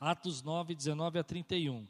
Atos 0.00 0.42
9, 0.42 0.74
19 0.74 1.18
a 1.18 1.24
31. 1.24 1.86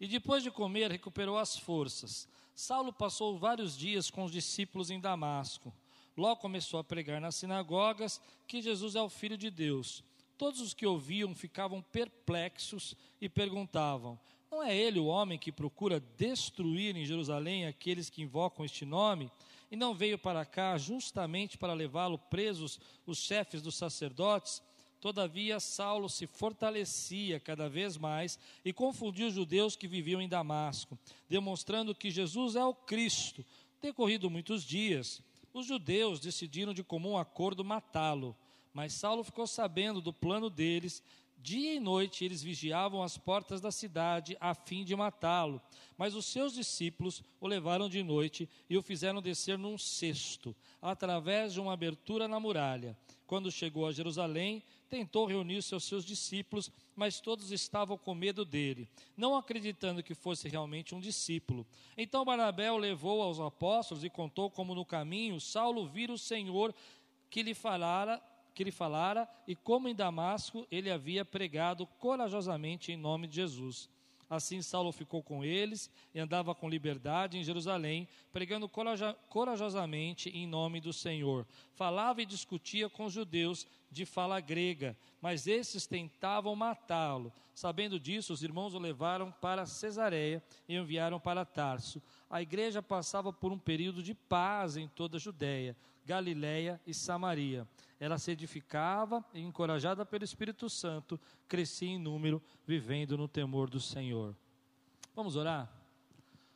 E 0.00 0.06
depois 0.06 0.42
de 0.42 0.50
comer, 0.50 0.90
recuperou 0.90 1.36
as 1.36 1.56
forças. 1.56 2.28
Saulo 2.54 2.92
passou 2.92 3.36
vários 3.36 3.76
dias 3.76 4.10
com 4.10 4.24
os 4.24 4.30
discípulos 4.30 4.90
em 4.90 5.00
Damasco. 5.00 5.74
Logo 6.16 6.40
começou 6.40 6.78
a 6.78 6.84
pregar 6.84 7.20
nas 7.20 7.34
sinagogas 7.34 8.20
que 8.46 8.62
Jesus 8.62 8.94
é 8.94 9.02
o 9.02 9.08
Filho 9.08 9.36
de 9.36 9.50
Deus. 9.50 10.04
Todos 10.38 10.60
os 10.60 10.72
que 10.72 10.86
ouviam 10.86 11.34
ficavam 11.34 11.82
perplexos 11.82 12.94
e 13.20 13.28
perguntavam: 13.28 14.18
Não 14.50 14.62
é 14.62 14.76
ele 14.76 15.00
o 15.00 15.06
homem 15.06 15.38
que 15.38 15.50
procura 15.50 15.98
destruir 16.16 16.96
em 16.96 17.04
Jerusalém 17.04 17.66
aqueles 17.66 18.08
que 18.08 18.22
invocam 18.22 18.64
este 18.64 18.84
nome? 18.84 19.30
E 19.70 19.76
não 19.76 19.92
veio 19.92 20.16
para 20.16 20.44
cá 20.44 20.78
justamente 20.78 21.58
para 21.58 21.72
levá-lo 21.72 22.18
presos 22.18 22.78
os 23.04 23.18
chefes 23.18 23.60
dos 23.60 23.74
sacerdotes? 23.74 24.62
Todavia, 25.04 25.60
Saulo 25.60 26.08
se 26.08 26.26
fortalecia 26.26 27.38
cada 27.38 27.68
vez 27.68 27.98
mais 27.98 28.38
e 28.64 28.72
confundia 28.72 29.26
os 29.26 29.34
judeus 29.34 29.76
que 29.76 29.86
viviam 29.86 30.18
em 30.18 30.26
Damasco, 30.26 30.98
demonstrando 31.28 31.94
que 31.94 32.10
Jesus 32.10 32.56
é 32.56 32.64
o 32.64 32.72
Cristo. 32.72 33.44
Decorrido 33.82 34.30
muitos 34.30 34.64
dias, 34.64 35.20
os 35.52 35.66
judeus 35.66 36.20
decidiram 36.20 36.72
de 36.72 36.82
comum 36.82 37.18
acordo 37.18 37.62
matá-lo, 37.62 38.34
mas 38.72 38.94
Saulo 38.94 39.22
ficou 39.22 39.46
sabendo 39.46 40.00
do 40.00 40.10
plano 40.10 40.48
deles 40.48 41.02
Dia 41.44 41.74
e 41.74 41.78
noite 41.78 42.24
eles 42.24 42.42
vigiavam 42.42 43.02
as 43.02 43.18
portas 43.18 43.60
da 43.60 43.70
cidade 43.70 44.34
a 44.40 44.54
fim 44.54 44.82
de 44.82 44.96
matá-lo. 44.96 45.60
Mas 45.94 46.14
os 46.14 46.24
seus 46.24 46.54
discípulos 46.54 47.22
o 47.38 47.46
levaram 47.46 47.86
de 47.86 48.02
noite 48.02 48.48
e 48.66 48.78
o 48.78 48.82
fizeram 48.82 49.20
descer 49.20 49.58
num 49.58 49.76
cesto, 49.76 50.56
através 50.80 51.52
de 51.52 51.60
uma 51.60 51.74
abertura 51.74 52.26
na 52.26 52.40
muralha. 52.40 52.96
Quando 53.26 53.52
chegou 53.52 53.86
a 53.86 53.92
Jerusalém, 53.92 54.62
tentou 54.94 55.26
reunir-se 55.26 55.74
aos 55.74 55.82
seus 55.82 56.04
discípulos, 56.04 56.70
mas 56.94 57.20
todos 57.20 57.50
estavam 57.50 57.98
com 57.98 58.14
medo 58.14 58.44
dele, 58.44 58.88
não 59.16 59.34
acreditando 59.34 60.04
que 60.04 60.14
fosse 60.14 60.48
realmente 60.48 60.94
um 60.94 61.00
discípulo. 61.00 61.66
Então 61.98 62.24
Barnabé 62.24 62.70
o 62.70 62.78
levou 62.78 63.20
aos 63.20 63.40
apóstolos 63.40 64.04
e 64.04 64.08
contou 64.08 64.48
como 64.48 64.72
no 64.72 64.84
caminho 64.84 65.40
Saulo 65.40 65.88
vira 65.88 66.12
o 66.12 66.18
Senhor 66.18 66.72
que 67.28 67.42
lhe 67.42 67.54
falara 67.54 68.22
que 68.54 68.62
ele 68.62 68.70
falara 68.70 69.28
e 69.48 69.56
como 69.56 69.88
em 69.88 69.94
Damasco 69.96 70.64
ele 70.70 70.88
havia 70.88 71.24
pregado 71.24 71.88
corajosamente 71.98 72.92
em 72.92 72.96
nome 72.96 73.26
de 73.26 73.34
Jesus. 73.34 73.90
Assim 74.34 74.60
Saulo 74.60 74.92
ficou 74.92 75.22
com 75.22 75.44
eles 75.44 75.90
e 76.14 76.18
andava 76.18 76.54
com 76.54 76.68
liberdade 76.68 77.38
em 77.38 77.44
Jerusalém, 77.44 78.08
pregando 78.32 78.68
corajosamente 78.68 80.28
em 80.30 80.46
nome 80.46 80.80
do 80.80 80.92
Senhor. 80.92 81.46
Falava 81.72 82.20
e 82.20 82.26
discutia 82.26 82.88
com 82.88 83.04
os 83.04 83.12
judeus 83.12 83.66
de 83.90 84.04
fala 84.04 84.40
grega, 84.40 84.96
mas 85.20 85.46
esses 85.46 85.86
tentavam 85.86 86.54
matá-lo. 86.56 87.32
Sabendo 87.54 88.00
disso, 88.00 88.32
os 88.32 88.42
irmãos 88.42 88.74
o 88.74 88.78
levaram 88.78 89.30
para 89.40 89.66
Cesareia 89.66 90.42
e 90.68 90.76
enviaram 90.76 91.20
para 91.20 91.44
Tarso. 91.44 92.02
A 92.28 92.42
igreja 92.42 92.82
passava 92.82 93.32
por 93.32 93.52
um 93.52 93.58
período 93.58 94.02
de 94.02 94.14
paz 94.14 94.76
em 94.76 94.88
toda 94.88 95.16
a 95.16 95.20
Judéia, 95.20 95.76
Galiléia 96.04 96.80
e 96.86 96.92
Samaria. 96.92 97.66
Ela 97.98 98.18
se 98.18 98.30
edificava 98.30 99.24
e, 99.32 99.40
encorajada 99.40 100.04
pelo 100.04 100.24
Espírito 100.24 100.68
Santo, 100.68 101.18
crescia 101.48 101.88
em 101.88 101.98
número, 101.98 102.42
vivendo 102.66 103.16
no 103.16 103.26
temor 103.26 103.70
do 103.70 103.80
Senhor. 103.80 104.36
Vamos 105.14 105.36
orar? 105.36 105.72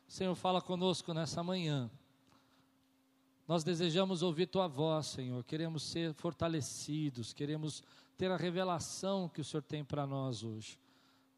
O 0.07 0.11
Senhor 0.11 0.35
fala 0.35 0.61
conosco 0.61 1.13
nessa 1.13 1.41
manhã. 1.41 1.89
Nós 3.47 3.63
desejamos 3.63 4.21
ouvir 4.21 4.45
tua 4.45 4.67
voz, 4.67 5.07
Senhor. 5.07 5.43
Queremos 5.43 5.81
ser 5.83 6.13
fortalecidos, 6.13 7.33
queremos 7.33 7.81
ter 8.15 8.29
a 8.29 8.37
revelação 8.37 9.27
que 9.27 9.41
o 9.41 9.43
Senhor 9.43 9.63
tem 9.63 9.83
para 9.83 10.05
nós 10.05 10.43
hoje. 10.43 10.77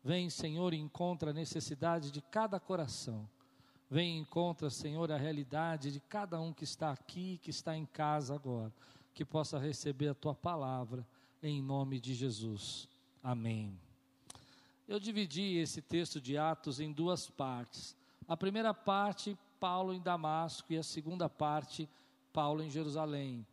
Vem, 0.03 0.29
Senhor, 0.29 0.73
e 0.73 0.77
encontra 0.77 1.29
a 1.29 1.33
necessidade 1.33 2.11
de 2.11 2.21
cada 2.21 2.59
coração. 2.59 3.29
Vem 3.91 4.17
e 4.17 4.21
encontra, 4.21 4.71
Senhor, 4.71 5.11
a 5.11 5.17
realidade 5.17 5.91
de 5.91 5.99
cada 5.99 6.41
um 6.41 6.51
que 6.51 6.63
está 6.63 6.91
aqui, 6.91 7.37
que 7.43 7.51
está 7.51 7.77
em 7.77 7.85
casa 7.85 8.33
agora 8.33 8.73
que 9.13 9.25
possa 9.25 9.59
receber 9.59 10.09
a 10.09 10.13
tua 10.13 10.33
palavra, 10.33 11.05
em 11.43 11.61
nome 11.61 11.99
de 11.99 12.13
Jesus. 12.13 12.87
Amém. 13.23 13.77
Eu 14.87 14.99
dividi 14.99 15.57
esse 15.57 15.81
texto 15.81 16.19
de 16.19 16.37
Atos 16.37 16.79
em 16.79 16.91
duas 16.91 17.29
partes. 17.29 17.95
A 18.27 18.35
primeira 18.35 18.73
parte, 18.73 19.37
Paulo 19.59 19.93
em 19.93 20.01
Damasco, 20.01 20.71
e 20.73 20.77
a 20.77 20.83
segunda 20.83 21.29
parte, 21.29 21.89
Paulo 22.33 22.63
em 22.63 22.69
Jerusalém. 22.69 23.45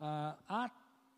Ah, 0.00 0.70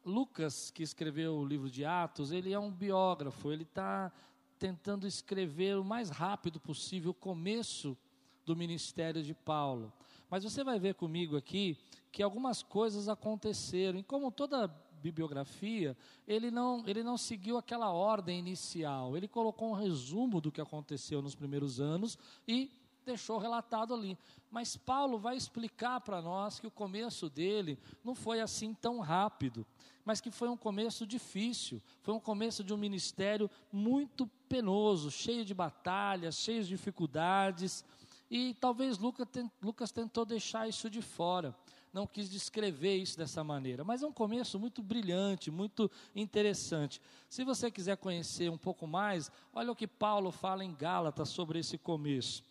Lucas, 0.04 0.70
que 0.70 0.82
escreveu 0.82 1.36
o 1.36 1.44
livro 1.44 1.70
de 1.70 1.84
Atos, 1.84 2.30
ele 2.30 2.52
é 2.52 2.58
um 2.58 2.70
biógrafo, 2.70 3.50
ele 3.50 3.62
está 3.62 4.12
tentando 4.58 5.06
escrever 5.06 5.76
o 5.78 5.84
mais 5.84 6.10
rápido 6.10 6.60
possível 6.60 7.10
o 7.10 7.14
começo 7.14 7.96
do 8.44 8.56
ministério 8.56 9.22
de 9.22 9.34
Paulo. 9.34 9.92
Mas 10.30 10.44
você 10.44 10.64
vai 10.64 10.78
ver 10.78 10.94
comigo 10.94 11.36
aqui 11.36 11.78
que 12.10 12.22
algumas 12.22 12.62
coisas 12.62 13.08
aconteceram. 13.08 13.98
E 13.98 14.02
como 14.02 14.30
toda 14.30 14.68
bibliografia, 15.00 15.96
ele 16.26 16.50
não, 16.50 16.82
ele 16.86 17.02
não 17.02 17.18
seguiu 17.18 17.58
aquela 17.58 17.92
ordem 17.92 18.38
inicial. 18.38 19.16
Ele 19.16 19.28
colocou 19.28 19.70
um 19.70 19.74
resumo 19.74 20.40
do 20.40 20.50
que 20.50 20.60
aconteceu 20.60 21.20
nos 21.20 21.34
primeiros 21.34 21.78
anos 21.78 22.18
e 22.48 22.70
deixou 23.04 23.38
relatado 23.38 23.92
ali. 23.92 24.18
Mas 24.50 24.76
Paulo 24.76 25.18
vai 25.18 25.36
explicar 25.36 26.00
para 26.00 26.22
nós 26.22 26.58
que 26.58 26.66
o 26.66 26.70
começo 26.70 27.28
dele 27.28 27.78
não 28.02 28.14
foi 28.14 28.40
assim 28.40 28.72
tão 28.72 29.00
rápido, 29.00 29.66
mas 30.04 30.20
que 30.20 30.30
foi 30.30 30.48
um 30.48 30.56
começo 30.56 31.06
difícil, 31.06 31.82
foi 32.02 32.14
um 32.14 32.20
começo 32.20 32.64
de 32.64 32.72
um 32.72 32.76
ministério 32.78 33.50
muito 33.70 34.26
penoso, 34.48 35.10
cheio 35.10 35.44
de 35.44 35.52
batalhas, 35.52 36.36
cheio 36.36 36.62
de 36.62 36.68
dificuldades. 36.68 37.84
E 38.36 38.52
talvez 38.54 38.98
Lucas 38.98 39.92
tentou 39.92 40.24
deixar 40.24 40.68
isso 40.68 40.90
de 40.90 41.00
fora, 41.00 41.56
não 41.92 42.04
quis 42.04 42.28
descrever 42.28 42.96
isso 42.96 43.16
dessa 43.16 43.44
maneira, 43.44 43.84
mas 43.84 44.02
é 44.02 44.06
um 44.08 44.12
começo 44.12 44.58
muito 44.58 44.82
brilhante, 44.82 45.52
muito 45.52 45.88
interessante. 46.16 47.00
Se 47.30 47.44
você 47.44 47.70
quiser 47.70 47.96
conhecer 47.96 48.50
um 48.50 48.58
pouco 48.58 48.88
mais, 48.88 49.30
olha 49.52 49.70
o 49.70 49.76
que 49.76 49.86
Paulo 49.86 50.32
fala 50.32 50.64
em 50.64 50.74
Gálatas 50.74 51.28
sobre 51.28 51.60
esse 51.60 51.78
começo. 51.78 52.42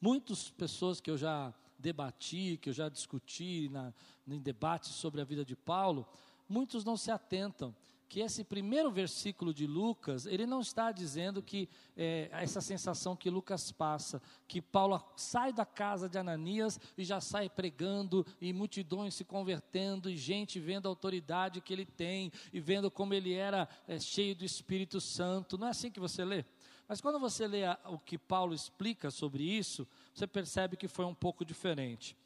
Muitas 0.00 0.48
pessoas 0.48 1.02
que 1.02 1.10
eu 1.10 1.18
já 1.18 1.52
debati, 1.78 2.58
que 2.62 2.70
eu 2.70 2.72
já 2.72 2.88
discuti 2.88 3.68
na, 3.68 3.92
em 4.26 4.40
debates 4.40 4.88
sobre 4.92 5.20
a 5.20 5.24
vida 5.24 5.44
de 5.44 5.54
Paulo, 5.54 6.08
muitos 6.48 6.82
não 6.82 6.96
se 6.96 7.10
atentam 7.10 7.76
que 8.08 8.20
esse 8.20 8.44
primeiro 8.44 8.90
versículo 8.90 9.52
de 9.52 9.66
Lucas, 9.66 10.26
ele 10.26 10.46
não 10.46 10.60
está 10.60 10.92
dizendo 10.92 11.42
que 11.42 11.68
é, 11.96 12.28
essa 12.32 12.60
sensação 12.60 13.16
que 13.16 13.28
Lucas 13.28 13.72
passa, 13.72 14.22
que 14.46 14.62
Paulo 14.62 15.02
sai 15.16 15.52
da 15.52 15.64
casa 15.64 16.08
de 16.08 16.16
Ananias 16.16 16.78
e 16.96 17.04
já 17.04 17.20
sai 17.20 17.48
pregando, 17.48 18.24
e 18.40 18.52
multidões 18.52 19.14
se 19.14 19.24
convertendo, 19.24 20.08
e 20.08 20.16
gente 20.16 20.60
vendo 20.60 20.86
a 20.86 20.88
autoridade 20.88 21.60
que 21.60 21.72
ele 21.72 21.84
tem, 21.84 22.30
e 22.52 22.60
vendo 22.60 22.90
como 22.90 23.12
ele 23.12 23.34
era 23.34 23.68
é, 23.88 23.98
cheio 23.98 24.36
do 24.36 24.44
Espírito 24.44 25.00
Santo. 25.00 25.58
Não 25.58 25.66
é 25.66 25.70
assim 25.70 25.90
que 25.90 26.00
você 26.00 26.24
lê? 26.24 26.44
Mas 26.88 27.00
quando 27.00 27.18
você 27.18 27.48
lê 27.48 27.64
a, 27.64 27.78
o 27.86 27.98
que 27.98 28.16
Paulo 28.16 28.54
explica 28.54 29.10
sobre 29.10 29.42
isso, 29.42 29.86
você 30.14 30.26
percebe 30.26 30.76
que 30.76 30.86
foi 30.86 31.04
um 31.04 31.14
pouco 31.14 31.44
diferente. 31.44 32.16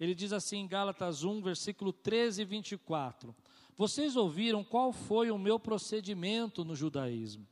Ele 0.00 0.14
diz 0.14 0.32
assim 0.32 0.58
em 0.58 0.68
Gálatas 0.68 1.24
1, 1.24 1.42
versículo 1.42 1.92
13 1.92 2.42
e 2.42 2.44
24. 2.44 3.34
Vocês 3.78 4.16
ouviram 4.16 4.64
qual 4.64 4.92
foi 4.92 5.30
o 5.30 5.38
meu 5.38 5.56
procedimento 5.56 6.64
no 6.64 6.74
judaísmo. 6.74 7.46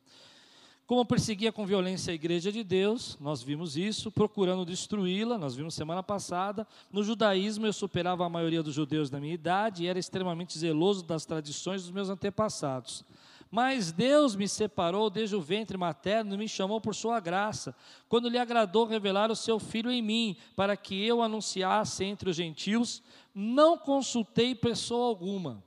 Como 0.84 1.04
perseguia 1.04 1.52
com 1.52 1.64
violência 1.64 2.10
a 2.10 2.14
igreja 2.14 2.50
de 2.50 2.64
Deus, 2.64 3.16
nós 3.20 3.44
vimos 3.44 3.76
isso, 3.76 4.10
procurando 4.10 4.64
destruí-la, 4.64 5.38
nós 5.38 5.54
vimos 5.54 5.74
semana 5.74 6.02
passada. 6.02 6.66
No 6.90 7.04
judaísmo 7.04 7.64
eu 7.64 7.72
superava 7.72 8.26
a 8.26 8.28
maioria 8.28 8.60
dos 8.60 8.74
judeus 8.74 9.08
da 9.08 9.20
minha 9.20 9.34
idade 9.34 9.84
e 9.84 9.86
era 9.86 10.00
extremamente 10.00 10.58
zeloso 10.58 11.04
das 11.04 11.24
tradições 11.24 11.82
dos 11.82 11.92
meus 11.92 12.08
antepassados. 12.08 13.04
Mas 13.48 13.92
Deus 13.92 14.34
me 14.34 14.48
separou 14.48 15.08
desde 15.08 15.36
o 15.36 15.40
ventre 15.40 15.76
materno 15.76 16.34
e 16.34 16.38
me 16.38 16.48
chamou 16.48 16.80
por 16.80 16.92
sua 16.92 17.20
graça, 17.20 17.72
quando 18.08 18.28
lhe 18.28 18.38
agradou 18.38 18.84
revelar 18.84 19.30
o 19.30 19.36
seu 19.36 19.60
filho 19.60 19.92
em 19.92 20.02
mim, 20.02 20.36
para 20.56 20.76
que 20.76 21.06
eu 21.06 21.22
anunciasse 21.22 22.04
entre 22.04 22.28
os 22.28 22.34
gentios, 22.34 23.00
não 23.32 23.78
consultei 23.78 24.56
pessoa 24.56 25.06
alguma 25.06 25.64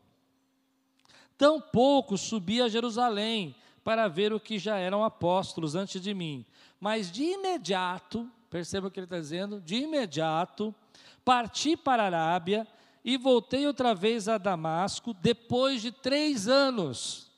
Tampouco 1.39 2.17
subi 2.17 2.61
a 2.61 2.67
Jerusalém 2.67 3.55
para 3.81 4.09
ver 4.09 4.33
o 4.33 4.41
que 4.41 4.59
já 4.59 4.77
eram 4.77 5.05
apóstolos 5.05 5.73
antes 5.73 6.01
de 6.01 6.13
mim. 6.13 6.45
Mas 6.81 7.09
de 7.09 7.23
imediato, 7.23 8.29
perceba 8.49 8.87
o 8.87 8.91
que 8.91 8.99
ele 8.99 9.05
está 9.05 9.17
dizendo, 9.17 9.61
de 9.61 9.77
imediato, 9.77 10.75
parti 11.23 11.77
para 11.77 12.03
a 12.03 12.07
Arábia 12.07 12.67
e 13.05 13.15
voltei 13.15 13.65
outra 13.65 13.95
vez 13.95 14.27
a 14.27 14.37
Damasco 14.37 15.13
depois 15.13 15.81
de 15.81 15.93
três 15.93 16.49
anos. 16.49 17.31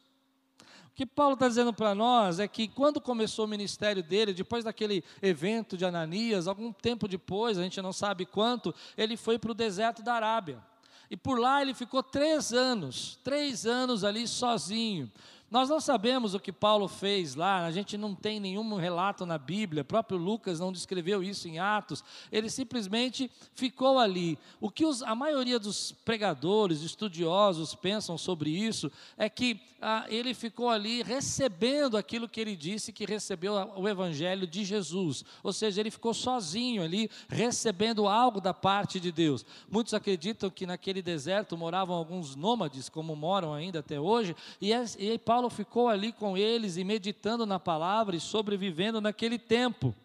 O 0.88 0.94
que 0.96 1.06
Paulo 1.06 1.36
está 1.36 1.48
dizendo 1.48 1.72
para 1.72 1.94
nós 1.94 2.40
é 2.40 2.48
que 2.48 2.68
quando 2.68 3.00
começou 3.00 3.46
o 3.46 3.48
ministério 3.48 4.02
dele, 4.02 4.34
depois 4.34 4.64
daquele 4.64 5.04
evento 5.22 5.78
de 5.78 5.86
Ananias, 5.86 6.48
algum 6.48 6.74
tempo 6.74 7.08
depois, 7.08 7.60
a 7.60 7.62
gente 7.62 7.80
não 7.80 7.94
sabe 7.94 8.26
quanto, 8.26 8.74
ele 8.98 9.16
foi 9.16 9.38
para 9.38 9.52
o 9.52 9.56
deserto 9.56 10.02
da 10.02 10.16
Arábia. 10.16 10.71
E 11.12 11.18
por 11.18 11.38
lá 11.38 11.62
ele 11.62 11.74
ficou 11.74 12.02
três 12.02 12.54
anos, 12.54 13.20
três 13.22 13.66
anos 13.66 14.06
ali 14.06 14.26
sozinho. 14.26 15.12
Nós 15.52 15.68
não 15.68 15.82
sabemos 15.82 16.34
o 16.34 16.40
que 16.40 16.54
Paulo 16.54 16.88
fez 16.88 17.36
lá, 17.36 17.66
a 17.66 17.72
gente 17.72 17.98
não 17.98 18.16
tem 18.16 18.40
nenhum 18.40 18.74
relato 18.76 19.26
na 19.26 19.38
Bíblia, 19.38 19.82
o 19.82 19.86
próprio 19.86 20.18
Lucas 20.18 20.62
não 20.62 20.72
descreveu 20.72 21.22
isso 21.22 21.46
em 21.46 21.60
Atos, 21.60 22.02
ele 22.32 22.50
simplesmente 22.50 23.30
ficou 23.54 24.00
ali. 24.00 24.40
O 24.62 24.72
que 24.72 24.86
os, 24.86 25.04
a 25.04 25.14
maioria 25.14 25.60
dos 25.60 25.92
pregadores, 25.92 26.84
estudiosos 26.84 27.76
pensam 27.76 28.18
sobre 28.18 28.50
isso 28.50 28.90
é 29.18 29.28
que 29.28 29.60
ah, 29.82 30.06
ele 30.08 30.34
ficou 30.34 30.70
ali 30.70 31.02
recebendo 31.02 31.98
aquilo 31.98 32.30
que 32.30 32.40
ele 32.40 32.56
disse 32.56 32.94
que 32.94 33.04
recebeu 33.04 33.56
o 33.76 33.90
Evangelho 33.90 34.46
de 34.46 34.64
Jesus, 34.64 35.26
ou 35.44 35.52
seja, 35.52 35.82
ele 35.82 35.90
ficou 35.90 36.14
sozinho 36.14 36.84
ali, 36.84 37.10
recebendo 37.28 38.08
algo 38.08 38.40
da 38.40 38.54
parte 38.54 39.00
de 39.00 39.12
Deus. 39.12 39.44
Muitos 39.70 39.94
acreditam 39.96 40.52
que 40.52 40.68
naquele 40.68 41.02
deserto 41.02 41.58
moravam 41.58 41.96
alguns 41.96 42.36
nômades, 42.36 42.90
como 42.90 43.16
moram 43.16 43.54
ainda 43.54 43.80
até 43.80 44.00
hoje, 44.00 44.36
e, 44.62 44.72
é, 44.72 44.86
e 45.00 45.18
Paulo 45.18 45.41
Paulo 45.42 45.50
ficou 45.50 45.90
ali 45.90 46.12
com 46.12 46.38
eles 46.38 46.78
e 46.78 46.84
meditando 46.84 47.48
na 47.48 47.60
palavra 47.60 48.16
e 48.16 48.20
sobrevivendo 48.20 49.02
naquele 49.02 49.40
tempo. 49.40 49.96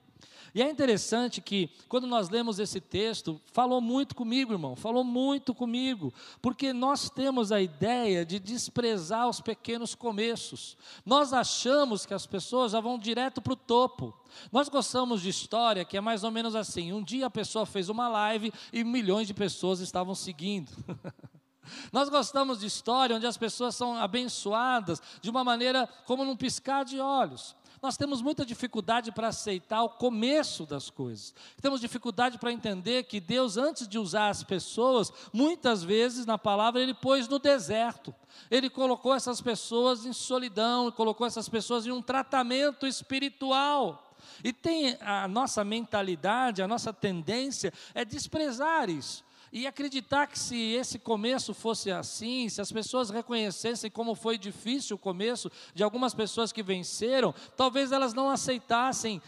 E 0.55 0.63
é 0.63 0.71
interessante 0.71 1.43
que, 1.43 1.69
quando 1.91 2.07
nós 2.07 2.31
lemos 2.31 2.59
esse 2.59 2.81
texto, 2.81 3.39
falou 3.53 3.79
muito 3.79 4.15
comigo, 4.15 4.55
irmão, 4.55 4.75
falou 4.75 5.05
muito 5.05 5.55
comigo, 5.55 6.11
porque 6.41 6.73
nós 6.73 7.11
temos 7.11 7.53
a 7.53 7.61
ideia 7.61 8.25
de 8.25 8.39
desprezar 8.39 9.29
os 9.29 9.39
pequenos 9.39 9.95
começos. 9.95 10.75
Nós 11.05 11.35
achamos 11.35 12.07
que 12.07 12.15
as 12.15 12.27
pessoas 12.27 12.73
já 12.73 12.81
vão 12.81 12.99
direto 12.99 13.43
para 13.43 13.53
o 13.53 13.57
topo. 13.57 14.19
Nós 14.51 14.71
gostamos 14.71 15.21
de 15.21 15.29
história 15.29 15.85
que 15.85 15.99
é 15.99 16.01
mais 16.01 16.25
ou 16.25 16.31
menos 16.31 16.55
assim: 16.55 16.95
um 16.95 17.03
dia 17.03 17.27
a 17.27 17.31
pessoa 17.31 17.67
fez 17.67 17.91
uma 17.91 18.09
live 18.09 18.51
e 18.73 18.83
milhões 18.83 19.27
de 19.27 19.35
pessoas 19.35 19.81
estavam 19.81 20.15
seguindo. 20.15 20.73
Nós 21.93 22.09
gostamos 22.09 22.61
de 22.61 22.67
história 22.67 23.17
onde 23.17 23.27
as 23.27 23.37
pessoas 23.37 23.75
são 23.75 23.97
abençoadas 23.97 25.01
de 25.21 25.31
uma 25.31 25.45
maneira 25.45 25.89
como 26.05 26.25
num 26.25 26.37
piscar 26.37 26.85
de 26.85 27.01
olhos. 27.01 27.55
Nós 27.83 27.97
temos 27.97 28.23
muita 28.23 28.45
dificuldade 28.45 29.13
para 29.13 29.29
aceitar 29.29 29.83
o 29.83 29.91
começo 29.91 30.65
das 30.65 30.89
coisas. 30.89 31.35
Temos 31.61 31.81
dificuldade 31.81 32.39
para 32.39 32.53
entender 32.53 33.05
que 33.05 33.21
Deus, 33.21 33.57
antes 33.57 33.87
de 33.87 33.99
usar 33.99 34.29
as 34.29 34.43
pessoas, 34.43 35.13
muitas 35.33 35.85
vezes 35.85 36.25
na 36.25 36.39
palavra 36.39 36.81
Ele 36.81 36.95
pôs 36.95 37.29
no 37.29 37.39
deserto. 37.39 38.15
Ele 38.51 38.71
colocou 38.71 39.15
essas 39.15 39.41
pessoas 39.41 40.07
em 40.07 40.13
solidão, 40.13 40.91
colocou 40.91 41.27
essas 41.27 41.49
pessoas 41.49 41.87
em 41.87 41.93
um 41.93 42.03
tratamento 42.03 42.87
espiritual. 42.87 44.15
E 44.43 44.53
tem 44.53 44.97
a 45.01 45.29
nossa 45.29 45.63
mentalidade, 45.63 46.63
a 46.63 46.69
nossa 46.69 46.93
tendência 46.93 47.73
é 47.95 48.05
desprezar 48.05 48.89
isso. 48.89 49.26
E 49.57 49.67
acreditar 49.67 50.27
que 50.27 50.39
se 50.39 50.75
esse 50.75 50.99
começo 50.99 51.55
fosse 51.55 51.91
assim, 51.91 52.47
se 52.47 52.61
as 52.61 52.71
pessoas 52.71 53.09
reconhecessem 53.09 53.91
como 53.91 54.15
foi 54.15 54.37
difícil 54.37 54.97
o 54.97 54.99
começo 54.99 55.51
de 55.75 55.83
algumas 55.83 56.13
pessoas 56.13 56.53
que 56.53 56.63
venceram, 56.63 57.35
talvez 57.57 57.91
elas 57.91 58.13
não 58.13 58.29
aceitassem 58.29 59.19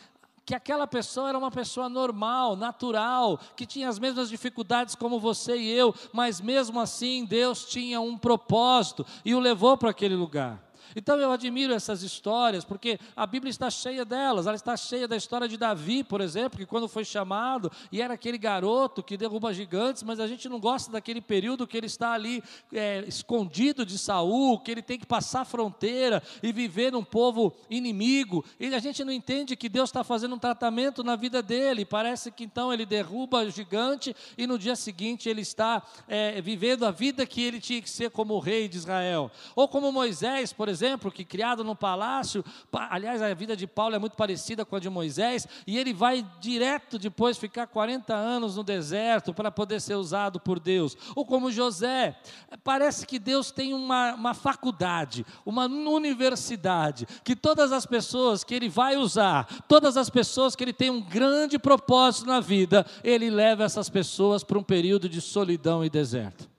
que 0.44 0.54
aquela 0.54 0.86
pessoa 0.86 1.30
era 1.30 1.38
uma 1.38 1.50
pessoa 1.50 1.88
normal, 1.88 2.56
natural, 2.56 3.40
que 3.56 3.64
tinha 3.64 3.88
as 3.88 3.98
mesmas 3.98 4.28
dificuldades 4.28 4.94
como 4.94 5.18
você 5.18 5.56
e 5.56 5.70
eu, 5.70 5.94
mas 6.12 6.42
mesmo 6.42 6.78
assim 6.78 7.24
Deus 7.24 7.64
tinha 7.64 7.98
um 7.98 8.18
propósito 8.18 9.06
e 9.24 9.34
o 9.34 9.40
levou 9.40 9.78
para 9.78 9.88
aquele 9.88 10.14
lugar. 10.14 10.67
Então 10.96 11.18
eu 11.18 11.30
admiro 11.30 11.72
essas 11.72 12.02
histórias, 12.02 12.64
porque 12.64 12.98
a 13.14 13.26
Bíblia 13.26 13.50
está 13.50 13.70
cheia 13.70 14.04
delas. 14.04 14.46
Ela 14.46 14.56
está 14.56 14.76
cheia 14.76 15.06
da 15.06 15.16
história 15.16 15.48
de 15.48 15.56
Davi, 15.56 16.02
por 16.02 16.20
exemplo, 16.20 16.58
que 16.58 16.66
quando 16.66 16.88
foi 16.88 17.04
chamado, 17.04 17.70
e 17.92 18.00
era 18.00 18.14
aquele 18.14 18.38
garoto 18.38 19.02
que 19.02 19.16
derruba 19.16 19.52
gigantes, 19.52 20.02
mas 20.02 20.20
a 20.20 20.26
gente 20.26 20.48
não 20.48 20.58
gosta 20.58 20.90
daquele 20.90 21.20
período 21.20 21.66
que 21.66 21.76
ele 21.76 21.86
está 21.86 22.12
ali 22.12 22.42
é, 22.72 23.04
escondido 23.06 23.84
de 23.84 23.98
Saul, 23.98 24.58
que 24.58 24.70
ele 24.70 24.82
tem 24.82 24.98
que 24.98 25.06
passar 25.06 25.42
a 25.42 25.44
fronteira 25.44 26.22
e 26.42 26.52
viver 26.52 26.92
num 26.92 27.04
povo 27.04 27.52
inimigo. 27.68 28.44
E 28.58 28.74
a 28.74 28.78
gente 28.78 29.04
não 29.04 29.12
entende 29.12 29.56
que 29.56 29.68
Deus 29.68 29.88
está 29.88 30.02
fazendo 30.02 30.34
um 30.34 30.38
tratamento 30.38 31.02
na 31.04 31.16
vida 31.16 31.42
dele. 31.42 31.84
Parece 31.84 32.30
que 32.30 32.44
então 32.44 32.72
ele 32.72 32.86
derruba 32.86 33.42
o 33.42 33.50
gigante 33.50 34.14
e 34.36 34.46
no 34.46 34.58
dia 34.58 34.76
seguinte 34.76 35.28
ele 35.28 35.42
está 35.42 35.82
é, 36.06 36.40
vivendo 36.40 36.84
a 36.84 36.90
vida 36.90 37.26
que 37.26 37.42
ele 37.42 37.60
tinha 37.60 37.80
que 37.82 37.90
ser 37.90 38.10
como 38.10 38.38
rei 38.38 38.68
de 38.68 38.76
Israel. 38.76 39.30
Ou 39.54 39.68
como 39.68 39.92
Moisés, 39.92 40.52
por 40.52 40.68
exemplo 40.68 40.77
exemplo, 40.78 41.10
que 41.10 41.24
criado 41.24 41.64
no 41.64 41.74
palácio, 41.74 42.44
aliás, 42.72 43.20
a 43.20 43.34
vida 43.34 43.56
de 43.56 43.66
Paulo 43.66 43.96
é 43.96 43.98
muito 43.98 44.16
parecida 44.16 44.64
com 44.64 44.76
a 44.76 44.80
de 44.80 44.88
Moisés, 44.88 45.46
e 45.66 45.76
ele 45.76 45.92
vai 45.92 46.24
direto 46.40 46.98
depois 46.98 47.36
ficar 47.36 47.66
40 47.66 48.14
anos 48.14 48.56
no 48.56 48.62
deserto 48.62 49.34
para 49.34 49.50
poder 49.50 49.80
ser 49.80 49.96
usado 49.96 50.38
por 50.38 50.60
Deus. 50.60 50.96
Ou 51.16 51.26
como 51.26 51.50
José, 51.50 52.16
parece 52.62 53.06
que 53.06 53.18
Deus 53.18 53.50
tem 53.50 53.74
uma, 53.74 54.14
uma 54.14 54.34
faculdade, 54.34 55.26
uma 55.44 55.66
universidade, 55.66 57.06
que 57.24 57.34
todas 57.34 57.72
as 57.72 57.84
pessoas 57.84 58.44
que 58.44 58.54
ele 58.54 58.68
vai 58.68 58.96
usar, 58.96 59.46
todas 59.66 59.96
as 59.96 60.08
pessoas 60.08 60.54
que 60.54 60.62
ele 60.62 60.72
tem 60.72 60.90
um 60.90 61.00
grande 61.00 61.58
propósito 61.58 62.26
na 62.26 62.38
vida, 62.38 62.86
ele 63.02 63.30
leva 63.30 63.64
essas 63.64 63.90
pessoas 63.90 64.44
para 64.44 64.58
um 64.58 64.62
período 64.62 65.08
de 65.08 65.20
solidão 65.20 65.84
e 65.84 65.90
deserto. 65.90 66.57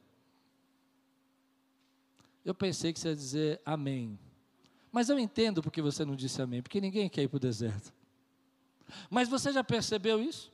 Eu 2.43 2.53
pensei 2.53 2.93
que 2.93 2.99
você 2.99 3.09
ia 3.09 3.15
dizer 3.15 3.61
amém. 3.65 4.17
Mas 4.91 5.09
eu 5.09 5.19
entendo 5.19 5.61
porque 5.61 5.81
você 5.81 6.03
não 6.03 6.15
disse 6.15 6.41
amém, 6.41 6.61
porque 6.61 6.81
ninguém 6.81 7.09
quer 7.09 7.23
ir 7.23 7.27
para 7.27 7.37
o 7.37 7.39
deserto. 7.39 7.93
Mas 9.09 9.29
você 9.29 9.51
já 9.51 9.63
percebeu 9.63 10.21
isso? 10.21 10.51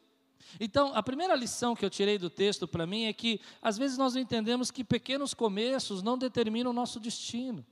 Então, 0.59 0.93
a 0.93 1.01
primeira 1.01 1.35
lição 1.35 1.75
que 1.75 1.83
eu 1.83 1.89
tirei 1.89 2.17
do 2.17 2.29
texto 2.29 2.67
para 2.67 2.85
mim 2.85 3.05
é 3.05 3.13
que, 3.13 3.39
às 3.61 3.77
vezes, 3.77 3.97
nós 3.97 4.15
entendemos 4.15 4.71
que 4.71 4.83
pequenos 4.83 5.33
começos 5.33 6.03
não 6.03 6.17
determinam 6.17 6.71
o 6.71 6.73
nosso 6.73 6.99
destino. 6.99 7.65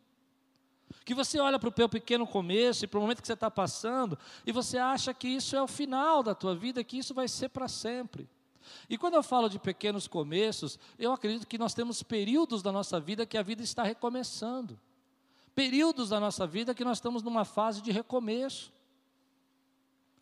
Que 1.05 1.13
você 1.13 1.39
olha 1.39 1.59
para 1.59 1.69
o 1.69 1.71
teu 1.71 1.89
pequeno 1.89 2.25
começo 2.25 2.85
e 2.85 2.87
para 2.87 2.97
o 2.97 3.01
momento 3.01 3.21
que 3.21 3.27
você 3.27 3.33
está 3.33 3.51
passando, 3.51 4.17
e 4.45 4.51
você 4.51 4.77
acha 4.77 5.13
que 5.13 5.27
isso 5.27 5.55
é 5.55 5.61
o 5.61 5.67
final 5.67 6.23
da 6.23 6.33
tua 6.33 6.55
vida, 6.55 6.83
que 6.83 6.97
isso 6.97 7.13
vai 7.13 7.27
ser 7.27 7.49
para 7.49 7.67
sempre. 7.67 8.29
E 8.89 8.97
quando 8.97 9.15
eu 9.15 9.23
falo 9.23 9.49
de 9.49 9.59
pequenos 9.59 10.07
começos, 10.07 10.79
eu 10.97 11.11
acredito 11.11 11.47
que 11.47 11.57
nós 11.57 11.73
temos 11.73 12.03
períodos 12.03 12.61
da 12.61 12.71
nossa 12.71 12.99
vida 12.99 13.25
que 13.25 13.37
a 13.37 13.43
vida 13.43 13.63
está 13.63 13.83
recomeçando. 13.83 14.79
Períodos 15.55 16.09
da 16.09 16.19
nossa 16.19 16.47
vida 16.47 16.73
que 16.73 16.83
nós 16.83 16.97
estamos 16.97 17.21
numa 17.21 17.45
fase 17.45 17.81
de 17.81 17.91
recomeço. 17.91 18.71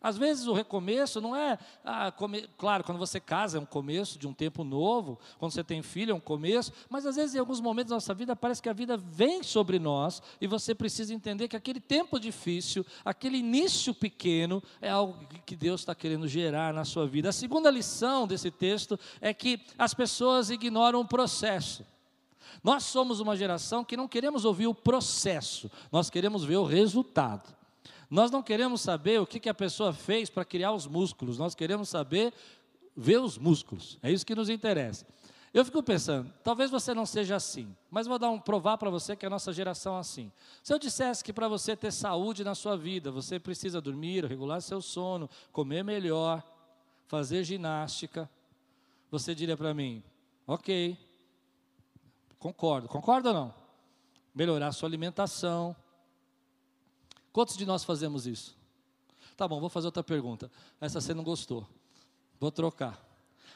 Às 0.02 0.18
vezes 0.18 0.46
o 0.46 0.52
recomeço 0.52 1.20
não 1.20 1.36
é, 1.36 1.58
ah, 1.84 2.10
come, 2.10 2.48
claro, 2.58 2.82
quando 2.82 2.98
você 2.98 3.20
casa 3.20 3.58
é 3.58 3.60
um 3.60 3.66
começo 3.66 4.18
de 4.18 4.26
um 4.26 4.32
tempo 4.32 4.64
novo, 4.64 5.18
quando 5.38 5.52
você 5.52 5.62
tem 5.62 5.82
filho 5.82 6.12
é 6.12 6.14
um 6.14 6.20
começo, 6.20 6.72
mas 6.88 7.06
às 7.06 7.16
vezes 7.16 7.34
em 7.34 7.38
alguns 7.38 7.60
momentos 7.60 7.90
da 7.90 7.96
nossa 7.96 8.14
vida 8.14 8.34
parece 8.34 8.60
que 8.60 8.68
a 8.68 8.72
vida 8.72 8.96
vem 8.96 9.42
sobre 9.42 9.78
nós 9.78 10.22
e 10.40 10.46
você 10.46 10.74
precisa 10.74 11.14
entender 11.14 11.48
que 11.48 11.56
aquele 11.56 11.80
tempo 11.80 12.18
difícil, 12.18 12.84
aquele 13.04 13.38
início 13.38 13.94
pequeno 13.94 14.62
é 14.80 14.90
algo 14.90 15.16
que 15.46 15.54
Deus 15.54 15.82
está 15.82 15.94
querendo 15.94 16.26
gerar 16.26 16.74
na 16.74 16.84
sua 16.84 17.06
vida. 17.06 17.28
A 17.28 17.32
segunda 17.32 17.70
lição 17.70 18.26
desse 18.26 18.50
texto 18.50 18.98
é 19.20 19.32
que 19.32 19.60
as 19.78 19.94
pessoas 19.94 20.50
ignoram 20.50 21.00
o 21.00 21.06
processo. 21.06 21.86
Nós 22.62 22.84
somos 22.84 23.20
uma 23.20 23.36
geração 23.36 23.84
que 23.84 23.96
não 23.96 24.08
queremos 24.08 24.44
ouvir 24.44 24.66
o 24.66 24.74
processo, 24.74 25.70
nós 25.90 26.10
queremos 26.10 26.44
ver 26.44 26.56
o 26.56 26.64
resultado. 26.64 27.61
Nós 28.12 28.30
não 28.30 28.42
queremos 28.42 28.82
saber 28.82 29.18
o 29.22 29.26
que, 29.26 29.40
que 29.40 29.48
a 29.48 29.54
pessoa 29.54 29.90
fez 29.90 30.28
para 30.28 30.44
criar 30.44 30.72
os 30.72 30.86
músculos, 30.86 31.38
nós 31.38 31.54
queremos 31.54 31.88
saber 31.88 32.30
ver 32.94 33.18
os 33.18 33.38
músculos. 33.38 33.98
É 34.02 34.12
isso 34.12 34.26
que 34.26 34.34
nos 34.34 34.50
interessa. 34.50 35.06
Eu 35.50 35.64
fico 35.64 35.82
pensando, 35.82 36.30
talvez 36.44 36.70
você 36.70 36.92
não 36.92 37.06
seja 37.06 37.36
assim, 37.36 37.74
mas 37.90 38.06
vou 38.06 38.18
dar 38.18 38.28
um 38.28 38.38
provar 38.38 38.76
para 38.76 38.90
você 38.90 39.16
que 39.16 39.24
a 39.24 39.30
nossa 39.30 39.50
geração 39.50 39.96
é 39.96 40.00
assim. 40.00 40.30
Se 40.62 40.74
eu 40.74 40.78
dissesse 40.78 41.24
que 41.24 41.32
para 41.32 41.48
você 41.48 41.74
ter 41.74 41.90
saúde 41.90 42.44
na 42.44 42.54
sua 42.54 42.76
vida, 42.76 43.10
você 43.10 43.40
precisa 43.40 43.80
dormir, 43.80 44.26
regular 44.26 44.60
seu 44.60 44.82
sono, 44.82 45.26
comer 45.50 45.82
melhor, 45.82 46.42
fazer 47.06 47.42
ginástica, 47.44 48.28
você 49.10 49.34
diria 49.34 49.56
para 49.56 49.72
mim, 49.72 50.04
ok, 50.46 50.98
concordo, 52.38 52.88
concorda 52.88 53.30
ou 53.30 53.34
não? 53.34 53.54
Melhorar 54.34 54.70
sua 54.72 54.86
alimentação, 54.86 55.74
Quantos 57.32 57.56
de 57.56 57.64
nós 57.64 57.82
fazemos 57.82 58.26
isso? 58.26 58.56
Tá 59.36 59.48
bom, 59.48 59.60
vou 59.60 59.70
fazer 59.70 59.86
outra 59.86 60.04
pergunta. 60.04 60.50
Essa 60.80 61.00
você 61.00 61.14
não 61.14 61.24
gostou. 61.24 61.66
Vou 62.38 62.50
trocar. 62.50 63.02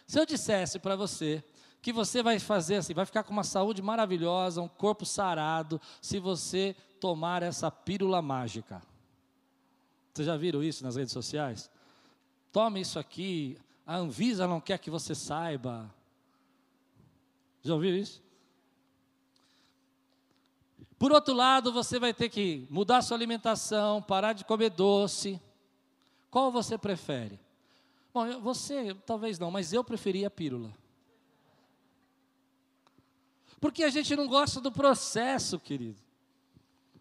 Se 0.07 0.19
eu 0.19 0.25
dissesse 0.25 0.79
para 0.79 0.97
você 0.97 1.45
que 1.83 1.93
você 1.93 2.23
vai 2.23 2.39
fazer 2.39 2.77
assim, 2.77 2.95
vai 2.95 3.07
ficar 3.07 3.23
com 3.23 3.33
uma 3.33 3.45
saúde 3.45 3.83
maravilhosa, 3.83 4.63
um 4.63 4.69
corpo 4.69 5.05
sarado, 5.05 5.81
se 6.01 6.19
você 6.19 6.75
tomar 6.99 7.43
essa 7.43 7.71
pílula 7.71 8.23
mágica. 8.23 8.83
Vocês 10.13 10.27
já 10.27 10.37
viram 10.37 10.63
isso 10.63 10.83
nas 10.83 10.97
redes 10.97 11.13
sociais? 11.13 11.71
Tome 12.51 12.81
isso 12.81 12.99
aqui, 12.99 13.59
a 13.87 13.97
Anvisa 13.97 14.49
não 14.49 14.61
quer 14.61 14.79
que 14.79 14.91
você 14.91 15.15
saiba. 15.15 15.93
Já 17.63 17.75
ouviu 17.75 17.95
isso? 17.97 18.23
Por 20.99 21.13
outro 21.13 21.35
lado, 21.35 21.73
você 21.73 21.99
vai 21.99 22.15
ter 22.15 22.29
que 22.29 22.67
mudar 22.71 23.03
sua 23.03 23.17
alimentação, 23.17 24.01
parar 24.01 24.33
de 24.33 24.45
comer 24.45 24.71
doce. 24.71 25.41
Qual 26.31 26.51
você 26.51 26.79
prefere? 26.79 27.39
Bom, 28.15 28.41
você 28.41 28.95
talvez 29.05 29.39
não, 29.39 29.51
mas 29.51 29.73
eu 29.73 29.85
preferia 29.85 30.29
a 30.29 30.31
pílula. 30.31 30.73
Porque 33.61 33.85
a 33.85 33.91
gente 33.91 34.15
não 34.17 34.27
gosta 34.27 34.61
do 34.61 34.73
processo, 34.73 35.59
querido. 35.59 36.06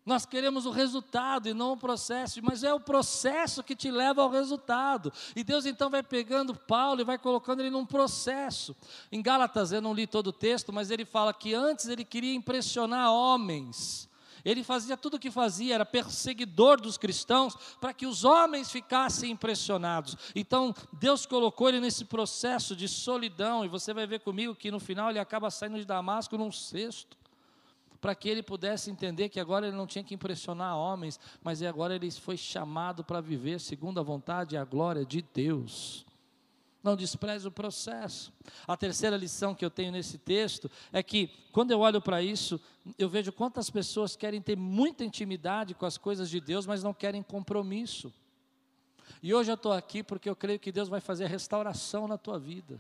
Nós 0.06 0.24
queremos 0.24 0.68
o 0.68 0.72
resultado 0.72 1.50
e 1.50 1.54
não 1.54 1.72
o 1.72 1.78
processo, 1.78 2.40
mas 2.44 2.64
é 2.64 2.72
o 2.72 2.80
processo 2.80 3.64
que 3.64 3.76
te 3.76 3.90
leva 3.90 4.22
ao 4.22 4.30
resultado. 4.30 5.12
E 5.36 5.44
Deus 5.44 5.66
então 5.66 5.90
vai 5.90 6.04
pegando 6.04 6.54
Paulo 6.54 7.02
e 7.02 7.04
vai 7.04 7.18
colocando 7.18 7.62
ele 7.62 7.72
num 7.72 7.88
processo. 7.88 8.76
Em 9.12 9.20
Gálatas, 9.20 9.72
eu 9.72 9.82
não 9.82 9.96
li 9.96 10.06
todo 10.06 10.28
o 10.28 10.34
texto, 10.34 10.72
mas 10.72 10.92
ele 10.92 11.06
fala 11.06 11.34
que 11.34 11.56
antes 11.56 11.88
ele 11.88 12.06
queria 12.06 12.36
impressionar 12.36 13.12
homens. 13.12 14.08
Ele 14.44 14.64
fazia 14.64 14.96
tudo 14.96 15.16
o 15.16 15.20
que 15.20 15.32
fazia, 15.32 15.74
era 15.74 15.86
perseguidor 15.86 16.80
dos 16.80 17.00
cristãos, 17.00 17.56
para 17.82 17.92
que 17.92 18.06
os 18.06 18.24
homens 18.24 18.72
ficassem 18.72 19.32
impressionados. 19.32 20.16
Então, 20.36 20.72
Deus 20.94 21.26
colocou 21.26 21.68
ele 21.68 21.80
nesse 21.80 22.06
processo 22.06 22.76
de 22.76 22.88
solidão, 22.88 23.66
e 23.66 23.68
você 23.68 23.92
vai 23.92 24.06
ver 24.06 24.20
comigo 24.20 24.54
que 24.54 24.70
no 24.70 24.80
final 24.80 25.10
ele 25.10 25.18
acaba 25.18 25.50
saindo 25.50 25.80
de 25.80 25.86
Damasco 25.86 26.38
num 26.38 26.52
cesto 26.52 27.18
para 28.00 28.16
que 28.16 28.30
ele 28.30 28.44
pudesse 28.44 28.90
entender 28.90 29.30
que 29.30 29.40
agora 29.40 29.68
ele 29.68 29.76
não 29.76 29.88
tinha 29.88 30.04
que 30.04 30.14
impressionar 30.14 30.78
homens, 30.78 31.20
mas 31.44 31.62
agora 31.64 31.96
ele 31.96 32.12
foi 32.12 32.38
chamado 32.38 33.04
para 33.04 33.22
viver 33.22 33.60
segundo 33.60 34.00
a 34.00 34.04
vontade 34.04 34.56
e 34.56 34.58
a 34.58 34.64
glória 34.64 35.06
de 35.06 35.24
Deus. 35.34 36.06
Não 36.84 36.96
despreze 36.96 37.48
o 37.48 37.52
processo. 37.52 38.32
A 38.68 38.78
terceira 38.78 39.18
lição 39.18 39.56
que 39.56 39.66
eu 39.66 39.72
tenho 39.72 39.92
nesse 39.92 40.20
texto 40.20 40.70
é 40.94 41.02
que, 41.02 41.32
quando 41.52 41.72
eu 41.72 41.80
olho 41.80 42.00
para 42.00 42.22
isso, 42.22 42.62
eu 43.00 43.10
vejo 43.10 43.32
quantas 43.32 43.72
pessoas 43.72 44.16
querem 44.16 44.40
ter 44.40 44.56
muita 44.56 45.04
intimidade 45.04 45.74
com 45.74 45.88
as 45.88 45.98
coisas 45.98 46.30
de 46.30 46.40
Deus, 46.40 46.68
mas 46.68 46.84
não 46.84 46.94
querem 46.94 47.24
compromisso. 47.24 48.14
E 49.22 49.34
hoje 49.34 49.50
eu 49.50 49.56
estou 49.56 49.72
aqui 49.72 50.04
porque 50.04 50.30
eu 50.30 50.36
creio 50.36 50.60
que 50.60 50.72
Deus 50.72 50.88
vai 50.88 51.02
fazer 51.02 51.26
restauração 51.26 52.08
na 52.08 52.20
tua 52.20 52.38
vida. 52.38 52.80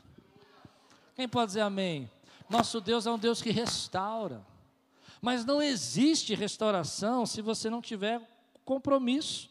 Quem 1.15 1.27
pode 1.27 1.47
dizer 1.47 1.61
amém? 1.61 2.07
Nosso 2.47 2.79
Deus 2.79 3.07
é 3.07 3.11
um 3.11 3.17
Deus 3.17 3.41
que 3.41 3.49
restaura. 3.49 4.45
Mas 5.25 5.43
não 5.43 5.59
existe 5.59 6.35
restauração 6.35 7.25
se 7.25 7.41
você 7.41 7.67
não 7.67 7.81
tiver 7.81 8.21
compromisso. 8.63 9.49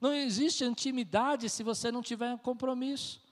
Não 0.00 0.12
existe 0.12 0.64
intimidade 0.64 1.48
se 1.48 1.62
você 1.62 1.92
não 1.92 2.02
tiver 2.02 2.36
compromisso. 2.38 3.22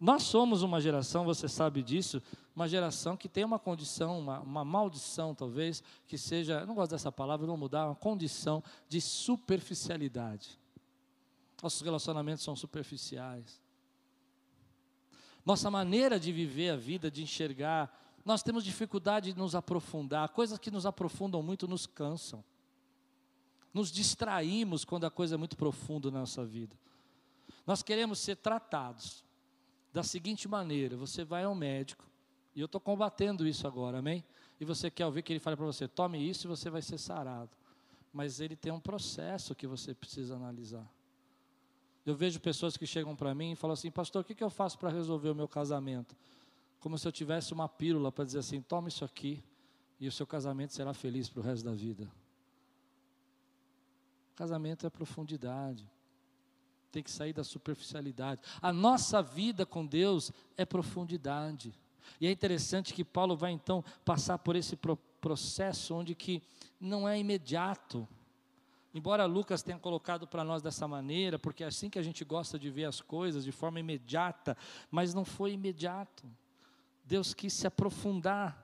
Nós 0.00 0.22
somos 0.22 0.62
uma 0.62 0.80
geração, 0.80 1.26
você 1.26 1.46
sabe 1.48 1.82
disso, 1.82 2.22
uma 2.56 2.66
geração 2.66 3.14
que 3.14 3.28
tem 3.28 3.44
uma 3.44 3.58
condição, 3.58 4.20
uma, 4.20 4.40
uma 4.40 4.64
maldição 4.64 5.34
talvez, 5.34 5.82
que 6.08 6.16
seja, 6.16 6.64
não 6.64 6.74
gosto 6.74 6.92
dessa 6.92 7.12
palavra, 7.12 7.46
vou 7.46 7.58
mudar, 7.58 7.88
uma 7.88 7.94
condição 7.94 8.64
de 8.88 8.98
superficialidade. 8.98 10.58
Nossos 11.62 11.82
relacionamentos 11.82 12.42
são 12.42 12.56
superficiais. 12.56 13.60
Nossa 15.44 15.70
maneira 15.70 16.18
de 16.18 16.32
viver 16.32 16.70
a 16.70 16.76
vida, 16.76 17.10
de 17.10 17.22
enxergar 17.22 18.01
nós 18.24 18.42
temos 18.42 18.64
dificuldade 18.64 19.32
de 19.32 19.38
nos 19.38 19.54
aprofundar, 19.54 20.28
coisas 20.28 20.58
que 20.58 20.70
nos 20.70 20.86
aprofundam 20.86 21.42
muito 21.42 21.66
nos 21.66 21.86
cansam. 21.86 22.44
Nos 23.74 23.90
distraímos 23.90 24.84
quando 24.84 25.04
a 25.04 25.10
coisa 25.10 25.34
é 25.34 25.38
muito 25.38 25.56
profunda 25.56 26.10
na 26.10 26.20
nossa 26.20 26.44
vida. 26.44 26.76
Nós 27.66 27.82
queremos 27.82 28.18
ser 28.18 28.36
tratados 28.36 29.24
da 29.92 30.02
seguinte 30.02 30.46
maneira: 30.46 30.96
você 30.96 31.24
vai 31.24 31.44
ao 31.44 31.54
médico, 31.54 32.04
e 32.54 32.60
eu 32.60 32.66
estou 32.66 32.80
combatendo 32.80 33.46
isso 33.46 33.66
agora, 33.66 33.98
amém? 33.98 34.24
E 34.60 34.64
você 34.64 34.90
quer 34.90 35.06
ouvir 35.06 35.22
que 35.22 35.32
ele 35.32 35.40
fale 35.40 35.56
para 35.56 35.66
você: 35.66 35.88
tome 35.88 36.18
isso 36.18 36.46
e 36.46 36.48
você 36.48 36.70
vai 36.70 36.82
ser 36.82 36.98
sarado. 36.98 37.50
Mas 38.12 38.40
ele 38.40 38.54
tem 38.54 38.70
um 38.70 38.80
processo 38.80 39.54
que 39.54 39.66
você 39.66 39.94
precisa 39.94 40.36
analisar. 40.36 40.86
Eu 42.04 42.14
vejo 42.14 42.40
pessoas 42.40 42.76
que 42.76 42.86
chegam 42.86 43.16
para 43.16 43.34
mim 43.34 43.52
e 43.52 43.56
falam 43.56 43.72
assim: 43.72 43.90
Pastor, 43.90 44.22
o 44.22 44.24
que, 44.24 44.34
que 44.34 44.44
eu 44.44 44.50
faço 44.50 44.78
para 44.78 44.90
resolver 44.90 45.30
o 45.30 45.34
meu 45.34 45.48
casamento? 45.48 46.14
Como 46.82 46.98
se 46.98 47.06
eu 47.06 47.12
tivesse 47.12 47.52
uma 47.52 47.68
pílula 47.68 48.10
para 48.10 48.24
dizer 48.24 48.40
assim: 48.40 48.60
toma 48.60 48.88
isso 48.88 49.04
aqui 49.04 49.42
e 50.00 50.08
o 50.08 50.12
seu 50.12 50.26
casamento 50.26 50.74
será 50.74 50.92
feliz 50.92 51.28
para 51.28 51.40
o 51.40 51.42
resto 51.42 51.64
da 51.64 51.72
vida. 51.72 52.10
Casamento 54.34 54.84
é 54.84 54.90
profundidade, 54.90 55.88
tem 56.90 57.00
que 57.00 57.10
sair 57.10 57.32
da 57.32 57.44
superficialidade. 57.44 58.42
A 58.60 58.72
nossa 58.72 59.22
vida 59.22 59.64
com 59.64 59.86
Deus 59.86 60.32
é 60.56 60.64
profundidade. 60.64 61.72
E 62.20 62.26
é 62.26 62.32
interessante 62.32 62.92
que 62.92 63.04
Paulo 63.04 63.36
vai 63.36 63.52
então 63.52 63.84
passar 64.04 64.38
por 64.38 64.56
esse 64.56 64.76
processo 65.20 65.94
onde 65.94 66.16
que 66.16 66.42
não 66.80 67.08
é 67.08 67.16
imediato. 67.16 68.08
Embora 68.92 69.24
Lucas 69.24 69.62
tenha 69.62 69.78
colocado 69.78 70.26
para 70.26 70.42
nós 70.42 70.60
dessa 70.60 70.88
maneira, 70.88 71.38
porque 71.38 71.62
é 71.62 71.68
assim 71.68 71.88
que 71.88 71.98
a 71.98 72.02
gente 72.02 72.24
gosta 72.24 72.58
de 72.58 72.68
ver 72.70 72.86
as 72.86 73.00
coisas, 73.00 73.44
de 73.44 73.52
forma 73.52 73.78
imediata, 73.78 74.56
mas 74.90 75.14
não 75.14 75.24
foi 75.24 75.52
imediato. 75.52 76.28
Deus 77.04 77.34
quis 77.34 77.52
se 77.52 77.66
aprofundar 77.66 78.62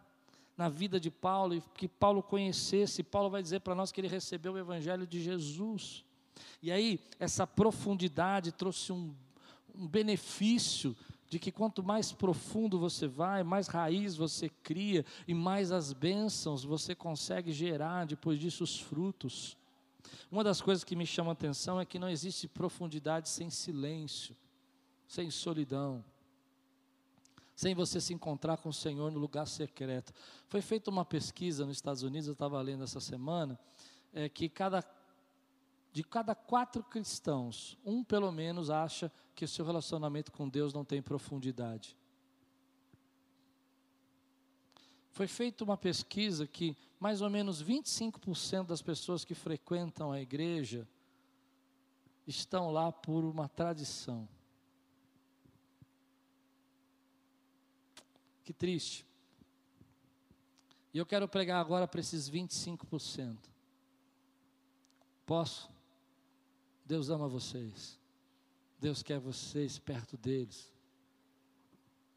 na 0.56 0.68
vida 0.68 0.98
de 0.98 1.10
Paulo 1.10 1.54
e 1.54 1.62
que 1.74 1.86
Paulo 1.86 2.22
conhecesse. 2.22 3.02
Paulo 3.02 3.30
vai 3.30 3.42
dizer 3.42 3.60
para 3.60 3.74
nós 3.74 3.92
que 3.92 4.00
ele 4.00 4.08
recebeu 4.08 4.54
o 4.54 4.58
Evangelho 4.58 5.06
de 5.06 5.22
Jesus. 5.22 6.04
E 6.62 6.72
aí, 6.72 7.00
essa 7.18 7.46
profundidade 7.46 8.52
trouxe 8.52 8.92
um, 8.92 9.14
um 9.74 9.86
benefício 9.86 10.96
de 11.28 11.38
que 11.38 11.52
quanto 11.52 11.82
mais 11.82 12.10
profundo 12.10 12.78
você 12.78 13.06
vai, 13.06 13.42
mais 13.42 13.68
raiz 13.68 14.16
você 14.16 14.48
cria 14.48 15.04
e 15.26 15.34
mais 15.34 15.70
as 15.70 15.92
bênçãos 15.92 16.64
você 16.64 16.94
consegue 16.94 17.52
gerar 17.52 18.06
depois 18.06 18.40
disso 18.40 18.64
os 18.64 18.80
frutos. 18.80 19.56
Uma 20.30 20.42
das 20.42 20.60
coisas 20.60 20.82
que 20.82 20.96
me 20.96 21.06
chama 21.06 21.30
a 21.30 21.32
atenção 21.32 21.78
é 21.78 21.84
que 21.84 21.98
não 21.98 22.08
existe 22.08 22.48
profundidade 22.48 23.28
sem 23.28 23.50
silêncio, 23.50 24.34
sem 25.06 25.30
solidão 25.30 26.02
sem 27.58 27.74
você 27.74 28.00
se 28.00 28.14
encontrar 28.14 28.58
com 28.58 28.68
o 28.68 28.72
Senhor 28.72 29.10
no 29.10 29.18
lugar 29.18 29.44
secreto. 29.44 30.12
Foi 30.46 30.62
feita 30.62 30.92
uma 30.92 31.04
pesquisa 31.04 31.66
nos 31.66 31.78
Estados 31.78 32.04
Unidos, 32.04 32.28
eu 32.28 32.32
estava 32.32 32.62
lendo 32.62 32.84
essa 32.84 33.00
semana, 33.00 33.58
é, 34.12 34.28
que 34.28 34.48
cada, 34.48 34.88
de 35.92 36.04
cada 36.04 36.36
quatro 36.36 36.84
cristãos, 36.84 37.76
um 37.84 38.04
pelo 38.04 38.30
menos 38.30 38.70
acha 38.70 39.10
que 39.34 39.44
o 39.44 39.48
seu 39.48 39.64
relacionamento 39.64 40.30
com 40.30 40.48
Deus 40.48 40.72
não 40.72 40.84
tem 40.84 41.02
profundidade. 41.02 41.96
Foi 45.10 45.26
feita 45.26 45.64
uma 45.64 45.76
pesquisa 45.76 46.46
que 46.46 46.76
mais 47.00 47.20
ou 47.22 47.28
menos 47.28 47.60
25% 47.60 48.66
das 48.66 48.82
pessoas 48.82 49.24
que 49.24 49.34
frequentam 49.34 50.12
a 50.12 50.20
igreja 50.20 50.86
estão 52.24 52.70
lá 52.70 52.92
por 52.92 53.24
uma 53.24 53.48
tradição. 53.48 54.28
Que 58.48 58.52
triste. 58.54 59.06
E 60.94 60.96
eu 60.96 61.04
quero 61.04 61.28
pregar 61.28 61.60
agora 61.60 61.86
para 61.86 62.00
esses 62.00 62.30
25%. 62.30 63.36
Posso? 65.26 65.70
Deus 66.82 67.10
ama 67.10 67.28
vocês. 67.28 68.00
Deus 68.80 69.02
quer 69.02 69.20
vocês 69.20 69.78
perto 69.78 70.16
deles. 70.16 70.72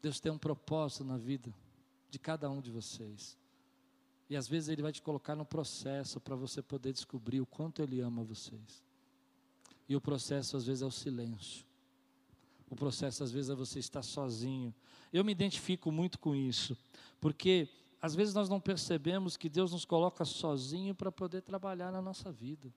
Deus 0.00 0.20
tem 0.20 0.32
um 0.32 0.38
propósito 0.38 1.04
na 1.04 1.18
vida 1.18 1.54
de 2.08 2.18
cada 2.18 2.48
um 2.50 2.62
de 2.62 2.70
vocês. 2.70 3.36
E 4.30 4.34
às 4.34 4.48
vezes 4.48 4.70
Ele 4.70 4.80
vai 4.80 4.90
te 4.90 5.02
colocar 5.02 5.36
no 5.36 5.44
processo 5.44 6.18
para 6.18 6.34
você 6.34 6.62
poder 6.62 6.94
descobrir 6.94 7.42
o 7.42 7.46
quanto 7.46 7.82
Ele 7.82 8.00
ama 8.00 8.24
vocês. 8.24 8.82
E 9.86 9.94
o 9.94 10.00
processo 10.00 10.56
às 10.56 10.64
vezes 10.64 10.80
é 10.82 10.86
o 10.86 10.90
silêncio. 10.90 11.66
O 12.70 12.74
processo 12.74 13.22
às 13.22 13.30
vezes 13.30 13.50
é 13.50 13.54
você 13.54 13.78
estar 13.78 14.02
sozinho. 14.02 14.74
Eu 15.12 15.24
me 15.24 15.32
identifico 15.32 15.92
muito 15.92 16.18
com 16.18 16.34
isso, 16.34 16.76
porque 17.20 17.68
às 18.00 18.14
vezes 18.14 18.34
nós 18.34 18.48
não 18.48 18.60
percebemos 18.60 19.36
que 19.36 19.48
Deus 19.48 19.72
nos 19.72 19.84
coloca 19.84 20.24
sozinho 20.24 20.94
para 20.94 21.12
poder 21.12 21.42
trabalhar 21.42 21.92
na 21.92 22.00
nossa 22.00 22.32
vida. 22.32 22.72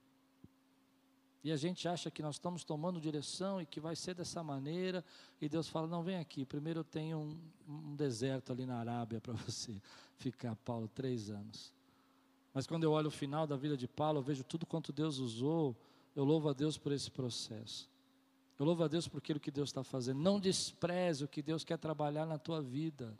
E 1.43 1.51
a 1.51 1.55
gente 1.55 1.87
acha 1.87 2.09
que 2.09 2.23
nós 2.23 2.35
estamos 2.35 2.63
tomando 2.63 2.99
direção 2.99 3.61
e 3.61 3.65
que 3.67 3.79
vai 3.79 3.95
ser 3.95 4.15
dessa 4.15 4.43
maneira, 4.43 5.05
e 5.39 5.47
Deus 5.47 5.69
fala: 5.69 5.87
não, 5.87 6.01
vem 6.01 6.17
aqui, 6.17 6.43
primeiro 6.43 6.79
eu 6.79 6.83
tenho 6.83 7.19
um, 7.19 7.39
um 7.67 7.95
deserto 7.95 8.51
ali 8.51 8.65
na 8.65 8.79
Arábia 8.79 9.21
para 9.21 9.33
você 9.45 9.79
ficar, 10.17 10.55
Paulo, 10.57 10.87
três 10.87 11.29
anos. 11.29 11.71
Mas 12.51 12.65
quando 12.65 12.83
eu 12.83 12.91
olho 12.91 13.09
o 13.09 13.11
final 13.11 13.45
da 13.45 13.55
vida 13.55 13.77
de 13.77 13.87
Paulo, 13.87 14.19
eu 14.19 14.23
vejo 14.23 14.43
tudo 14.43 14.65
quanto 14.65 14.91
Deus 14.91 15.19
usou, 15.19 15.75
eu 16.15 16.23
louvo 16.23 16.49
a 16.49 16.53
Deus 16.53 16.77
por 16.77 16.91
esse 16.91 17.11
processo. 17.11 17.87
Eu 18.57 18.65
louvo 18.65 18.83
a 18.83 18.87
Deus 18.87 19.07
por 19.07 19.17
aquilo 19.17 19.39
que 19.39 19.51
Deus 19.51 19.69
está 19.69 19.83
fazendo. 19.83 20.19
Não 20.19 20.39
despreze 20.39 21.23
o 21.23 21.27
que 21.27 21.41
Deus 21.41 21.63
quer 21.63 21.77
trabalhar 21.77 22.25
na 22.25 22.37
tua 22.37 22.61
vida. 22.61 23.17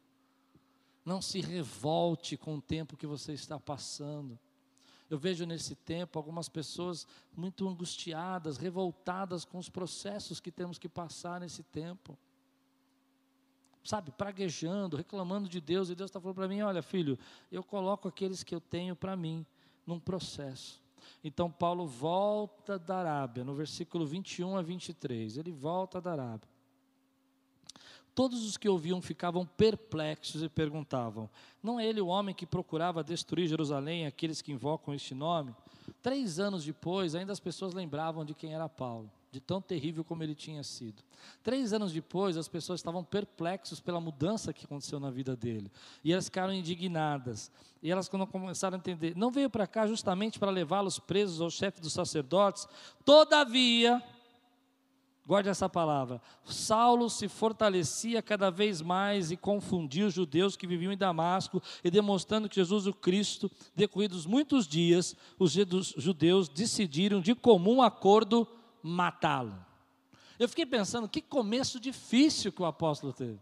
Não 1.03 1.21
se 1.21 1.41
revolte 1.41 2.37
com 2.37 2.55
o 2.55 2.61
tempo 2.61 2.97
que 2.97 3.05
você 3.05 3.33
está 3.33 3.59
passando. 3.59 4.39
Eu 5.09 5.19
vejo 5.19 5.45
nesse 5.45 5.75
tempo 5.75 6.17
algumas 6.17 6.49
pessoas 6.49 7.05
muito 7.35 7.67
angustiadas, 7.67 8.57
revoltadas 8.57 9.45
com 9.45 9.59
os 9.59 9.69
processos 9.69 10.39
que 10.39 10.51
temos 10.51 10.79
que 10.79 10.89
passar 10.89 11.41
nesse 11.41 11.61
tempo. 11.63 12.17
Sabe, 13.83 14.11
praguejando, 14.11 14.97
reclamando 14.97 15.47
de 15.47 15.61
Deus, 15.61 15.89
e 15.89 15.95
Deus 15.95 16.09
está 16.09 16.19
falando 16.19 16.37
para 16.37 16.47
mim: 16.47 16.61
olha, 16.61 16.81
filho, 16.81 17.19
eu 17.51 17.63
coloco 17.63 18.07
aqueles 18.07 18.43
que 18.43 18.55
eu 18.55 18.59
tenho 18.59 18.95
para 18.95 19.15
mim 19.15 19.45
num 19.85 19.99
processo. 19.99 20.81
Então 21.23 21.51
Paulo 21.51 21.87
volta 21.87 22.77
da 22.77 22.97
Arábia, 22.97 23.43
no 23.43 23.53
versículo 23.53 24.05
21 24.05 24.57
a 24.57 24.61
23. 24.61 25.37
Ele 25.37 25.51
volta 25.51 25.99
da 25.99 26.11
Arábia. 26.11 26.55
Todos 28.15 28.45
os 28.45 28.55
que 28.55 28.69
ouviam 28.69 29.01
ficavam 29.01 29.45
perplexos 29.45 30.41
e 30.41 30.47
perguntavam: 30.47 31.29
Não 31.61 31.77
é 31.77 31.85
ele 31.85 31.99
o 31.99 32.07
homem 32.07 32.33
que 32.33 32.45
procurava 32.45 33.03
destruir 33.03 33.47
Jerusalém, 33.47 34.05
aqueles 34.05 34.41
que 34.41 34.53
invocam 34.53 34.93
este 34.93 35.13
nome? 35.13 35.53
Três 36.01 36.39
anos 36.39 36.63
depois, 36.63 37.13
ainda 37.13 37.33
as 37.33 37.39
pessoas 37.41 37.73
lembravam 37.73 38.23
de 38.23 38.33
quem 38.33 38.53
era 38.53 38.69
Paulo, 38.69 39.11
de 39.35 39.41
tão 39.41 39.61
terrível 39.61 40.01
como 40.01 40.23
ele 40.23 40.33
tinha 40.33 40.63
sido. 40.63 41.03
Três 41.43 41.73
anos 41.73 41.91
depois, 41.91 42.37
as 42.37 42.47
pessoas 42.47 42.79
estavam 42.79 43.03
perplexos 43.03 43.81
pela 43.81 43.99
mudança 43.99 44.53
que 44.53 44.63
aconteceu 44.63 44.97
na 44.97 45.11
vida 45.11 45.35
dele. 45.35 45.69
E 46.03 46.13
elas 46.13 46.25
ficaram 46.25 46.53
indignadas. 46.53 47.51
E 47.83 47.91
elas, 47.91 48.07
quando 48.07 48.25
começaram 48.25 48.75
a 48.75 48.79
entender, 48.79 49.13
não 49.13 49.31
veio 49.31 49.49
para 49.49 49.67
cá 49.67 49.85
justamente 49.85 50.39
para 50.39 50.49
levá-los 50.49 50.99
presos 50.99 51.41
ao 51.41 51.49
chefe 51.49 51.81
dos 51.81 51.91
sacerdotes. 51.91 52.65
Todavia, 53.03 54.01
Guarde 55.27 55.49
essa 55.49 55.67
palavra. 55.67 56.21
Saulo 56.43 57.09
se 57.09 57.27
fortalecia 57.27 58.21
cada 58.21 58.51
vez 58.51 58.79
mais 58.79 59.31
e 59.31 59.35
confundia 59.35 60.05
os 60.05 60.13
judeus 60.13 60.55
que 60.55 60.67
viviam 60.67 60.93
em 60.93 60.97
Damasco 60.97 61.59
e 61.83 61.89
demonstrando 61.89 62.47
que 62.47 62.57
Jesus 62.57 62.85
o 62.85 62.93
Cristo, 62.93 63.49
decorridos 63.75 64.27
muitos 64.27 64.67
dias, 64.67 65.15
os 65.39 65.51
judeus 65.51 66.47
decidiram 66.47 67.21
de 67.21 67.33
comum 67.33 67.81
acordo 67.81 68.47
matá-lo. 68.85 69.65
Eu 70.37 70.47
fiquei 70.47 70.65
pensando 70.65 71.09
que 71.09 71.21
começo 71.21 71.79
difícil 71.79 72.51
que 72.51 72.61
o 72.61 72.65
apóstolo 72.65 73.11
teve. 73.11 73.39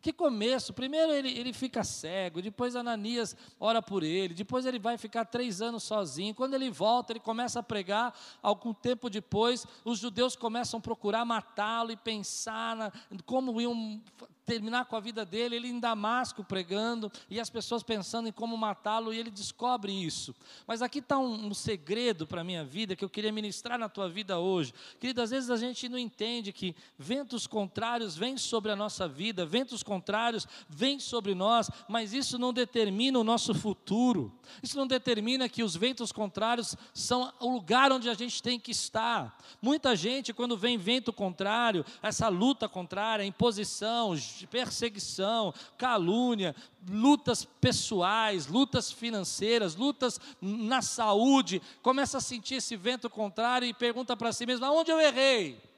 Que 0.00 0.14
começo! 0.14 0.72
Primeiro 0.72 1.12
ele, 1.12 1.28
ele 1.38 1.52
fica 1.52 1.84
cego, 1.84 2.40
depois 2.40 2.74
Ananias 2.74 3.36
ora 3.58 3.82
por 3.82 4.02
ele, 4.02 4.32
depois 4.32 4.64
ele 4.64 4.78
vai 4.78 4.96
ficar 4.96 5.26
três 5.26 5.60
anos 5.60 5.82
sozinho. 5.82 6.34
Quando 6.34 6.54
ele 6.54 6.70
volta, 6.70 7.12
ele 7.12 7.20
começa 7.20 7.60
a 7.60 7.62
pregar. 7.62 8.18
Algum 8.42 8.72
tempo 8.72 9.10
depois, 9.10 9.66
os 9.84 9.98
judeus 9.98 10.34
começam 10.34 10.78
a 10.78 10.82
procurar 10.82 11.26
matá-lo 11.26 11.92
e 11.92 11.96
pensar 11.96 12.74
na, 12.74 12.92
como 13.26 13.60
iam 13.60 14.00
terminar 14.50 14.86
com 14.86 14.96
a 14.96 15.00
vida 15.00 15.24
dele, 15.24 15.54
ele 15.54 15.68
em 15.68 15.78
Damasco 15.78 16.42
pregando, 16.42 17.10
e 17.30 17.38
as 17.38 17.48
pessoas 17.48 17.84
pensando 17.84 18.28
em 18.28 18.32
como 18.32 18.56
matá-lo, 18.56 19.14
e 19.14 19.18
ele 19.18 19.30
descobre 19.30 19.92
isso. 19.92 20.34
Mas 20.66 20.82
aqui 20.82 20.98
está 20.98 21.20
um, 21.20 21.46
um, 21.46 21.54
segredo 21.54 22.26
para 22.26 22.40
a 22.40 22.44
minha 22.44 22.64
vida 22.64 22.96
que 22.96 23.04
eu 23.04 23.08
queria 23.08 23.30
ministrar 23.30 23.78
na 23.78 23.88
tua 23.88 24.08
vida 24.08 24.40
hoje. 24.40 24.74
Querido, 24.98 25.22
às 25.22 25.30
vezes 25.30 25.50
a 25.50 25.56
gente 25.56 25.88
não 25.88 25.96
entende 25.96 26.52
que 26.52 26.74
ventos 26.98 27.46
contrários 27.46 28.16
vêm 28.16 28.36
sobre 28.36 28.72
a 28.72 28.76
nossa 28.76 29.06
vida, 29.06 29.46
ventos 29.46 29.84
contrários 29.84 30.48
vêm 30.68 30.98
sobre 30.98 31.32
nós, 31.32 31.70
mas 31.88 32.12
isso 32.12 32.36
não 32.36 32.52
determina 32.52 33.20
o 33.20 33.24
nosso 33.24 33.54
futuro. 33.54 34.32
Isso 34.60 34.76
não 34.76 34.86
determina 34.86 35.48
que 35.48 35.62
os 35.62 35.76
ventos 35.76 36.10
contrários 36.10 36.74
são 36.92 37.32
o 37.38 37.52
lugar 37.52 37.92
onde 37.92 38.10
a 38.10 38.14
gente 38.14 38.42
tem 38.42 38.58
que 38.58 38.72
estar. 38.72 39.38
Muita 39.62 39.94
gente, 39.94 40.32
quando 40.32 40.56
vem 40.56 40.76
vento 40.76 41.12
contrário, 41.12 41.84
essa 42.02 42.26
luta 42.28 42.68
contrária, 42.68 43.22
imposição, 43.22 44.16
de 44.40 44.46
perseguição, 44.46 45.54
calúnia, 45.76 46.54
lutas 46.88 47.44
pessoais, 47.44 48.46
lutas 48.46 48.90
financeiras, 48.90 49.76
lutas 49.76 50.20
na 50.40 50.82
saúde, 50.82 51.62
começa 51.82 52.18
a 52.18 52.20
sentir 52.20 52.56
esse 52.56 52.74
vento 52.74 53.08
contrário 53.08 53.66
e 53.66 53.74
pergunta 53.74 54.16
para 54.16 54.32
si 54.32 54.46
mesmo: 54.46 54.64
aonde 54.64 54.90
eu 54.90 55.00
errei? 55.00 55.69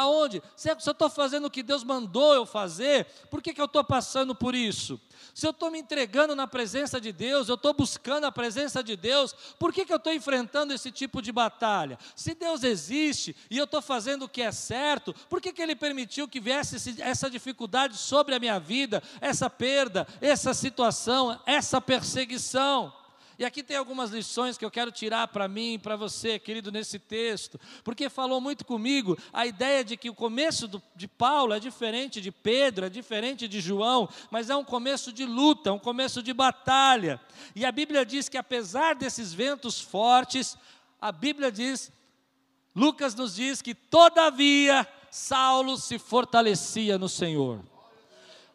Aonde? 0.00 0.42
Se 0.56 0.70
eu 0.70 0.74
estou 0.74 1.10
fazendo 1.10 1.44
o 1.44 1.50
que 1.50 1.62
Deus 1.62 1.84
mandou 1.84 2.32
eu 2.34 2.46
fazer, 2.46 3.06
por 3.30 3.42
que, 3.42 3.52
que 3.52 3.60
eu 3.60 3.66
estou 3.66 3.84
passando 3.84 4.34
por 4.34 4.54
isso? 4.54 4.98
Se 5.34 5.46
eu 5.46 5.50
estou 5.50 5.70
me 5.70 5.78
entregando 5.78 6.34
na 6.34 6.46
presença 6.46 6.98
de 6.98 7.12
Deus, 7.12 7.50
eu 7.50 7.54
estou 7.54 7.74
buscando 7.74 8.24
a 8.24 8.32
presença 8.32 8.82
de 8.82 8.96
Deus, 8.96 9.34
por 9.58 9.74
que, 9.74 9.84
que 9.84 9.92
eu 9.92 9.98
estou 9.98 10.12
enfrentando 10.12 10.72
esse 10.72 10.90
tipo 10.90 11.20
de 11.20 11.30
batalha? 11.30 11.98
Se 12.16 12.34
Deus 12.34 12.62
existe 12.64 13.36
e 13.50 13.58
eu 13.58 13.64
estou 13.64 13.82
fazendo 13.82 14.24
o 14.24 14.28
que 14.28 14.40
é 14.40 14.50
certo, 14.50 15.14
por 15.28 15.38
que, 15.38 15.52
que 15.52 15.60
Ele 15.60 15.76
permitiu 15.76 16.26
que 16.26 16.40
viesse 16.40 16.98
essa 17.02 17.28
dificuldade 17.28 17.98
sobre 17.98 18.34
a 18.34 18.38
minha 18.38 18.58
vida, 18.58 19.02
essa 19.20 19.50
perda, 19.50 20.08
essa 20.22 20.54
situação, 20.54 21.38
essa 21.44 21.78
perseguição? 21.78 22.99
E 23.40 23.44
aqui 23.46 23.62
tem 23.62 23.78
algumas 23.78 24.10
lições 24.10 24.58
que 24.58 24.64
eu 24.66 24.70
quero 24.70 24.92
tirar 24.92 25.26
para 25.28 25.48
mim 25.48 25.72
e 25.72 25.78
para 25.78 25.96
você, 25.96 26.38
querido, 26.38 26.70
nesse 26.70 26.98
texto, 26.98 27.58
porque 27.82 28.10
falou 28.10 28.38
muito 28.38 28.66
comigo 28.66 29.16
a 29.32 29.46
ideia 29.46 29.82
de 29.82 29.96
que 29.96 30.10
o 30.10 30.14
começo 30.14 30.68
do, 30.68 30.82
de 30.94 31.08
Paulo 31.08 31.54
é 31.54 31.58
diferente 31.58 32.20
de 32.20 32.30
Pedro, 32.30 32.84
é 32.84 32.90
diferente 32.90 33.48
de 33.48 33.58
João, 33.58 34.10
mas 34.30 34.50
é 34.50 34.56
um 34.56 34.62
começo 34.62 35.10
de 35.10 35.24
luta, 35.24 35.72
um 35.72 35.78
começo 35.78 36.22
de 36.22 36.34
batalha. 36.34 37.18
E 37.56 37.64
a 37.64 37.72
Bíblia 37.72 38.04
diz 38.04 38.28
que 38.28 38.36
apesar 38.36 38.94
desses 38.94 39.32
ventos 39.32 39.80
fortes, 39.80 40.54
a 41.00 41.10
Bíblia 41.10 41.50
diz, 41.50 41.90
Lucas 42.76 43.14
nos 43.14 43.36
diz 43.36 43.62
que 43.62 43.74
todavia 43.74 44.86
Saulo 45.10 45.78
se 45.78 45.98
fortalecia 45.98 46.98
no 46.98 47.08
Senhor. 47.08 47.69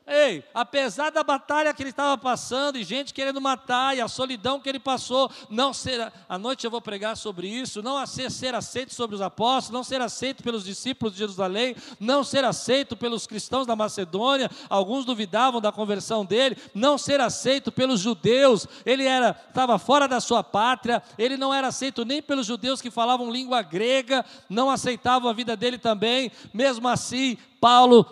Ei, 0.08 0.44
apesar 0.54 1.10
da 1.10 1.24
batalha 1.24 1.74
que 1.74 1.82
ele 1.82 1.90
estava 1.90 2.16
passando, 2.16 2.78
e 2.78 2.84
gente 2.84 3.12
querendo 3.12 3.42
matar, 3.42 3.98
e 3.98 4.02
a 4.02 4.08
solidão 4.08 4.60
que 4.60 4.70
ele 4.70 4.78
passou, 4.78 5.32
não 5.50 5.74
ser, 5.74 6.14
à 6.30 6.38
noite 6.38 6.64
eu 6.64 6.70
vou 6.70 6.80
pregar 6.80 7.18
sobre 7.18 7.48
isso, 7.48 7.82
não 7.82 8.06
ser, 8.06 8.30
ser 8.30 8.54
aceito 8.54 8.94
sobre 8.94 9.16
os 9.16 9.22
apóstolos, 9.22 9.74
não 9.74 9.84
ser 9.84 10.02
aceito 10.02 10.44
pelos 10.44 10.64
discípulos 10.64 11.14
de 11.14 11.20
Jerusalém, 11.20 11.76
não 12.00 12.24
ser 12.24 12.46
aceito 12.46 12.96
pelos 12.96 13.26
cristãos 13.26 13.66
da 13.66 13.76
Macedônia, 13.76 14.48
alguns 14.70 15.06
duvidavam 15.06 15.60
da 15.60 15.72
conversão 15.72 16.24
dele, 16.24 16.56
não 16.76 17.00
ser 17.00 17.20
aceito 17.20 17.72
pelos 17.72 18.00
judeus, 18.00 18.68
ele 18.86 19.06
era, 19.06 19.32
estava 19.48 19.80
fora 19.80 20.08
da 20.08 20.22
sua 20.22 20.44
pátria, 20.44 21.02
ele 21.18 21.36
não 21.36 21.52
era 21.52 21.70
aceito 21.70 22.06
nem 22.06 22.22
pelos 22.22 22.46
judeus 22.46 22.80
que 22.80 22.92
falavam 22.92 23.32
língua 23.32 23.64
grega, 23.64 24.24
não 24.48 24.70
aceitavam 24.70 25.32
a 25.32 25.34
vida 25.34 25.58
dele 25.58 25.80
também, 25.80 26.32
mesmo 26.54 26.88
assim, 26.88 27.40
Paulo, 27.60 28.04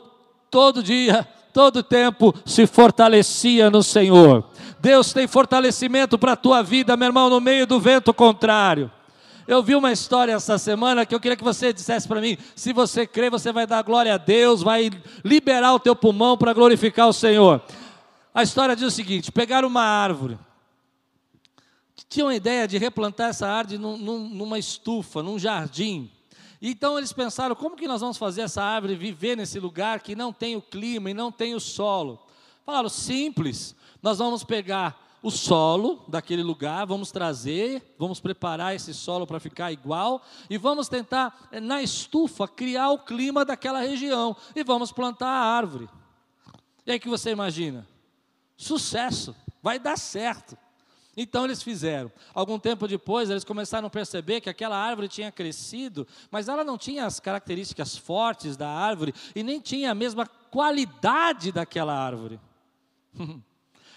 todo 0.50 0.82
dia, 0.82 1.28
todo 1.54 1.84
tempo 1.84 2.34
se 2.46 2.66
fortalecia 2.66 3.70
no 3.70 3.84
Senhor. 3.84 4.44
Deus 4.82 5.14
tem 5.14 5.28
fortalecimento 5.28 6.18
para 6.18 6.34
a 6.34 6.36
tua 6.36 6.62
vida, 6.62 6.98
meu 6.98 7.08
irmão, 7.08 7.30
no 7.30 7.40
meio 7.40 7.68
do 7.68 7.80
vento 7.80 8.14
contrário. 8.14 8.92
Eu 9.48 9.62
vi 9.62 9.76
uma 9.76 9.92
história 9.92 10.34
essa 10.34 10.58
semana 10.58 11.06
que 11.06 11.14
eu 11.14 11.20
queria 11.20 11.38
que 11.38 11.44
você 11.44 11.72
dissesse 11.72 12.08
para 12.08 12.20
mim: 12.20 12.38
se 12.56 12.74
você 12.74 13.06
crê, 13.06 13.30
você 13.30 13.52
vai 13.52 13.68
dar 13.68 13.82
glória 13.84 14.14
a 14.16 14.18
Deus, 14.18 14.62
vai 14.62 14.90
liberar 15.24 15.74
o 15.74 15.80
teu 15.80 15.96
pulmão 15.96 16.38
para 16.38 16.54
glorificar 16.54 17.08
o 17.08 17.14
Senhor. 17.14 17.62
A 18.34 18.42
história 18.42 18.76
diz 18.76 18.86
o 18.86 18.92
seguinte: 18.92 19.32
pegaram 19.32 19.68
uma 19.68 19.84
árvore, 19.84 20.38
tinham 22.10 22.30
a 22.30 22.36
ideia 22.36 22.68
de 22.68 22.78
replantar 22.78 23.30
essa 23.30 23.48
árvore 23.48 23.78
num, 23.78 23.98
num, 23.98 24.30
numa 24.30 24.58
estufa, 24.60 25.22
num 25.22 25.38
jardim. 25.38 26.10
Então 26.66 26.98
eles 26.98 27.12
pensaram: 27.12 27.54
como 27.54 27.76
que 27.76 27.90
nós 27.90 28.00
vamos 28.00 28.18
fazer 28.18 28.44
essa 28.44 28.64
árvore 28.64 28.96
viver 28.96 29.36
nesse 29.36 29.60
lugar 29.60 30.00
que 30.00 30.16
não 30.16 30.32
tem 30.32 30.56
o 30.56 30.62
clima 30.62 31.12
e 31.12 31.14
não 31.14 31.30
tem 31.30 31.54
o 31.54 31.60
solo? 31.60 32.26
Falaram: 32.66 32.88
simples, 32.88 33.76
nós 34.02 34.20
vamos 34.20 34.46
pegar 34.46 34.98
o 35.22 35.30
solo 35.30 36.04
daquele 36.08 36.42
lugar, 36.42 36.86
vamos 36.86 37.12
trazer, 37.12 37.96
vamos 38.00 38.22
preparar 38.22 38.74
esse 38.74 38.94
solo 38.94 39.28
para 39.28 39.42
ficar 39.42 39.74
igual 39.74 40.22
e 40.50 40.58
vamos 40.58 40.88
tentar, 40.88 41.50
eh, 41.52 41.60
na 41.60 41.82
estufa, 41.82 42.48
criar 42.48 42.92
o 42.92 43.00
clima 43.00 43.44
daquela 43.44 43.82
região 43.82 44.36
e 44.56 44.64
vamos 44.64 44.92
plantar 44.92 45.28
a 45.28 45.46
árvore. 45.46 45.90
E 46.86 46.94
aí 46.94 47.00
que 47.00 47.10
você 47.10 47.32
imagina? 47.32 47.86
Sucesso, 48.56 49.36
vai 49.62 49.80
dar 49.80 49.98
certo. 49.98 50.58
Então 51.16 51.46
eles 51.46 51.62
fizeram. 51.62 52.12
Algum 52.34 52.58
tempo 52.58 52.88
depois, 52.88 53.30
eles 53.30 53.44
começaram 53.44 53.88
a 53.88 53.90
perceber 53.90 54.42
que 54.42 54.50
aquela 54.50 54.78
árvore 54.78 55.08
tinha 55.08 55.32
crescido, 55.32 56.08
mas 56.32 56.48
ela 56.48 56.64
não 56.64 56.78
tinha 56.78 57.06
as 57.06 57.20
características 57.20 57.96
fortes 57.96 58.58
da 58.58 58.68
árvore 58.68 59.14
e 59.36 59.44
nem 59.44 59.60
tinha 59.60 59.92
a 59.92 59.96
mesma 59.96 60.26
qualidade 60.26 61.52
daquela 61.52 61.94
árvore. 61.94 62.40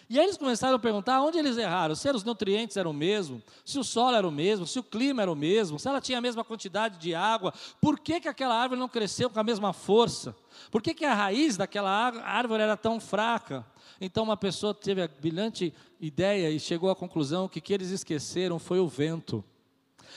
E 0.08 0.20
aí 0.20 0.24
eles 0.24 0.36
começaram 0.36 0.76
a 0.76 0.78
perguntar 0.78 1.20
onde 1.20 1.36
eles 1.36 1.56
erraram, 1.56 1.96
se 1.96 2.08
os 2.08 2.22
nutrientes 2.22 2.76
eram 2.76 2.92
o 2.92 2.94
mesmo, 2.94 3.42
se 3.64 3.76
o 3.76 3.82
solo 3.82 4.16
era 4.16 4.26
o 4.26 4.30
mesmo, 4.30 4.64
se 4.64 4.78
o 4.78 4.82
clima 4.82 5.22
era 5.22 5.32
o 5.32 5.34
mesmo, 5.34 5.80
se 5.80 5.88
ela 5.88 6.00
tinha 6.00 6.18
a 6.18 6.20
mesma 6.20 6.44
quantidade 6.44 6.96
de 6.98 7.12
água, 7.12 7.52
por 7.80 7.98
que, 7.98 8.20
que 8.20 8.28
aquela 8.28 8.54
árvore 8.54 8.78
não 8.78 8.88
cresceu 8.88 9.28
com 9.28 9.40
a 9.40 9.42
mesma 9.42 9.72
força? 9.72 10.36
Por 10.70 10.80
que, 10.80 10.94
que 10.94 11.04
a 11.04 11.12
raiz 11.12 11.56
daquela 11.56 11.90
árvore 11.90 12.62
era 12.62 12.76
tão 12.76 13.00
fraca? 13.00 13.66
Então 14.00 14.24
uma 14.24 14.36
pessoa 14.36 14.74
teve 14.74 15.02
a 15.02 15.08
brilhante 15.08 15.72
ideia 16.00 16.50
e 16.50 16.60
chegou 16.60 16.90
à 16.90 16.96
conclusão 16.96 17.48
que 17.48 17.58
o 17.58 17.62
que 17.62 17.72
eles 17.72 17.90
esqueceram 17.90 18.58
foi 18.58 18.78
o 18.78 18.88
vento. 18.88 19.44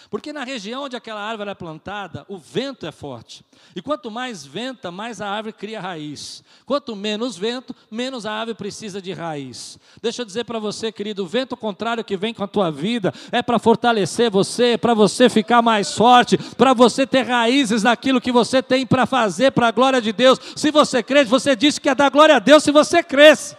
Porque 0.09 0.33
na 0.33 0.43
região 0.43 0.83
onde 0.83 0.95
aquela 0.95 1.21
árvore 1.21 1.49
é 1.49 1.55
plantada, 1.55 2.25
o 2.27 2.37
vento 2.37 2.85
é 2.85 2.91
forte. 2.91 3.43
E 3.75 3.81
quanto 3.81 4.09
mais 4.09 4.45
venta, 4.45 4.91
mais 4.91 5.21
a 5.21 5.29
árvore 5.29 5.53
cria 5.53 5.79
raiz. 5.79 6.43
Quanto 6.65 6.95
menos 6.95 7.37
vento, 7.37 7.75
menos 7.89 8.25
a 8.25 8.31
árvore 8.31 8.57
precisa 8.57 9.01
de 9.01 9.13
raiz. 9.13 9.79
Deixa 10.01 10.21
eu 10.21 10.25
dizer 10.25 10.43
para 10.45 10.59
você, 10.59 10.91
querido, 10.91 11.23
o 11.23 11.27
vento 11.27 11.55
contrário 11.55 12.03
que 12.03 12.17
vem 12.17 12.33
com 12.33 12.43
a 12.43 12.47
tua 12.47 12.71
vida 12.71 13.13
é 13.31 13.41
para 13.41 13.59
fortalecer 13.59 14.31
você, 14.31 14.77
para 14.77 14.93
você 14.93 15.29
ficar 15.29 15.61
mais 15.61 15.93
forte, 15.93 16.37
para 16.55 16.73
você 16.73 17.05
ter 17.05 17.23
raízes 17.23 17.83
naquilo 17.83 18.21
que 18.21 18.31
você 18.31 18.61
tem 18.63 18.85
para 18.85 19.05
fazer 19.05 19.51
para 19.51 19.67
a 19.67 19.71
glória 19.71 20.01
de 20.01 20.11
Deus. 20.11 20.39
Se 20.55 20.71
você 20.71 21.03
crê, 21.03 21.23
você 21.23 21.55
disse 21.55 21.79
que 21.79 21.89
ia 21.89 21.95
dar 21.95 22.09
glória 22.09 22.35
a 22.35 22.39
Deus 22.39 22.63
se 22.63 22.71
você 22.71 23.03
cresce. 23.03 23.57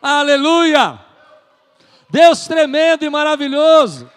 Aleluia! 0.00 0.98
Deus 2.10 2.46
tremendo 2.46 3.04
e 3.04 3.10
maravilhoso. 3.10 4.10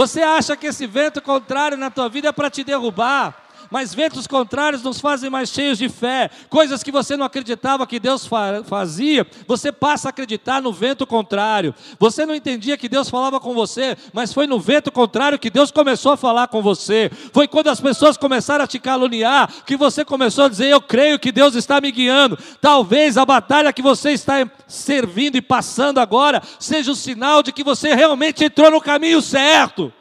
Você 0.00 0.22
acha 0.22 0.56
que 0.56 0.68
esse 0.68 0.86
vento 0.86 1.20
contrário 1.20 1.76
na 1.76 1.90
tua 1.90 2.08
vida 2.08 2.28
é 2.28 2.32
para 2.32 2.48
te 2.48 2.64
derrubar? 2.64 3.39
Mas 3.70 3.94
ventos 3.94 4.26
contrários 4.26 4.82
nos 4.82 5.00
fazem 5.00 5.30
mais 5.30 5.50
cheios 5.50 5.78
de 5.78 5.88
fé. 5.88 6.30
Coisas 6.48 6.82
que 6.82 6.90
você 6.90 7.16
não 7.16 7.24
acreditava 7.24 7.86
que 7.86 8.00
Deus 8.00 8.28
fazia, 8.66 9.26
você 9.46 9.70
passa 9.70 10.08
a 10.08 10.10
acreditar 10.10 10.60
no 10.60 10.72
vento 10.72 11.06
contrário. 11.06 11.74
Você 11.98 12.26
não 12.26 12.34
entendia 12.34 12.76
que 12.76 12.88
Deus 12.88 13.08
falava 13.08 13.38
com 13.38 13.54
você, 13.54 13.96
mas 14.12 14.32
foi 14.32 14.46
no 14.46 14.58
vento 14.58 14.90
contrário 14.90 15.38
que 15.38 15.50
Deus 15.50 15.70
começou 15.70 16.12
a 16.12 16.16
falar 16.16 16.48
com 16.48 16.60
você. 16.60 17.10
Foi 17.32 17.46
quando 17.46 17.68
as 17.68 17.80
pessoas 17.80 18.16
começaram 18.16 18.64
a 18.64 18.68
te 18.68 18.78
caluniar 18.78 19.50
que 19.64 19.76
você 19.76 20.04
começou 20.04 20.46
a 20.46 20.48
dizer: 20.48 20.68
Eu 20.68 20.80
creio 20.80 21.18
que 21.18 21.30
Deus 21.30 21.54
está 21.54 21.80
me 21.80 21.92
guiando. 21.92 22.38
Talvez 22.60 23.16
a 23.16 23.24
batalha 23.24 23.72
que 23.72 23.82
você 23.82 24.10
está 24.10 24.48
servindo 24.66 25.36
e 25.36 25.42
passando 25.42 25.98
agora 25.98 26.42
seja 26.58 26.90
o 26.90 26.96
sinal 26.96 27.42
de 27.42 27.52
que 27.52 27.62
você 27.62 27.94
realmente 27.94 28.44
entrou 28.44 28.70
no 28.70 28.80
caminho 28.80 29.22
certo. 29.22 29.92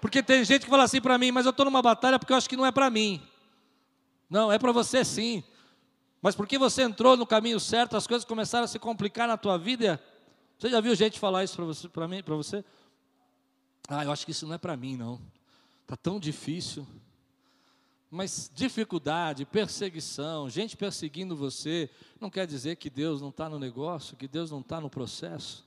Porque 0.00 0.22
tem 0.22 0.44
gente 0.44 0.64
que 0.64 0.70
fala 0.70 0.84
assim 0.84 1.00
para 1.00 1.18
mim, 1.18 1.30
mas 1.30 1.44
eu 1.44 1.50
estou 1.50 1.64
numa 1.64 1.82
batalha 1.82 2.18
porque 2.18 2.32
eu 2.32 2.36
acho 2.36 2.48
que 2.48 2.56
não 2.56 2.64
é 2.64 2.72
para 2.72 2.88
mim. 2.88 3.22
Não, 4.28 4.50
é 4.50 4.58
para 4.58 4.72
você 4.72 5.04
sim. 5.04 5.42
Mas 6.22 6.34
porque 6.34 6.58
você 6.58 6.82
entrou 6.82 7.16
no 7.16 7.26
caminho 7.26 7.58
certo, 7.58 7.96
as 7.96 8.06
coisas 8.06 8.24
começaram 8.24 8.64
a 8.64 8.68
se 8.68 8.78
complicar 8.78 9.26
na 9.26 9.36
tua 9.36 9.58
vida. 9.58 10.02
Você 10.58 10.68
já 10.68 10.80
viu 10.80 10.94
gente 10.94 11.18
falar 11.18 11.44
isso 11.44 11.56
para 11.56 11.64
você, 11.64 11.88
para 11.88 12.06
mim, 12.06 12.22
para 12.22 12.34
você? 12.34 12.64
Ah, 13.88 14.04
eu 14.04 14.12
acho 14.12 14.24
que 14.24 14.30
isso 14.30 14.46
não 14.46 14.54
é 14.54 14.58
para 14.58 14.76
mim, 14.76 14.96
não. 14.96 15.20
Tá 15.86 15.96
tão 15.96 16.20
difícil. 16.20 16.86
Mas 18.10 18.50
dificuldade, 18.54 19.44
perseguição, 19.44 20.50
gente 20.50 20.76
perseguindo 20.76 21.36
você, 21.36 21.88
não 22.20 22.28
quer 22.28 22.46
dizer 22.46 22.76
que 22.76 22.90
Deus 22.90 23.20
não 23.20 23.28
está 23.28 23.48
no 23.48 23.58
negócio, 23.58 24.16
que 24.16 24.28
Deus 24.28 24.50
não 24.50 24.60
está 24.60 24.80
no 24.80 24.90
processo. 24.90 25.64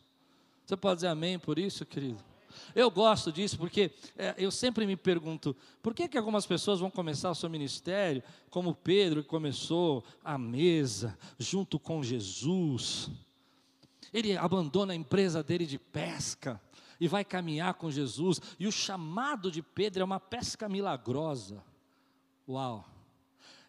Você 0.65 0.77
pode 0.77 0.95
dizer 0.97 1.07
amém 1.07 1.39
por 1.39 1.57
isso, 1.57 1.85
querido? 1.85 2.23
Eu 2.75 2.89
gosto 2.89 3.31
disso 3.31 3.57
porque 3.57 3.91
é, 4.17 4.35
eu 4.37 4.51
sempre 4.51 4.85
me 4.85 4.95
pergunto: 4.95 5.55
por 5.81 5.93
que, 5.93 6.07
que 6.07 6.17
algumas 6.17 6.45
pessoas 6.45 6.79
vão 6.79 6.89
começar 6.89 7.29
o 7.29 7.35
seu 7.35 7.49
ministério, 7.49 8.23
como 8.49 8.75
Pedro, 8.75 9.23
que 9.23 9.29
começou 9.29 10.03
a 10.23 10.37
mesa, 10.37 11.17
junto 11.37 11.79
com 11.79 12.03
Jesus? 12.03 13.09
Ele 14.13 14.37
abandona 14.37 14.93
a 14.93 14.95
empresa 14.95 15.43
dele 15.43 15.65
de 15.65 15.79
pesca 15.79 16.61
e 16.99 17.07
vai 17.07 17.25
caminhar 17.25 17.73
com 17.73 17.91
Jesus, 17.91 18.39
e 18.59 18.67
o 18.67 18.71
chamado 18.71 19.51
de 19.51 19.61
Pedro 19.61 20.01
é 20.01 20.05
uma 20.05 20.19
pesca 20.19 20.69
milagrosa. 20.69 21.63
Uau! 22.47 22.85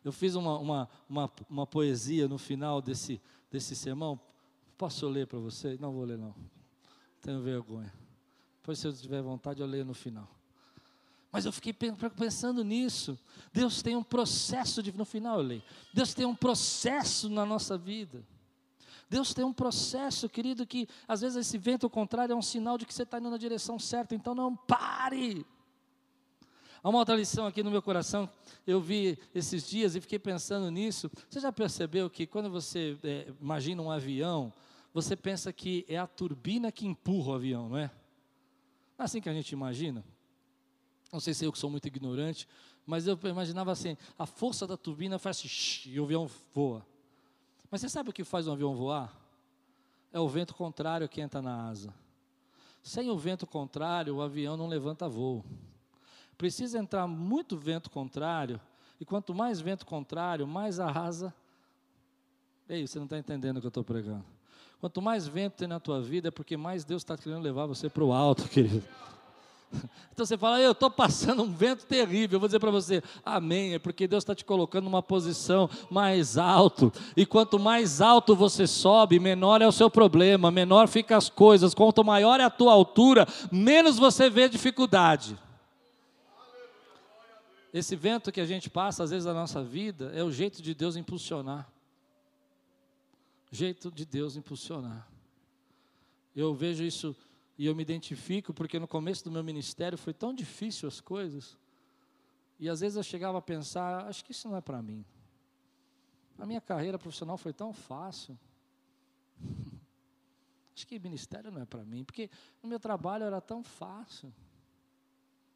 Eu 0.05 0.13
fiz 0.13 0.35
uma, 0.35 0.59
uma, 0.59 0.89
uma, 1.09 1.33
uma 1.49 1.67
poesia 1.67 2.29
no 2.29 2.37
final 2.37 2.83
desse, 2.83 3.21
desse 3.51 3.75
sermão. 3.75 4.21
Posso 4.77 5.09
ler 5.09 5.27
para 5.27 5.39
você? 5.39 5.79
Não 5.81 5.93
vou 5.93 6.05
ler, 6.05 6.19
não. 6.19 6.35
Tenho 7.23 7.41
vergonha. 7.41 7.93
Depois, 8.65 8.79
se 8.79 8.87
eu 8.89 8.95
tiver 8.95 9.21
vontade, 9.21 9.61
eu 9.61 9.67
leio 9.67 9.85
no 9.85 9.93
final. 9.93 10.27
Mas 11.31 11.45
eu 11.45 11.53
fiquei 11.53 11.75
pensando 12.17 12.65
nisso. 12.65 13.19
Deus 13.53 13.83
tem 13.83 13.95
um 13.95 14.03
processo 14.03 14.83
de. 14.83 14.91
No 14.91 15.05
final 15.05 15.39
eu 15.39 15.45
leio. 15.45 15.63
Deus 15.93 16.15
tem 16.15 16.25
um 16.25 16.35
processo 16.35 17.29
na 17.29 17.45
nossa 17.45 17.77
vida. 17.77 18.25
Deus 19.11 19.35
tem 19.35 19.45
um 19.45 19.53
processo, 19.53 20.31
querido, 20.31 20.67
que 20.67 20.89
às 21.07 21.21
vezes 21.21 21.37
esse 21.37 21.59
vento 21.59 21.91
contrário 21.91 22.33
é 22.33 22.35
um 22.35 22.41
sinal 22.41 22.79
de 22.79 22.87
que 22.87 22.95
você 22.95 23.03
está 23.03 23.19
indo 23.19 23.29
na 23.29 23.37
direção 23.37 23.79
certa. 23.79 24.15
Então 24.15 24.35
não 24.35 24.57
pare. 24.57 25.45
Há 26.83 26.89
uma 26.89 27.01
outra 27.01 27.15
lição 27.15 27.47
aqui 27.47 27.63
no 27.63 27.71
meu 27.71 27.83
coração, 27.83 28.31
eu 28.67 28.81
vi 28.81 29.19
esses 29.35 29.69
dias 29.69 29.95
e 29.95 30.01
fiquei 30.01 30.19
pensando 30.19 30.71
nisso. 30.71 31.11
Você 31.29 31.39
já 31.39 31.53
percebeu 31.53 32.09
que 32.09 32.27
quando 32.27 32.49
você 32.49 32.97
é, 33.05 33.31
imagina 33.39 33.83
um 33.83 33.91
avião, 33.91 34.51
você 34.91 35.15
pensa 35.15 35.53
que 35.53 35.85
é 35.87 35.99
a 35.99 36.07
turbina 36.07 36.73
que 36.73 36.87
empurra 36.87 37.33
o 37.33 37.35
avião, 37.35 37.69
não 37.69 37.77
é? 37.77 37.91
Não 38.97 39.03
é 39.03 39.07
assim 39.07 39.21
que 39.21 39.29
a 39.29 39.35
gente 39.35 39.53
imagina? 39.53 40.05
Não 41.13 41.21
sei 41.21 41.35
se 41.35 41.45
eu 41.45 41.53
que 41.53 41.59
sou 41.59 41.71
muito 41.71 41.87
ignorante, 41.87 42.49
mas 42.87 43.07
eu 43.07 43.19
imaginava 43.25 43.73
assim: 43.73 43.97
a 44.19 44.27
força 44.27 44.67
da 44.67 44.77
turbina 44.77 45.19
faz 45.19 45.39
assim, 45.39 45.91
e 45.91 46.01
o 46.01 46.05
avião 46.05 46.29
voa. 46.53 46.87
Mas 47.71 47.81
você 47.81 47.89
sabe 47.89 48.11
o 48.11 48.13
que 48.13 48.25
faz 48.25 48.47
um 48.47 48.53
avião 48.53 48.75
voar? 48.75 49.17
É 50.13 50.21
o 50.21 50.29
vento 50.29 50.55
contrário 50.55 51.09
que 51.09 51.21
entra 51.21 51.43
na 51.43 51.69
asa. 51.69 51.93
Sem 52.83 53.11
o 53.11 53.17
vento 53.17 53.47
contrário, 53.47 54.17
o 54.17 54.23
avião 54.23 54.57
não 54.57 54.69
levanta 54.69 55.09
voo. 55.09 55.45
Precisa 56.37 56.79
entrar 56.79 57.07
muito 57.07 57.57
vento 57.57 57.91
contrário, 57.91 58.61
e 59.01 59.05
quanto 59.05 59.35
mais 59.35 59.61
vento 59.61 59.87
contrário, 59.87 60.47
mais 60.47 60.79
a 60.79 60.91
asa. 60.91 61.35
Ei, 62.69 62.87
você 62.87 62.99
não 62.99 63.07
está 63.07 63.19
entendendo 63.19 63.57
o 63.57 63.61
que 63.61 63.67
eu 63.67 63.69
estou 63.69 63.85
pregando. 63.85 64.25
Quanto 64.81 65.01
mais 65.01 65.27
vento 65.27 65.55
tem 65.55 65.69
na 65.69 65.81
tua 65.81 66.01
vida, 66.01 66.29
é 66.29 66.31
porque 66.31 66.57
mais 66.57 66.85
Deus 66.85 67.03
está 67.03 67.17
querendo 67.17 67.43
levar 67.43 67.67
você 67.67 67.89
para 67.89 68.05
o 68.05 68.13
alto, 68.13 68.49
querido. 68.51 68.83
Então 70.13 70.25
você 70.25 70.39
fala, 70.39 70.61
eu 70.61 70.73
estou 70.73 70.91
passando 70.91 71.43
um 71.43 71.53
vento 71.53 71.85
terrível. 71.87 72.37
Eu 72.37 72.41
vou 72.41 72.49
dizer 72.49 72.61
para 72.61 72.71
você, 72.71 73.03
amém. 73.25 73.75
É 73.75 73.79
porque 73.79 74.07
Deus 74.07 74.23
está 74.23 74.35
te 74.35 74.45
colocando 74.45 74.85
numa 74.85 75.03
posição 75.03 75.69
mais 75.91 76.39
alto. 76.39 76.93
E 77.17 77.27
quanto 77.27 77.59
mais 77.59 78.01
alto 78.01 78.37
você 78.37 78.67
sobe, 78.67 79.19
menor 79.19 79.61
é 79.61 79.67
o 79.67 79.73
seu 79.73 79.91
problema, 79.91 80.51
menor 80.51 80.87
ficam 80.87 81.17
as 81.17 81.29
coisas. 81.29 81.75
Quanto 81.75 82.05
maior 82.05 82.39
é 82.39 82.45
a 82.45 82.51
tua 82.51 82.73
altura, 82.73 83.27
menos 83.51 83.99
você 83.99 84.31
vê 84.31 84.49
dificuldade. 84.49 85.37
Esse 87.73 87.97
vento 87.97 88.31
que 88.31 88.41
a 88.41 88.47
gente 88.47 88.71
passa, 88.71 89.03
às 89.03 89.11
vezes, 89.11 89.27
na 89.27 89.35
nossa 89.35 89.61
vida, 89.61 90.13
é 90.15 90.23
o 90.23 90.31
jeito 90.31 90.63
de 90.63 90.75
Deus 90.75 90.95
impulsionar 90.95 91.74
jeito 93.55 93.91
de 93.91 94.05
Deus 94.05 94.37
impulsionar. 94.37 95.09
Eu 96.35 96.53
vejo 96.55 96.83
isso 96.83 97.17
e 97.57 97.67
eu 97.67 97.75
me 97.75 97.83
identifico 97.83 98.53
porque 98.53 98.79
no 98.79 98.89
começo 98.89 99.23
do 99.23 99.31
meu 99.31 99.45
ministério 99.45 99.97
foi 99.97 100.13
tão 100.13 100.35
difícil 100.35 100.89
as 100.89 101.01
coisas. 101.01 101.57
E 102.59 102.69
às 102.69 102.81
vezes 102.81 102.97
eu 102.97 103.03
chegava 103.03 103.39
a 103.39 103.43
pensar, 103.43 104.07
acho 104.07 104.25
que 104.25 104.33
isso 104.33 104.49
não 104.49 104.57
é 104.57 104.61
para 104.61 104.83
mim. 104.83 105.05
A 106.37 106.45
minha 106.45 106.61
carreira 106.61 106.99
profissional 106.99 107.39
foi 107.39 107.53
tão 107.53 107.73
fácil. 107.73 108.37
acho 110.75 110.87
que 110.87 110.99
ministério 110.99 111.53
não 111.53 111.63
é 111.63 111.65
para 111.65 111.85
mim, 111.85 112.03
porque 112.05 112.29
o 112.61 112.67
meu 112.67 112.81
trabalho 112.81 113.25
era 113.25 113.41
tão 113.41 113.63
fácil. 113.63 114.35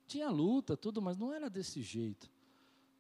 Tinha 0.07 0.31
luta, 0.31 0.77
tudo, 0.77 1.03
mas 1.03 1.17
não 1.17 1.33
era 1.33 1.51
desse 1.51 1.83
jeito 1.83 2.31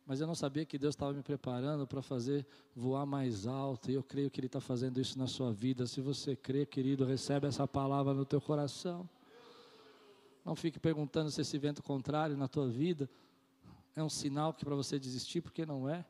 mas 0.08 0.22
eu 0.22 0.26
não 0.26 0.34
sabia 0.34 0.64
que 0.64 0.78
Deus 0.78 0.94
estava 0.94 1.12
me 1.12 1.22
preparando 1.22 1.86
para 1.86 2.00
fazer 2.00 2.46
voar 2.74 3.04
mais 3.04 3.46
alto, 3.46 3.90
e 3.90 3.94
eu 3.94 4.02
creio 4.02 4.30
que 4.30 4.40
Ele 4.40 4.46
está 4.46 4.58
fazendo 4.58 4.98
isso 4.98 5.18
na 5.18 5.26
sua 5.26 5.52
vida. 5.52 5.86
Se 5.86 6.00
você 6.00 6.34
crê, 6.34 6.64
querido, 6.64 7.04
recebe 7.04 7.46
essa 7.46 7.68
palavra 7.68 8.14
no 8.14 8.24
teu 8.24 8.40
coração. 8.40 9.06
Não 10.42 10.56
fique 10.56 10.80
perguntando 10.80 11.30
se 11.30 11.42
esse 11.42 11.58
vento 11.58 11.82
contrário 11.82 12.38
na 12.38 12.48
tua 12.48 12.66
vida 12.66 13.06
é 13.94 14.02
um 14.02 14.08
sinal 14.08 14.54
que 14.54 14.64
para 14.64 14.74
você 14.74 14.98
desistir, 14.98 15.42
porque 15.42 15.66
não 15.66 15.86
é. 15.86 16.06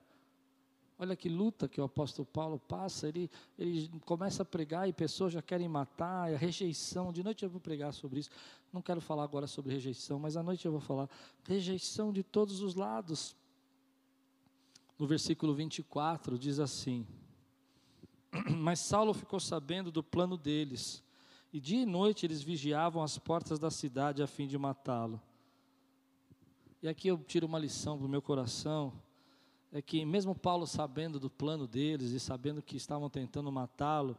Olha 0.97 1.17
que 1.17 1.29
luta 1.29 1.67
que 1.67 1.81
o 1.81 1.85
apóstolo 1.85 2.25
Paulo 2.25 2.57
passa, 2.57 3.09
ele, 3.09 3.29
ele 3.59 3.91
começa 4.05 4.45
a 4.45 4.47
pregar 4.47 4.89
e 4.89 4.93
pessoas 4.93 5.33
já 5.33 5.43
querem 5.43 5.67
matar, 5.67 6.33
a 6.33 6.37
rejeição. 6.37 7.13
De 7.13 7.25
noite 7.25 7.45
eu 7.45 7.51
vou 7.51 7.61
pregar 7.61 7.93
sobre 7.93 8.21
isso. 8.21 8.31
Não 8.73 8.81
quero 8.81 9.01
falar 9.01 9.25
agora 9.25 9.49
sobre 9.49 9.73
rejeição, 9.73 10.21
mas 10.21 10.37
à 10.37 10.43
noite 10.43 10.65
eu 10.65 10.71
vou 10.71 10.81
falar. 10.81 11.11
Rejeição 11.43 12.13
de 12.13 12.23
todos 12.23 12.61
os 12.61 12.77
lados 12.77 13.35
no 14.99 15.07
versículo 15.07 15.55
24, 15.55 16.39
diz 16.39 16.59
assim: 16.59 17.07
Mas 18.59 18.81
Saulo 18.81 19.15
ficou 19.15 19.39
sabendo 19.39 19.93
do 19.93 20.03
plano 20.03 20.37
deles, 20.37 21.03
e 21.53 21.61
dia 21.61 21.83
e 21.83 21.87
noite 21.87 22.27
eles 22.27 22.43
vigiavam 22.43 23.03
as 23.03 23.19
portas 23.19 23.59
da 23.59 23.71
cidade 23.71 24.23
a 24.23 24.27
fim 24.27 24.47
de 24.47 24.59
matá-lo. 24.59 25.21
E 26.83 26.89
aqui 26.89 27.09
eu 27.09 27.19
tiro 27.19 27.47
uma 27.47 27.59
lição 27.59 27.97
para 27.97 28.07
o 28.07 28.11
meu 28.11 28.21
coração: 28.21 28.93
é 29.73 29.81
que, 29.81 30.05
mesmo 30.05 30.35
Paulo 30.35 30.67
sabendo 30.67 31.21
do 31.21 31.31
plano 31.31 31.67
deles 31.67 32.11
e 32.11 32.21
sabendo 32.21 32.63
que 32.63 32.77
estavam 32.77 33.09
tentando 33.09 33.53
matá-lo, 33.53 34.17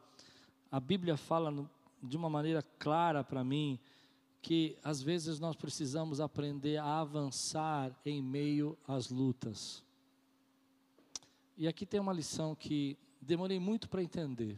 a 0.72 0.80
Bíblia 0.80 1.18
fala 1.18 1.70
de 2.02 2.16
uma 2.16 2.30
maneira 2.30 2.62
clara 2.78 3.24
para 3.24 3.44
mim 3.44 3.80
que 4.42 4.78
às 4.84 5.02
vezes 5.02 5.40
nós 5.40 5.56
precisamos 5.56 6.22
aprender 6.22 6.78
a 6.78 7.00
avançar 7.00 7.94
em 8.06 8.22
meio 8.22 8.78
às 8.88 9.10
lutas. 9.10 9.84
E 11.60 11.68
aqui 11.68 11.86
tem 11.86 12.00
uma 12.00 12.14
lição 12.14 12.56
que 12.56 12.98
demorei 13.22 13.60
muito 13.60 13.90
para 13.90 14.02
entender. 14.02 14.58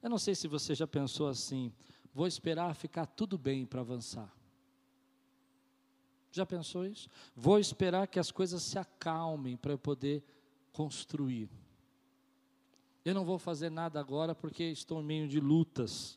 Eu 0.00 0.08
não 0.08 0.16
sei 0.16 0.32
se 0.32 0.46
você 0.46 0.72
já 0.72 0.86
pensou 0.86 1.26
assim, 1.26 1.72
vou 2.14 2.28
esperar 2.28 2.72
ficar 2.76 3.04
tudo 3.04 3.36
bem 3.36 3.66
para 3.66 3.80
avançar. 3.80 4.32
Já 6.30 6.46
pensou 6.46 6.86
isso? 6.86 7.08
Vou 7.34 7.58
esperar 7.58 8.06
que 8.06 8.20
as 8.20 8.30
coisas 8.30 8.62
se 8.62 8.78
acalmem 8.78 9.56
para 9.56 9.72
eu 9.72 9.78
poder 9.78 10.22
construir. 10.72 11.50
Eu 13.04 13.12
não 13.12 13.24
vou 13.24 13.36
fazer 13.38 13.68
nada 13.68 13.98
agora 13.98 14.36
porque 14.36 14.62
estou 14.62 15.00
em 15.00 15.04
meio 15.04 15.26
de 15.26 15.40
lutas. 15.40 16.16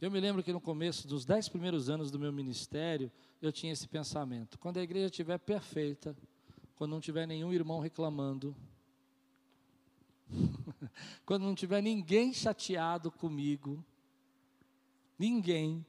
Eu 0.00 0.12
me 0.12 0.20
lembro 0.20 0.44
que 0.44 0.52
no 0.52 0.60
começo 0.60 1.08
dos 1.08 1.24
dez 1.24 1.48
primeiros 1.48 1.90
anos 1.90 2.08
do 2.08 2.20
meu 2.20 2.32
ministério, 2.32 3.10
eu 3.40 3.50
tinha 3.50 3.72
esse 3.72 3.88
pensamento: 3.88 4.60
quando 4.60 4.78
a 4.78 4.82
igreja 4.82 5.06
estiver 5.06 5.38
perfeita, 5.38 6.16
quando 6.76 6.92
não 6.92 7.00
tiver 7.00 7.26
nenhum 7.26 7.52
irmão 7.52 7.80
reclamando, 7.80 8.54
quando 11.26 11.42
não 11.42 11.54
tiver 11.54 11.82
ninguém 11.82 12.32
chateado 12.32 13.10
comigo, 13.10 13.84
ninguém, 15.18 15.84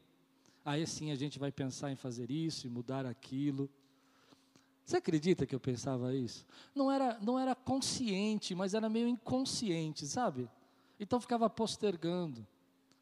Aí 0.65 0.87
sim 0.87 1.11
a 1.11 1.15
gente 1.15 1.37
vai 1.37 1.51
pensar 1.51 1.91
em 1.91 1.95
fazer 1.95 2.31
isso 2.31 2.65
e 2.65 2.69
mudar 2.69 3.05
aquilo. 3.05 3.69
Você 4.85 4.97
acredita 4.97 5.45
que 5.45 5.53
eu 5.53 5.59
pensava 5.59 6.15
isso? 6.15 6.45
Não 6.73 6.91
era, 6.91 7.19
não 7.19 7.37
era 7.37 7.53
consciente, 7.53 8.55
mas 8.55 8.73
era 8.73 8.89
meio 8.89 9.07
inconsciente, 9.07 10.07
sabe? 10.07 10.49
Então 10.99 11.19
ficava 11.19 11.49
postergando 11.49 12.45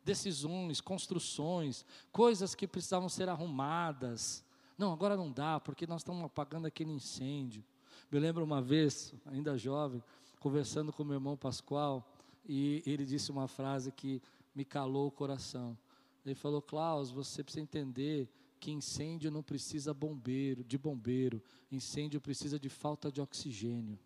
decisões, 0.04 0.82
construções, 0.82 1.86
coisas 2.12 2.56
que 2.56 2.68
precisavam 2.68 3.10
ser 3.10 3.30
arrumadas. 3.30 4.44
Não, 4.78 4.92
agora 4.92 5.16
não 5.16 5.32
dá, 5.32 5.60
porque 5.60 5.86
nós 5.86 6.02
estamos 6.02 6.24
apagando 6.24 6.68
aquele 6.68 6.92
incêndio. 6.92 7.64
Me 8.12 8.20
lembro 8.20 8.44
uma 8.44 8.62
vez, 8.62 9.14
ainda 9.26 9.58
jovem, 9.58 10.04
conversando 10.40 10.92
com 10.92 11.04
meu 11.04 11.16
irmão 11.16 11.38
Pascoal, 11.38 12.06
e 12.48 12.82
ele 12.86 13.06
disse 13.06 13.32
uma 13.32 13.48
frase 13.48 13.92
que 13.92 14.22
me 14.56 14.66
calou 14.66 15.08
o 15.08 15.12
coração. 15.12 15.78
Ele 16.26 16.36
falou: 16.36 16.62
Klaus, 16.62 17.12
você 17.12 17.44
precisa 17.44 17.62
entender 17.62 18.30
que 18.60 18.72
incêndio 18.72 19.32
não 19.32 19.42
precisa 19.42 19.94
bombeiro, 19.94 20.64
de 20.64 20.78
bombeiro, 20.78 21.42
incêndio 21.72 22.22
precisa 22.22 22.60
de 22.60 22.70
falta 22.70 23.12
de 23.12 23.22
oxigênio 23.22 23.98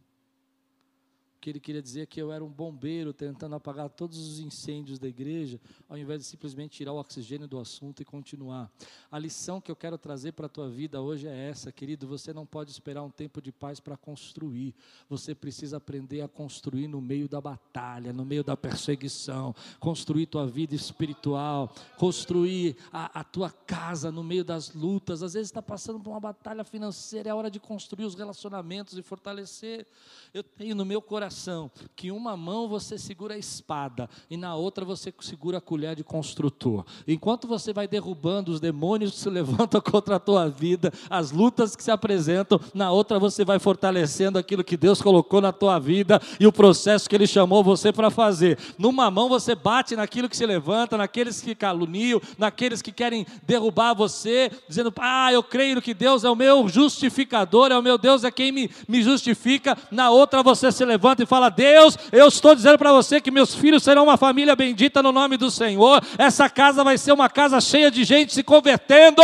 que 1.45 1.51
ele 1.51 1.59
queria 1.59 1.81
dizer 1.81 2.07
que 2.07 2.19
eu 2.19 2.31
era 2.31 2.43
um 2.43 2.49
bombeiro 2.49 3.13
tentando 3.13 3.53
apagar 3.53 3.87
todos 3.87 4.17
os 4.17 4.39
incêndios 4.39 4.97
da 4.97 5.07
igreja, 5.07 5.61
ao 5.87 5.95
invés 5.95 6.21
de 6.21 6.25
simplesmente 6.25 6.77
tirar 6.77 6.91
o 6.91 6.99
oxigênio 6.99 7.47
do 7.47 7.59
assunto 7.59 8.01
e 8.01 8.05
continuar. 8.05 8.67
A 9.11 9.19
lição 9.19 9.61
que 9.61 9.69
eu 9.69 9.75
quero 9.75 9.95
trazer 9.95 10.31
para 10.31 10.47
a 10.47 10.49
tua 10.49 10.67
vida 10.67 10.99
hoje 10.99 11.27
é 11.27 11.49
essa, 11.49 11.71
querido, 11.71 12.07
você 12.07 12.33
não 12.33 12.47
pode 12.47 12.71
esperar 12.71 13.03
um 13.03 13.11
tempo 13.11 13.39
de 13.43 13.51
paz 13.51 13.79
para 13.79 13.95
construir. 13.95 14.73
Você 15.07 15.35
precisa 15.35 15.77
aprender 15.77 16.21
a 16.21 16.27
construir 16.27 16.87
no 16.87 16.99
meio 16.99 17.29
da 17.29 17.39
batalha, 17.39 18.11
no 18.11 18.25
meio 18.25 18.43
da 18.43 18.57
perseguição, 18.57 19.53
construir 19.79 20.25
tua 20.25 20.47
vida 20.47 20.73
espiritual, 20.73 21.71
construir 21.95 22.75
a, 22.91 23.19
a 23.19 23.23
tua 23.23 23.51
casa 23.51 24.11
no 24.11 24.23
meio 24.23 24.43
das 24.43 24.73
lutas. 24.73 25.21
Às 25.21 25.35
vezes 25.35 25.49
está 25.49 25.61
passando 25.61 25.99
por 25.99 26.09
uma 26.09 26.19
batalha 26.19 26.63
financeira, 26.63 27.29
é 27.29 27.35
hora 27.35 27.51
de 27.51 27.59
construir 27.59 28.05
os 28.05 28.15
relacionamentos 28.15 28.97
e 28.97 29.03
fortalecer. 29.03 29.85
Eu 30.33 30.41
tenho 30.41 30.73
no 30.73 30.83
meu 30.83 31.03
coração 31.03 31.34
coração 31.35 31.69
que 31.95 32.11
uma 32.11 32.37
mão 32.37 32.69
você 32.69 32.97
segura 32.97 33.35
a 33.35 33.37
espada 33.37 34.09
e 34.29 34.37
na 34.37 34.55
outra 34.55 34.85
você 34.85 35.13
segura 35.19 35.57
a 35.57 35.61
colher 35.61 35.95
de 35.95 36.03
construtor. 36.03 36.85
Enquanto 37.05 37.47
você 37.47 37.73
vai 37.73 37.87
derrubando 37.87 38.51
os 38.51 38.61
demônios 38.61 39.11
que 39.11 39.19
se 39.19 39.29
levantam 39.29 39.81
contra 39.83 40.15
a 40.15 40.19
tua 40.19 40.47
vida, 40.47 40.93
as 41.09 41.31
lutas 41.31 41.75
que 41.75 41.83
se 41.83 41.91
apresentam, 41.91 42.59
na 42.73 42.89
outra 42.91 43.19
você 43.19 43.43
vai 43.43 43.59
fortalecendo 43.59 44.39
aquilo 44.39 44.63
que 44.63 44.77
Deus 44.77 45.01
colocou 45.01 45.41
na 45.41 45.51
tua 45.51 45.77
vida 45.77 46.21
e 46.39 46.47
o 46.47 46.53
processo 46.53 47.09
que 47.09 47.15
Ele 47.15 47.27
chamou 47.27 47.63
você 47.63 47.91
para 47.91 48.09
fazer. 48.09 48.57
Numa 48.77 49.11
mão 49.11 49.27
você 49.27 49.53
bate 49.55 49.95
naquilo 49.95 50.29
que 50.29 50.37
se 50.37 50.45
levanta, 50.45 50.97
naqueles 50.97 51.41
que 51.41 51.53
caluniam, 51.53 52.21
naqueles 52.37 52.81
que 52.81 52.93
querem 52.93 53.25
derrubar 53.43 53.93
você, 53.93 54.49
dizendo: 54.67 54.93
Ah, 54.99 55.33
eu 55.33 55.43
creio 55.43 55.81
que 55.81 55.93
Deus 55.93 56.23
é 56.23 56.29
o 56.29 56.35
meu 56.35 56.67
justificador, 56.69 57.71
é 57.71 57.77
o 57.77 57.83
meu 57.83 57.97
Deus, 57.97 58.23
é 58.23 58.31
quem 58.31 58.51
me, 58.51 58.69
me 58.87 59.03
justifica. 59.03 59.77
Na 59.91 60.09
outra 60.09 60.41
você 60.41 60.71
se 60.71 60.85
levanta 60.85 61.14
e 61.23 61.25
fala: 61.25 61.49
Deus, 61.49 61.97
eu 62.11 62.27
estou 62.27 62.55
dizendo 62.55 62.77
para 62.77 62.91
você 62.91 63.19
que 63.21 63.31
meus 63.31 63.53
filhos 63.53 63.83
serão 63.83 64.03
uma 64.03 64.17
família 64.17 64.55
bendita 64.55 65.01
no 65.01 65.11
nome 65.11 65.37
do 65.37 65.51
Senhor. 65.51 66.03
Essa 66.17 66.49
casa 66.49 66.83
vai 66.83 66.97
ser 66.97 67.11
uma 67.11 67.29
casa 67.29 67.59
cheia 67.61 67.91
de 67.91 68.03
gente 68.03 68.33
se 68.33 68.43
convertendo. 68.43 69.21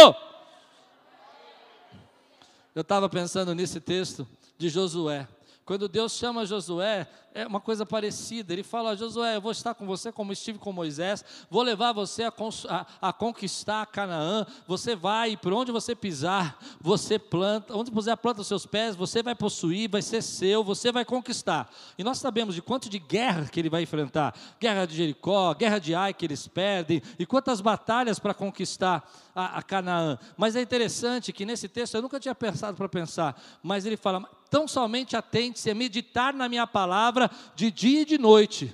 Eu 2.74 2.82
estava 2.82 3.10
pensando 3.10 3.54
nesse 3.54 3.80
texto 3.80 4.28
de 4.58 4.70
Josué. 4.70 5.28
Quando 5.66 5.88
Deus 5.88 6.14
chama 6.14 6.46
Josué, 6.46 7.08
é 7.34 7.48
uma 7.48 7.60
coisa 7.60 7.86
parecida. 7.86 8.54
Ele 8.54 8.64
fala: 8.64 8.96
Josué, 8.96 9.36
eu 9.36 9.42
vou 9.42 9.52
estar 9.52 9.74
com 9.74 9.86
você 9.86 10.12
como 10.12 10.34
estive 10.34 10.60
com 10.60 10.72
Moisés, 10.72 11.24
vou 11.50 11.62
levar 11.62 11.94
você 11.94 12.24
a, 12.24 12.34
a, 12.70 13.10
a 13.10 13.14
conquistar 13.14 13.86
Canaã. 13.88 14.46
Você 14.68 14.96
vai, 14.96 15.38
por 15.38 15.54
onde 15.54 15.72
você 15.72 15.96
pisar, 15.96 16.58
você 16.80 17.18
planta, 17.18 17.76
onde 17.76 17.92
a 18.10 18.18
planta 18.18 18.38
dos 18.38 18.48
seus 18.48 18.66
pés, 18.66 18.96
você 18.96 19.24
vai 19.24 19.36
possuir, 19.36 19.90
vai 19.90 20.02
ser 20.02 20.22
seu, 20.22 20.64
você 20.64 20.92
vai 20.92 21.06
conquistar. 21.06 21.70
E 21.98 22.04
nós 22.04 22.18
sabemos 22.18 22.56
de 22.56 22.62
quanto 22.62 22.90
de 22.90 23.00
guerra 23.00 23.48
que 23.50 23.60
ele 23.60 23.70
vai 23.70 23.84
enfrentar: 23.84 24.36
guerra 24.60 24.86
de 24.86 24.96
Jericó, 24.96 25.54
guerra 25.54 25.80
de 25.80 25.96
Ai 25.96 26.14
que 26.14 26.26
eles 26.26 26.48
perdem, 26.48 27.02
e 27.18 27.26
quantas 27.26 27.62
batalhas 27.62 28.20
para 28.20 28.34
conquistar 28.34 29.10
a, 29.36 29.58
a 29.58 29.62
Canaã. 29.62 30.18
Mas 30.38 30.56
é 30.56 30.62
interessante 30.62 31.32
que 31.32 31.46
nesse 31.46 31.68
texto 31.68 31.96
eu 31.96 32.02
nunca 32.02 32.20
tinha 32.20 32.36
pensado 32.36 32.78
para 32.78 32.90
pensar, 32.90 33.42
mas 33.64 33.86
ele 33.86 33.98
fala: 33.98 34.28
tão 34.50 34.68
somente 34.68 35.16
atente-se 35.16 35.72
a 35.72 35.76
meditar 35.76 36.34
na 36.34 36.50
minha 36.50 36.68
palavra 36.68 37.21
palavra 37.22 37.32
de 37.56 37.70
dia 37.70 38.02
e 38.02 38.06
de 38.06 38.18
noite. 38.18 38.74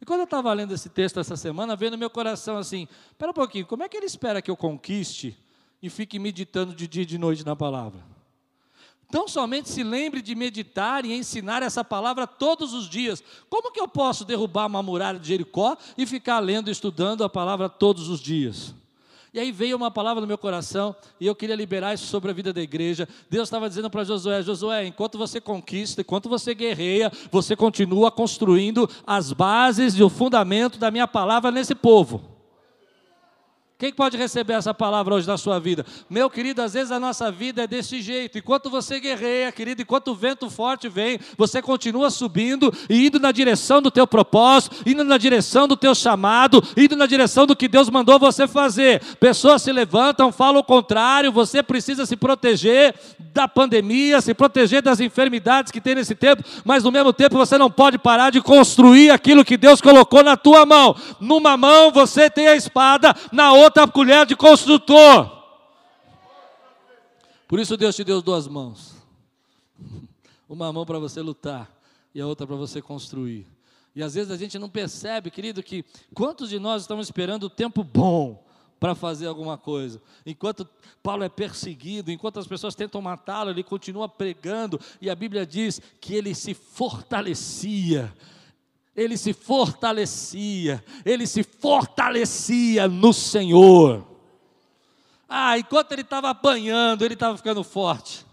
E 0.00 0.04
quando 0.04 0.20
eu 0.20 0.24
estava 0.24 0.52
lendo 0.52 0.74
esse 0.74 0.88
texto 0.88 1.20
essa 1.20 1.36
semana, 1.36 1.76
veio 1.76 1.92
no 1.92 1.98
meu 1.98 2.10
coração 2.10 2.56
assim: 2.56 2.88
espera 3.10 3.30
um 3.30 3.34
pouquinho, 3.34 3.66
como 3.66 3.82
é 3.82 3.88
que 3.88 3.96
ele 3.96 4.06
espera 4.06 4.42
que 4.42 4.50
eu 4.50 4.56
conquiste 4.56 5.36
e 5.82 5.88
fique 5.88 6.18
meditando 6.18 6.74
de 6.74 6.88
dia 6.88 7.02
e 7.02 7.06
de 7.06 7.18
noite 7.18 7.44
na 7.44 7.54
palavra? 7.54 8.02
Então 9.08 9.28
somente 9.28 9.68
se 9.68 9.82
lembre 9.82 10.22
de 10.22 10.34
meditar 10.34 11.04
e 11.04 11.12
ensinar 11.12 11.62
essa 11.62 11.84
palavra 11.84 12.26
todos 12.26 12.72
os 12.72 12.88
dias. 12.88 13.22
Como 13.48 13.70
que 13.70 13.78
eu 13.78 13.86
posso 13.86 14.24
derrubar 14.24 14.66
uma 14.66 14.82
muralha 14.82 15.18
de 15.18 15.28
Jericó 15.28 15.76
e 15.98 16.06
ficar 16.06 16.38
lendo 16.38 16.68
e 16.68 16.72
estudando 16.72 17.22
a 17.22 17.28
palavra 17.28 17.68
todos 17.68 18.08
os 18.08 18.20
dias? 18.20 18.74
E 19.34 19.40
aí 19.40 19.50
veio 19.50 19.76
uma 19.76 19.90
palavra 19.90 20.20
no 20.20 20.26
meu 20.26 20.36
coração 20.36 20.94
e 21.18 21.26
eu 21.26 21.34
queria 21.34 21.56
liberar 21.56 21.94
isso 21.94 22.06
sobre 22.06 22.30
a 22.30 22.34
vida 22.34 22.52
da 22.52 22.60
igreja. 22.60 23.08
Deus 23.30 23.48
estava 23.48 23.66
dizendo 23.66 23.88
para 23.88 24.04
Josué: 24.04 24.42
Josué, 24.42 24.86
enquanto 24.86 25.16
você 25.16 25.40
conquista, 25.40 26.02
enquanto 26.02 26.28
você 26.28 26.54
guerreia, 26.54 27.10
você 27.30 27.56
continua 27.56 28.10
construindo 28.10 28.88
as 29.06 29.32
bases 29.32 29.94
e 29.94 30.02
o 30.02 30.10
fundamento 30.10 30.78
da 30.78 30.90
minha 30.90 31.08
palavra 31.08 31.50
nesse 31.50 31.74
povo. 31.74 32.31
Quem 33.82 33.92
pode 33.92 34.16
receber 34.16 34.52
essa 34.52 34.72
palavra 34.72 35.12
hoje 35.12 35.26
na 35.26 35.36
sua 35.36 35.58
vida? 35.58 35.84
Meu 36.08 36.30
querido, 36.30 36.62
às 36.62 36.74
vezes 36.74 36.92
a 36.92 37.00
nossa 37.00 37.32
vida 37.32 37.64
é 37.64 37.66
desse 37.66 38.00
jeito. 38.00 38.38
Enquanto 38.38 38.70
você 38.70 39.00
guerreia, 39.00 39.50
querido, 39.50 39.82
enquanto 39.82 40.12
o 40.12 40.14
vento 40.14 40.48
forte 40.48 40.88
vem, 40.88 41.18
você 41.36 41.60
continua 41.60 42.08
subindo 42.08 42.72
e 42.88 43.08
indo 43.08 43.18
na 43.18 43.32
direção 43.32 43.82
do 43.82 43.90
teu 43.90 44.06
propósito, 44.06 44.76
indo 44.86 45.02
na 45.02 45.18
direção 45.18 45.66
do 45.66 45.76
teu 45.76 45.96
chamado, 45.96 46.62
indo 46.76 46.94
na 46.94 47.06
direção 47.06 47.44
do 47.44 47.56
que 47.56 47.66
Deus 47.66 47.90
mandou 47.90 48.20
você 48.20 48.46
fazer. 48.46 49.02
Pessoas 49.18 49.62
se 49.62 49.72
levantam, 49.72 50.30
falam 50.30 50.60
o 50.60 50.64
contrário, 50.64 51.32
você 51.32 51.60
precisa 51.60 52.06
se 52.06 52.14
proteger 52.14 52.94
da 53.34 53.48
pandemia, 53.48 54.20
se 54.20 54.32
proteger 54.32 54.80
das 54.80 55.00
enfermidades 55.00 55.72
que 55.72 55.80
tem 55.80 55.96
nesse 55.96 56.14
tempo, 56.14 56.44
mas 56.64 56.84
no 56.84 56.92
mesmo 56.92 57.12
tempo 57.12 57.36
você 57.36 57.58
não 57.58 57.68
pode 57.70 57.98
parar 57.98 58.30
de 58.30 58.40
construir 58.40 59.10
aquilo 59.10 59.44
que 59.44 59.56
Deus 59.56 59.80
colocou 59.80 60.22
na 60.22 60.36
tua 60.36 60.64
mão. 60.64 60.94
Numa 61.18 61.56
mão 61.56 61.90
você 61.90 62.30
tem 62.30 62.46
a 62.46 62.54
espada, 62.54 63.12
na 63.32 63.52
outra 63.52 63.71
outra 63.72 63.88
colher 63.88 64.26
de 64.26 64.36
construtor. 64.36 65.42
Por 67.48 67.58
isso 67.58 67.76
Deus 67.76 67.96
te 67.96 68.04
deu 68.04 68.20
duas 68.20 68.46
mãos. 68.46 68.94
Uma 70.48 70.70
mão 70.70 70.84
para 70.84 70.98
você 70.98 71.22
lutar 71.22 71.70
e 72.14 72.20
a 72.20 72.26
outra 72.26 72.46
para 72.46 72.56
você 72.56 72.82
construir. 72.82 73.46
E 73.96 74.02
às 74.02 74.14
vezes 74.14 74.30
a 74.30 74.36
gente 74.36 74.58
não 74.58 74.68
percebe, 74.68 75.30
querido, 75.30 75.62
que 75.62 75.84
quantos 76.14 76.50
de 76.50 76.58
nós 76.58 76.82
estamos 76.82 77.06
esperando 77.06 77.44
o 77.44 77.50
tempo 77.50 77.82
bom 77.82 78.44
para 78.78 78.94
fazer 78.94 79.26
alguma 79.26 79.56
coisa. 79.56 80.02
Enquanto 80.26 80.68
Paulo 81.02 81.24
é 81.24 81.28
perseguido, 81.28 82.10
enquanto 82.10 82.38
as 82.38 82.46
pessoas 82.46 82.74
tentam 82.74 83.00
matá-lo, 83.00 83.50
ele 83.50 83.62
continua 83.62 84.08
pregando, 84.08 84.78
e 85.00 85.08
a 85.08 85.14
Bíblia 85.14 85.46
diz 85.46 85.80
que 86.00 86.14
ele 86.14 86.34
se 86.34 86.52
fortalecia 86.52 88.12
ele 88.96 89.16
se 89.16 89.32
fortalecia, 89.32 90.84
ele 91.04 91.26
se 91.26 91.42
fortalecia 91.42 92.86
no 92.86 93.12
Senhor. 93.12 94.06
Ah, 95.28 95.58
enquanto 95.58 95.92
ele 95.92 96.02
estava 96.02 96.28
apanhando, 96.28 97.04
ele 97.04 97.14
estava 97.14 97.36
ficando 97.36 97.64
forte. 97.64 98.26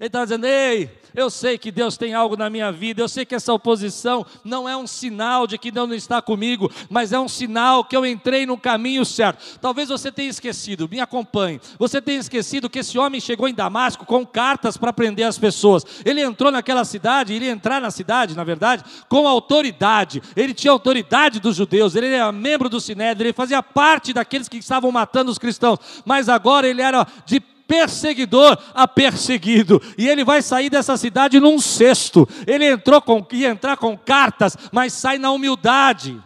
Ele 0.00 0.06
estava 0.06 0.24
dizendo: 0.24 0.46
Ei, 0.46 0.88
eu 1.14 1.28
sei 1.28 1.58
que 1.58 1.72
Deus 1.72 1.96
tem 1.96 2.14
algo 2.14 2.36
na 2.36 2.48
minha 2.48 2.70
vida, 2.70 3.02
eu 3.02 3.08
sei 3.08 3.24
que 3.24 3.34
essa 3.34 3.52
oposição 3.52 4.24
não 4.44 4.68
é 4.68 4.76
um 4.76 4.86
sinal 4.86 5.46
de 5.46 5.58
que 5.58 5.72
Deus 5.72 5.88
não 5.88 5.96
está 5.96 6.22
comigo, 6.22 6.70
mas 6.88 7.12
é 7.12 7.18
um 7.18 7.26
sinal 7.26 7.84
que 7.84 7.96
eu 7.96 8.06
entrei 8.06 8.46
no 8.46 8.56
caminho 8.56 9.04
certo. 9.04 9.58
Talvez 9.60 9.88
você 9.88 10.12
tenha 10.12 10.30
esquecido, 10.30 10.88
me 10.88 11.00
acompanhe. 11.00 11.60
Você 11.78 12.00
tenha 12.00 12.20
esquecido 12.20 12.70
que 12.70 12.78
esse 12.78 12.96
homem 12.96 13.20
chegou 13.20 13.48
em 13.48 13.54
Damasco 13.54 14.06
com 14.06 14.24
cartas 14.24 14.76
para 14.76 14.92
prender 14.92 15.26
as 15.26 15.36
pessoas. 15.36 15.84
Ele 16.04 16.20
entrou 16.20 16.52
naquela 16.52 16.84
cidade, 16.84 17.34
ele 17.34 17.48
entrar 17.48 17.80
na 17.80 17.90
cidade, 17.90 18.36
na 18.36 18.44
verdade, 18.44 18.84
com 19.08 19.26
autoridade. 19.26 20.22
Ele 20.36 20.54
tinha 20.54 20.70
autoridade 20.70 21.40
dos 21.40 21.56
judeus, 21.56 21.96
ele 21.96 22.06
era 22.06 22.30
membro 22.30 22.68
do 22.68 22.80
Sinédrio, 22.80 23.26
ele 23.26 23.32
fazia 23.32 23.62
parte 23.62 24.12
daqueles 24.12 24.48
que 24.48 24.58
estavam 24.58 24.92
matando 24.92 25.30
os 25.30 25.38
cristãos, 25.38 25.78
mas 26.04 26.28
agora 26.28 26.68
ele 26.68 26.82
era 26.82 27.04
de 27.26 27.42
perseguidor 27.68 28.58
a 28.72 28.88
perseguido. 28.88 29.80
E 29.98 30.08
ele 30.08 30.24
vai 30.24 30.40
sair 30.40 30.70
dessa 30.70 30.96
cidade 30.96 31.38
num 31.38 31.60
cesto. 31.60 32.26
Ele 32.46 32.64
entrou 32.64 33.00
com 33.02 33.24
ia 33.30 33.50
entrar 33.50 33.76
com 33.76 33.96
cartas, 33.96 34.56
mas 34.72 34.94
sai 34.94 35.18
na 35.18 35.30
humildade. 35.30 36.20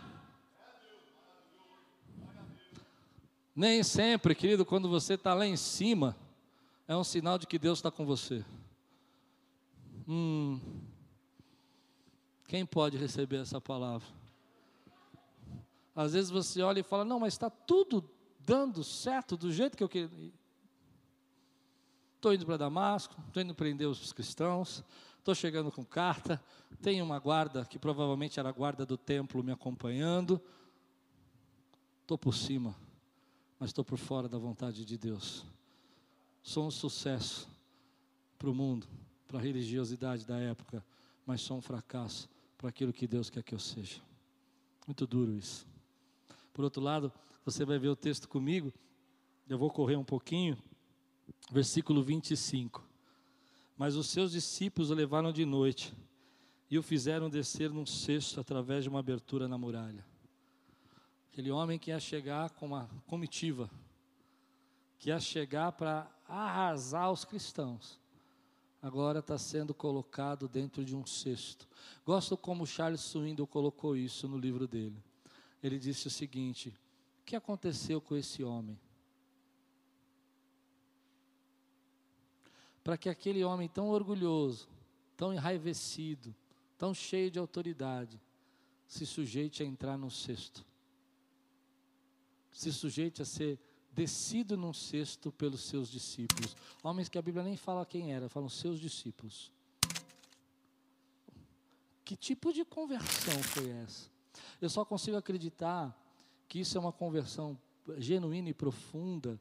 Nem 3.55 3.83
sempre, 3.83 4.35
querido, 4.35 4.65
quando 4.65 4.89
você 4.89 5.15
está 5.15 5.35
lá 5.35 5.45
em 5.45 5.57
cima, 5.57 6.17
é 6.89 6.97
um 6.97 7.05
sinal 7.05 7.37
de 7.37 7.47
que 7.47 7.59
Deus 7.59 7.81
está 7.81 7.91
com 7.91 8.07
você. 8.07 8.43
Hum, 10.09 10.59
quem 12.49 12.65
pode 12.65 12.97
receber 12.97 13.43
essa 13.43 13.61
palavra? 13.61 14.07
Às 15.95 16.15
vezes 16.15 16.31
você 16.31 16.63
olha 16.63 16.81
e 16.81 16.85
fala: 16.85 17.05
Não, 17.05 17.21
mas 17.21 17.35
está 17.35 17.51
tudo 17.51 18.09
dando 18.41 18.83
certo 18.83 19.37
do 19.37 19.53
jeito 19.53 19.77
que 19.77 19.85
eu 19.85 19.89
queria. 19.89 20.33
Estou 22.23 22.33
indo 22.33 22.47
para 22.47 22.57
Damasco, 22.57 23.21
estou 23.27 23.43
indo 23.43 23.53
prender 23.53 23.89
os 23.89 24.13
cristãos, 24.13 24.85
estou 25.19 25.35
chegando 25.35 25.73
com 25.73 25.85
carta, 25.85 26.41
tem 26.81 27.03
uma 27.03 27.19
guarda, 27.19 27.65
que 27.65 27.81
provavelmente 27.81 28.39
era 28.39 28.49
a 28.49 28.53
guarda 28.53 28.87
do 28.87 28.97
templo, 28.97 29.43
me 29.43 29.51
acompanhando. 29.51 30.41
Estou 32.03 32.17
por 32.17 32.33
cima, 32.33 32.77
mas 33.59 33.71
estou 33.71 33.85
por 33.85 33.99
fora 33.99 34.29
da 34.29 34.39
vontade 34.39 34.85
de 34.85 34.97
Deus. 34.97 35.45
Sou 36.45 36.65
um 36.65 36.71
sucesso 36.71 37.49
para 38.39 38.49
o 38.49 38.55
mundo, 38.55 38.87
para 39.27 39.41
a 39.41 39.43
religiosidade 39.43 40.25
da 40.25 40.39
época, 40.39 40.81
mas 41.27 41.41
sou 41.41 41.57
um 41.57 41.61
fracasso 41.61 42.31
para 42.57 42.69
aquilo 42.69 42.93
que 42.93 43.09
Deus 43.09 43.31
quer 43.31 43.43
que 43.43 43.53
eu 43.53 43.59
seja. 43.59 44.01
Muito 44.87 45.09
duro 45.09 45.35
isso. 45.35 45.67
Por 46.55 46.63
outro 46.63 46.81
lado, 46.81 47.13
você 47.45 47.65
vai 47.65 47.81
ver 47.81 47.89
o 47.89 47.97
texto 47.97 48.29
comigo, 48.29 48.73
eu 49.49 49.59
vou 49.59 49.73
correr 49.73 49.97
um 49.97 50.05
pouquinho 50.05 50.57
versículo 51.51 52.03
25. 52.03 52.83
Mas 53.77 53.97
os 53.97 54.09
seus 54.09 54.33
discípulos 54.33 54.91
o 54.91 54.95
levaram 54.95 55.33
de 55.33 55.45
noite 55.45 55.95
e 56.71 56.79
o 56.79 56.83
fizeram 56.83 57.29
descer 57.29 57.71
num 57.71 57.85
cesto 57.85 58.41
através 58.41 58.85
de 58.85 58.89
uma 58.89 59.01
abertura 59.01 59.47
na 59.47 59.59
muralha. 59.59 60.07
Aquele 61.31 61.51
homem 61.51 61.79
que 61.79 61.91
ia 61.91 62.01
chegar 62.01 62.51
com 62.51 62.67
uma 62.67 62.89
comitiva, 63.07 63.71
que 64.99 65.09
ia 65.11 65.19
chegar 65.19 65.73
para 65.73 66.11
arrasar 66.29 67.11
os 67.11 67.25
cristãos, 67.25 67.99
agora 68.81 69.19
está 69.19 69.37
sendo 69.39 69.75
colocado 69.75 70.49
dentro 70.49 70.85
de 70.85 70.95
um 70.95 71.05
cesto. 71.07 71.67
Gosto 72.05 72.37
como 72.37 72.67
Charles 72.67 73.01
Swindoll 73.01 73.47
colocou 73.47 73.97
isso 73.97 74.29
no 74.29 74.39
livro 74.39 74.67
dele. 74.67 74.97
Ele 75.63 75.79
disse 75.79 76.07
o 76.07 76.11
seguinte: 76.11 76.75
o 77.21 77.25
que 77.25 77.37
aconteceu 77.37 78.01
com 78.01 78.17
esse 78.17 78.43
homem? 78.43 78.79
Para 82.83 82.97
que 82.97 83.09
aquele 83.09 83.45
homem 83.45 83.69
tão 83.69 83.89
orgulhoso, 83.89 84.69
tão 85.17 85.33
enraivecido, 85.33 86.35
tão 86.77 86.93
cheio 86.93 87.31
de 87.31 87.39
autoridade, 87.39 88.21
se 88.87 89.07
sujeite 89.07 89.63
a 89.63 89.67
entrar 89.67 89.97
num 89.97 90.11
cesto, 90.11 90.65
se 92.51 92.73
sujeite 92.73 93.23
a 93.23 93.25
ser 93.25 93.59
descido 93.93 94.57
num 94.57 94.73
cesto 94.73 95.31
pelos 95.31 95.61
seus 95.63 95.89
discípulos, 95.89 96.57
homens 96.83 97.09
que 97.09 97.19
a 97.19 97.23
Bíblia 97.23 97.45
nem 97.45 97.57
fala 97.57 97.87
quem 97.87 98.13
era, 98.13 98.29
falam 98.29 98.49
seus 98.49 98.81
discípulos. 98.81 99.53
Que 102.05 102.17
tipo 102.17 102.53
de 102.53 102.65
conversão 102.65 103.43
foi 103.43 103.71
essa? 103.71 104.11
Eu 104.61 104.69
só 104.69 104.85
consigo 104.85 105.17
acreditar 105.17 105.97
que 106.49 106.61
isso 106.61 106.77
é 106.77 106.81
uma 106.81 106.93
conversão 106.93 107.59
genuína 107.99 108.51
e 108.51 108.55
profunda, 108.55 109.41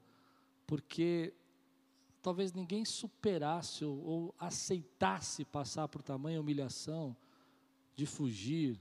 porque 0.66 1.34
talvez 2.22 2.54
ninguém 2.54 2.86
superasse 2.86 3.84
ou, 3.84 3.98
ou 4.04 4.36
aceitasse 4.38 5.44
passar 5.44 5.88
por 5.88 6.02
tamanha 6.02 6.40
humilhação 6.40 7.16
de 7.96 8.06
fugir 8.06 8.80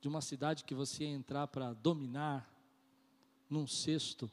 de 0.00 0.08
uma 0.08 0.20
cidade 0.20 0.64
que 0.64 0.74
você 0.74 1.04
ia 1.04 1.10
entrar 1.10 1.46
para 1.46 1.72
dominar 1.72 2.50
num 3.48 3.66
cesto, 3.66 4.30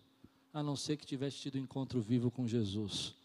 a 0.51 0.63
não 0.63 0.75
ser 0.75 0.97
que 0.97 1.05
tivesse 1.05 1.37
tido 1.37 1.59
encontro 1.59 2.01
vivo 2.01 2.31
com 2.31 2.47
Jesus 2.47 3.15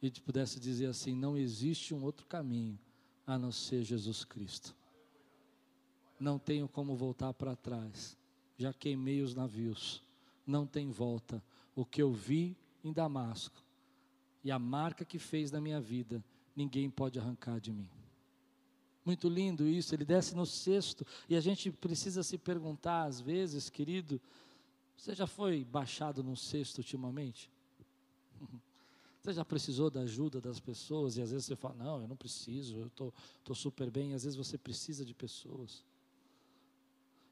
e 0.00 0.08
te 0.08 0.20
pudesse 0.22 0.58
dizer 0.58 0.86
assim: 0.86 1.14
não 1.14 1.36
existe 1.36 1.92
um 1.92 2.02
outro 2.02 2.24
caminho 2.26 2.78
a 3.26 3.38
não 3.38 3.52
ser 3.52 3.82
Jesus 3.82 4.24
Cristo. 4.24 4.74
Não 6.18 6.38
tenho 6.38 6.66
como 6.66 6.96
voltar 6.96 7.34
para 7.34 7.54
trás. 7.54 8.16
Já 8.56 8.72
queimei 8.72 9.20
os 9.20 9.34
navios. 9.34 10.02
Não 10.46 10.66
tem 10.66 10.90
volta. 10.90 11.42
O 11.76 11.84
que 11.84 12.02
eu 12.02 12.10
vi 12.10 12.56
em 12.82 12.92
Damasco 12.92 13.62
e 14.48 14.50
a 14.50 14.58
marca 14.58 15.04
que 15.04 15.18
fez 15.18 15.52
na 15.52 15.60
minha 15.60 15.78
vida, 15.78 16.24
ninguém 16.56 16.88
pode 16.88 17.18
arrancar 17.18 17.60
de 17.60 17.70
mim. 17.70 17.86
Muito 19.04 19.28
lindo 19.28 19.68
isso, 19.68 19.94
ele 19.94 20.06
desce 20.06 20.34
no 20.34 20.46
cesto, 20.46 21.06
e 21.28 21.36
a 21.36 21.40
gente 21.40 21.70
precisa 21.70 22.22
se 22.22 22.38
perguntar 22.38 23.04
às 23.04 23.20
vezes, 23.20 23.68
querido, 23.68 24.18
você 24.96 25.14
já 25.14 25.26
foi 25.26 25.66
baixado 25.66 26.22
num 26.22 26.34
cesto 26.34 26.78
ultimamente? 26.78 27.50
Você 29.20 29.32
já 29.34 29.44
precisou 29.44 29.90
da 29.90 30.02
ajuda 30.02 30.40
das 30.40 30.60
pessoas 30.60 31.16
e 31.16 31.20
às 31.20 31.32
vezes 31.32 31.44
você 31.44 31.56
fala, 31.56 31.74
não, 31.74 32.00
eu 32.00 32.08
não 32.08 32.16
preciso, 32.16 32.76
eu 32.78 32.86
estou 32.86 33.10
tô, 33.10 33.52
tô 33.52 33.54
super 33.54 33.90
bem, 33.90 34.12
e 34.12 34.14
às 34.14 34.22
vezes 34.22 34.36
você 34.36 34.56
precisa 34.56 35.04
de 35.04 35.12
pessoas. 35.12 35.84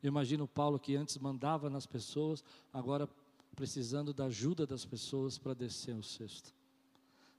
Eu 0.02 0.09
imagino 0.09 0.48
Paulo 0.48 0.81
que 0.81 0.96
antes 0.96 1.16
mandava 1.16 1.70
nas 1.70 1.87
pessoas, 1.87 2.44
agora 2.72 3.09
precisando 3.55 4.12
da 4.12 4.26
ajuda 4.26 4.66
das 4.66 4.85
pessoas 4.85 5.38
para 5.38 5.55
descer 5.55 5.94
o 5.94 6.02
cesto 6.02 6.52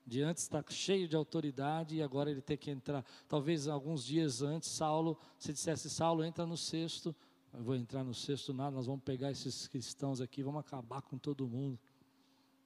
de 0.08 0.22
antes 0.22 0.44
está 0.44 0.64
cheio 0.70 1.06
de 1.06 1.18
autoridade 1.18 1.98
e 1.98 2.02
agora 2.02 2.32
ele 2.32 2.42
tem 2.42 2.56
que 2.56 2.72
entrar. 2.72 3.06
Talvez 3.28 3.68
alguns 3.68 4.06
dias 4.06 4.42
antes, 4.42 4.70
Saulo, 4.70 5.20
se 5.38 5.52
dissesse, 5.52 5.90
Saulo, 5.90 6.24
entra 6.24 6.46
no 6.46 6.56
sexto, 6.56 7.14
eu 7.54 7.62
vou 7.62 7.76
entrar 7.76 8.06
no 8.06 8.14
sexto 8.14 8.54
nada, 8.54 8.72
nós 8.72 8.86
vamos 8.86 9.04
pegar 9.04 9.30
esses 9.32 9.68
cristãos 9.68 10.22
aqui, 10.22 10.42
vamos 10.42 10.62
acabar 10.62 11.02
com 11.02 11.18
todo 11.18 11.46
mundo. 11.46 11.78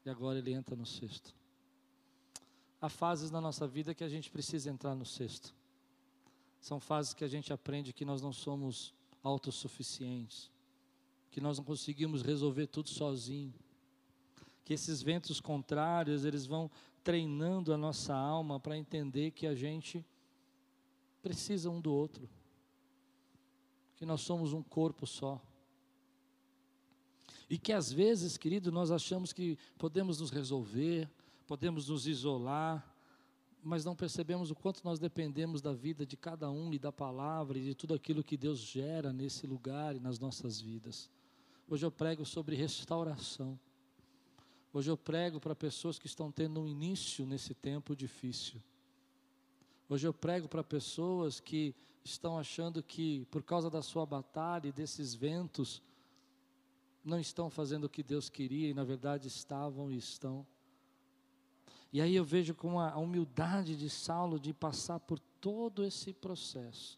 E 0.06 0.10
agora 0.10 0.38
ele 0.38 0.54
entra 0.54 0.76
no 0.76 0.86
sexto. 0.86 1.34
Há 2.80 2.90
fases 2.90 3.32
na 3.32 3.42
nossa 3.42 3.68
vida 3.68 3.96
que 3.96 4.04
a 4.04 4.10
gente 4.10 4.30
precisa 4.30 4.70
entrar 4.70 4.94
no 4.94 5.06
sexto. 5.06 5.54
São 6.60 6.80
fases 6.80 7.14
que 7.14 7.24
a 7.24 7.28
gente 7.28 7.52
aprende 7.52 7.92
que 7.92 8.06
nós 8.06 8.22
não 8.22 8.32
somos 8.32 8.94
autossuficientes, 9.24 10.52
que 11.32 11.42
nós 11.42 11.58
não 11.58 11.66
conseguimos 11.66 12.22
resolver 12.22 12.68
tudo 12.68 12.90
sozinho 12.90 13.52
que 14.64 14.74
esses 14.74 15.02
ventos 15.02 15.40
contrários, 15.40 16.24
eles 16.24 16.46
vão 16.46 16.70
treinando 17.04 17.74
a 17.74 17.78
nossa 17.78 18.14
alma 18.16 18.60
para 18.60 18.78
entender 18.78 19.32
que 19.32 19.48
a 19.48 19.56
gente 19.56 20.06
precisa 21.22 21.70
um 21.70 21.80
do 21.80 21.94
outro, 21.94 22.30
que 23.96 24.06
nós 24.06 24.22
somos 24.22 24.54
um 24.54 24.64
corpo 24.64 25.06
só. 25.06 25.42
E 27.50 27.58
que 27.58 27.74
às 27.74 27.92
vezes, 27.92 28.38
querido, 28.38 28.72
nós 28.72 28.92
achamos 28.92 29.34
que 29.34 29.58
podemos 29.78 30.20
nos 30.20 30.32
resolver, 30.32 31.10
podemos 31.46 31.90
nos 31.90 32.08
isolar, 32.08 32.88
mas 33.64 33.86
não 33.86 33.96
percebemos 33.96 34.50
o 34.50 34.56
quanto 34.56 34.84
nós 34.84 35.00
dependemos 35.00 35.62
da 35.62 35.74
vida 35.74 36.06
de 36.06 36.18
cada 36.18 36.50
um 36.50 36.74
e 36.74 36.80
da 36.80 36.92
palavra 36.92 37.60
e 37.60 37.64
de 37.64 37.76
tudo 37.76 37.94
aquilo 37.94 38.24
que 38.24 38.38
Deus 38.38 38.60
gera 38.60 39.14
nesse 39.14 39.46
lugar 39.46 39.96
e 39.96 40.00
nas 40.00 40.18
nossas 40.18 40.60
vidas. 40.60 41.10
Hoje 41.70 41.86
eu 41.86 41.92
prego 41.92 42.26
sobre 42.26 42.56
restauração. 42.56 43.60
Hoje 44.74 44.90
eu 44.90 44.96
prego 44.96 45.40
para 45.40 45.54
pessoas 45.54 46.00
que 46.00 46.08
estão 46.08 46.32
tendo 46.32 46.62
um 46.62 46.68
início 46.68 47.26
nesse 47.26 47.54
tempo 47.54 47.94
difícil. 47.94 48.62
Hoje 49.90 50.08
eu 50.08 50.14
prego 50.14 50.48
para 50.48 50.64
pessoas 50.64 51.42
que 51.42 51.76
estão 52.06 52.38
achando 52.38 52.82
que, 52.82 53.26
por 53.30 53.44
causa 53.44 53.70
da 53.70 53.82
sua 53.82 54.06
batalha 54.06 54.70
e 54.70 54.72
desses 54.72 55.14
ventos, 55.14 55.82
não 57.04 57.20
estão 57.20 57.50
fazendo 57.50 57.84
o 57.84 57.90
que 57.90 58.02
Deus 58.02 58.30
queria 58.30 58.70
e, 58.70 58.74
na 58.74 58.86
verdade, 58.86 59.28
estavam 59.28 59.92
e 59.92 59.98
estão. 59.98 60.48
E 61.92 62.00
aí 62.00 62.16
eu 62.16 62.24
vejo 62.24 62.56
com 62.56 62.80
a 62.80 62.96
humildade 62.96 63.76
de 63.76 63.90
Saulo 63.90 64.40
de 64.40 64.54
passar 64.54 65.02
por 65.02 65.20
todo 65.42 65.84
esse 65.84 66.14
processo, 66.14 66.98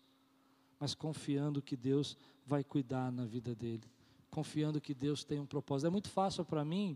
mas 0.80 0.94
confiando 0.94 1.60
que 1.60 1.76
Deus 1.76 2.16
vai 2.46 2.64
cuidar 2.64 3.12
na 3.12 3.26
vida 3.26 3.56
dele, 3.56 3.84
confiando 4.30 4.80
que 4.80 4.94
Deus 4.94 5.24
tem 5.24 5.40
um 5.40 5.46
propósito. 5.48 5.88
É 5.88 5.90
muito 5.90 6.10
fácil 6.10 6.46
para 6.46 6.64
mim 6.64 6.96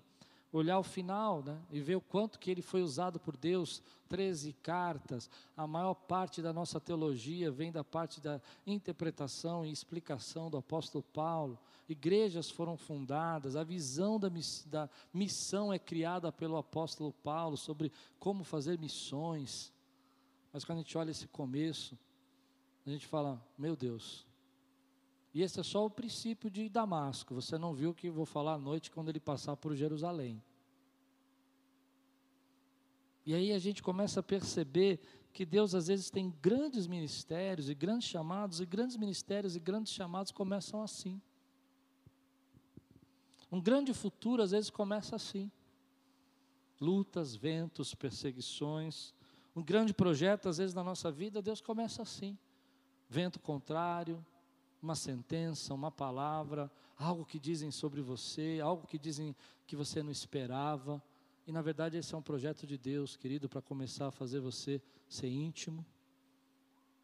olhar 0.51 0.79
o 0.79 0.83
final 0.83 1.43
né, 1.43 1.59
e 1.71 1.79
ver 1.79 1.95
o 1.95 2.01
quanto 2.01 2.39
que 2.39 2.49
ele 2.49 2.61
foi 2.61 2.81
usado 2.81 3.19
por 3.19 3.35
Deus, 3.35 3.81
13 4.07 4.53
cartas, 4.53 5.29
a 5.55 5.67
maior 5.67 5.93
parte 5.93 6.41
da 6.41 6.53
nossa 6.53 6.79
teologia 6.79 7.51
vem 7.51 7.71
da 7.71 7.83
parte 7.83 8.21
da 8.21 8.41
interpretação 8.65 9.65
e 9.65 9.71
explicação 9.71 10.49
do 10.49 10.57
apóstolo 10.57 11.03
Paulo, 11.03 11.59
igrejas 11.89 12.49
foram 12.49 12.77
fundadas, 12.77 13.55
a 13.55 13.63
visão 13.63 14.19
da, 14.19 14.29
miss, 14.29 14.65
da 14.65 14.89
missão 15.13 15.71
é 15.71 15.79
criada 15.79 16.31
pelo 16.31 16.57
apóstolo 16.57 17.11
Paulo 17.11 17.57
sobre 17.57 17.91
como 18.19 18.43
fazer 18.43 18.79
missões, 18.79 19.73
mas 20.51 20.63
quando 20.63 20.79
a 20.79 20.81
gente 20.81 20.97
olha 20.97 21.11
esse 21.11 21.27
começo, 21.27 21.97
a 22.85 22.89
gente 22.89 23.05
fala, 23.05 23.41
meu 23.57 23.75
Deus, 23.75 24.26
e 25.37 25.43
esse 25.43 25.59
é 25.59 25.63
só 25.63 25.85
o 25.85 25.89
princípio 25.89 26.49
de 26.49 26.67
Damasco. 26.67 27.35
Você 27.35 27.59
não 27.59 27.71
viu 27.71 27.91
o 27.91 27.93
que 27.93 28.09
vou 28.09 28.25
falar 28.25 28.53
à 28.53 28.57
noite 28.57 28.89
quando 28.89 29.09
ele 29.09 29.19
passar 29.19 29.55
por 29.55 29.75
Jerusalém. 29.75 30.41
E 33.23 33.35
aí 33.35 33.51
a 33.51 33.59
gente 33.59 33.83
começa 33.83 34.19
a 34.19 34.23
perceber 34.23 34.99
que 35.31 35.45
Deus 35.45 35.75
às 35.75 35.85
vezes 35.89 36.09
tem 36.09 36.33
grandes 36.41 36.87
ministérios 36.87 37.69
e 37.69 37.75
grandes 37.75 38.07
chamados, 38.07 38.59
e 38.61 38.65
grandes 38.65 38.97
ministérios 38.97 39.55
e 39.55 39.59
grandes 39.59 39.93
chamados 39.93 40.31
começam 40.31 40.81
assim. 40.81 41.21
Um 43.51 43.61
grande 43.61 43.93
futuro 43.93 44.41
às 44.41 44.49
vezes 44.49 44.71
começa 44.71 45.15
assim. 45.15 45.51
Lutas, 46.81 47.35
ventos, 47.35 47.93
perseguições. 47.93 49.13
Um 49.55 49.61
grande 49.61 49.93
projeto 49.93 50.49
às 50.49 50.57
vezes 50.57 50.73
na 50.73 50.83
nossa 50.83 51.11
vida, 51.11 51.43
Deus 51.43 51.61
começa 51.61 52.01
assim. 52.01 52.35
Vento 53.07 53.39
contrário, 53.39 54.25
uma 54.81 54.95
sentença, 54.95 55.73
uma 55.73 55.91
palavra, 55.91 56.71
algo 56.97 57.25
que 57.25 57.39
dizem 57.39 57.71
sobre 57.71 58.01
você, 58.01 58.59
algo 58.61 58.87
que 58.87 58.97
dizem 58.97 59.35
que 59.65 59.75
você 59.75 60.01
não 60.01 60.11
esperava. 60.11 61.01
E 61.45 61.51
na 61.51 61.61
verdade 61.61 61.97
esse 61.97 62.13
é 62.13 62.17
um 62.17 62.21
projeto 62.21 62.65
de 62.67 62.77
Deus, 62.77 63.15
querido, 63.15 63.47
para 63.47 63.61
começar 63.61 64.07
a 64.07 64.11
fazer 64.11 64.39
você 64.39 64.81
ser 65.09 65.29
íntimo, 65.29 65.85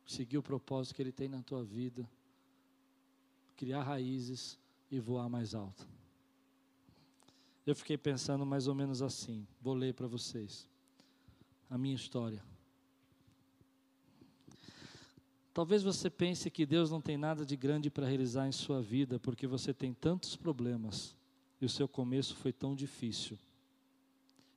seguir 0.06 0.38
o 0.38 0.44
propósito 0.44 0.96
que 0.96 1.02
Ele 1.02 1.12
tem 1.12 1.28
na 1.28 1.42
tua 1.42 1.64
vida, 1.64 2.10
criar 3.56 3.84
raízes 3.84 4.60
e 4.92 5.00
voar 5.00 5.30
mais 5.30 5.56
alto. 5.56 5.88
Eu 7.66 7.76
fiquei 7.76 7.98
pensando 7.98 8.46
mais 8.46 8.68
ou 8.68 8.76
menos 8.76 9.02
assim, 9.02 9.48
vou 9.62 9.74
ler 9.74 9.94
para 9.94 10.08
vocês 10.08 10.70
a 11.70 11.78
minha 11.78 11.96
história. 11.96 12.44
Talvez 15.54 15.84
você 15.84 16.10
pense 16.10 16.50
que 16.50 16.66
Deus 16.66 16.90
não 16.90 17.00
tem 17.00 17.16
nada 17.16 17.46
de 17.46 17.56
grande 17.56 17.92
para 17.92 18.08
realizar 18.08 18.48
em 18.48 18.52
sua 18.52 18.82
vida, 18.82 19.20
porque 19.20 19.46
você 19.46 19.72
tem 19.74 19.94
tantos 19.94 20.36
problemas 20.36 21.16
e 21.62 21.66
o 21.66 21.70
seu 21.70 21.88
começo 21.88 22.36
foi 22.36 22.52
tão 22.52 22.74
difícil. 22.74 23.38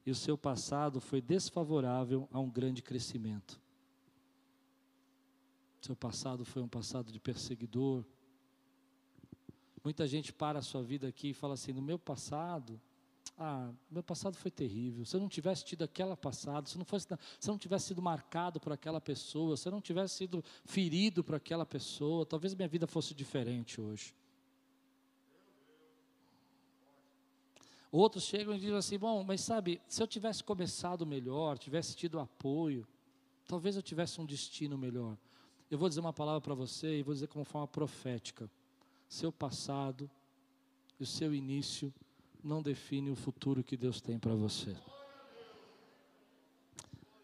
E 0.06 0.10
o 0.10 0.14
seu 0.14 0.38
passado 0.38 1.00
foi 1.00 1.20
desfavorável 1.20 2.26
a 2.32 2.40
um 2.40 2.48
grande 2.48 2.80
crescimento. 2.82 3.60
Seu 5.82 5.94
passado 5.94 6.44
foi 6.44 6.62
um 6.62 6.68
passado 6.68 7.12
de 7.12 7.20
perseguidor. 7.20 8.04
Muita 9.84 10.06
gente 10.06 10.32
para 10.32 10.60
a 10.60 10.62
sua 10.62 10.82
vida 10.82 11.06
aqui 11.08 11.30
e 11.30 11.34
fala 11.34 11.54
assim: 11.54 11.72
no 11.72 11.82
meu 11.82 11.98
passado, 11.98 12.80
ah, 13.38 13.70
meu 13.90 14.02
passado 14.02 14.34
foi 14.36 14.50
terrível. 14.50 15.04
Se 15.04 15.14
eu 15.14 15.20
não 15.20 15.28
tivesse 15.28 15.62
tido 15.64 15.84
aquela 15.84 16.16
passada, 16.16 16.66
se 16.66 16.72
se 16.72 16.78
eu 16.78 17.52
não 17.52 17.58
tivesse 17.58 17.88
sido 17.88 18.00
marcado 18.00 18.58
por 18.58 18.72
aquela 18.72 19.00
pessoa, 19.00 19.56
se 19.58 19.68
eu 19.68 19.72
não 19.72 19.80
tivesse 19.80 20.14
sido 20.14 20.42
ferido 20.64 21.22
por 21.22 21.34
aquela 21.34 21.66
pessoa, 21.66 22.24
talvez 22.24 22.54
minha 22.54 22.68
vida 22.68 22.86
fosse 22.86 23.14
diferente 23.14 23.78
hoje. 23.78 24.14
Outros 27.92 28.24
chegam 28.24 28.54
e 28.54 28.58
dizem 28.58 28.76
assim: 28.76 28.98
bom, 28.98 29.22
mas 29.22 29.42
sabe, 29.42 29.82
se 29.86 30.02
eu 30.02 30.06
tivesse 30.06 30.42
começado 30.42 31.04
melhor, 31.04 31.58
tivesse 31.58 31.94
tido 31.94 32.18
apoio, 32.18 32.86
talvez 33.46 33.76
eu 33.76 33.82
tivesse 33.82 34.18
um 34.18 34.24
destino 34.24 34.78
melhor. 34.78 35.16
Eu 35.70 35.76
vou 35.78 35.88
dizer 35.88 36.00
uma 36.00 36.12
palavra 36.12 36.40
para 36.40 36.54
você 36.54 36.98
e 36.98 37.02
vou 37.02 37.12
dizer 37.12 37.26
como 37.26 37.44
forma 37.44 37.68
profética: 37.68 38.50
seu 39.08 39.30
passado 39.30 40.10
e 40.98 41.02
o 41.02 41.06
seu 41.06 41.34
início 41.34 41.92
não 42.46 42.62
define 42.62 43.10
o 43.10 43.16
futuro 43.16 43.62
que 43.62 43.76
Deus 43.76 44.00
tem 44.00 44.18
para 44.18 44.34
você. 44.34 44.74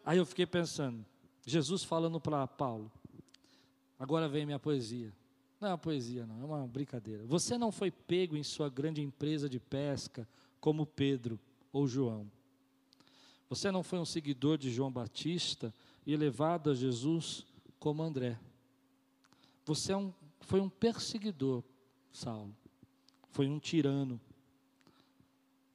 Aí 0.05 0.17
eu 0.17 0.25
fiquei 0.25 0.45
pensando, 0.45 1.05
Jesus 1.45 1.83
falando 1.83 2.19
para 2.19 2.45
Paulo, 2.45 2.91
agora 3.97 4.27
vem 4.27 4.45
minha 4.45 4.59
poesia. 4.59 5.13
Não 5.59 5.69
é 5.69 5.71
uma 5.71 5.77
poesia, 5.77 6.25
não, 6.25 6.41
é 6.41 6.43
uma 6.43 6.67
brincadeira. 6.67 7.23
Você 7.25 7.57
não 7.57 7.71
foi 7.71 7.89
pego 7.89 8.35
em 8.35 8.43
sua 8.43 8.69
grande 8.69 9.01
empresa 9.01 9.47
de 9.47 9.59
pesca 9.59 10.27
como 10.59 10.85
Pedro 10.85 11.39
ou 11.71 11.87
João. 11.87 12.29
Você 13.47 13.71
não 13.71 13.81
foi 13.81 13.99
um 13.99 14.05
seguidor 14.05 14.57
de 14.57 14.69
João 14.69 14.91
Batista 14.91 15.73
e 16.05 16.17
levado 16.17 16.69
a 16.69 16.75
Jesus 16.75 17.45
como 17.79 18.03
André. 18.03 18.37
Você 19.65 19.93
é 19.93 19.97
um, 19.97 20.13
foi 20.41 20.59
um 20.59 20.69
perseguidor, 20.69 21.63
Saulo. 22.11 22.53
Foi 23.31 23.47
um 23.47 23.57
tirano. 23.57 24.19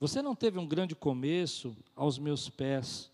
Você 0.01 0.22
não 0.22 0.32
teve 0.32 0.61
um 0.61 0.66
grande 0.66 0.94
começo 0.94 1.76
aos 1.96 2.20
meus 2.20 2.49
pés, 2.49 3.11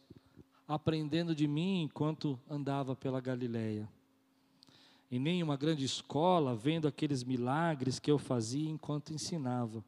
aprendendo 0.68 1.34
de 1.34 1.48
mim 1.48 1.84
enquanto 1.84 2.38
andava 2.48 2.94
pela 2.94 3.22
Galileia. 3.22 3.88
E 5.10 5.18
nem 5.18 5.42
uma 5.42 5.56
grande 5.56 5.82
escola, 5.82 6.54
vendo 6.54 6.86
aqueles 6.86 7.24
milagres 7.24 7.98
que 7.98 8.10
eu 8.10 8.18
fazia 8.18 8.68
enquanto 8.68 9.14
ensinava. 9.14 9.82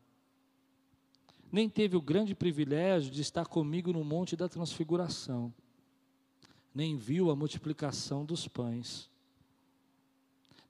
Nem 1.52 1.68
teve 1.68 1.98
o 1.98 2.00
grande 2.00 2.34
privilégio 2.34 3.10
de 3.10 3.20
estar 3.20 3.44
comigo 3.44 3.92
no 3.92 4.02
Monte 4.02 4.34
da 4.34 4.48
Transfiguração. 4.48 5.52
Nem 6.74 6.96
viu 6.96 7.30
a 7.30 7.36
multiplicação 7.36 8.24
dos 8.24 8.48
pães. 8.48 9.10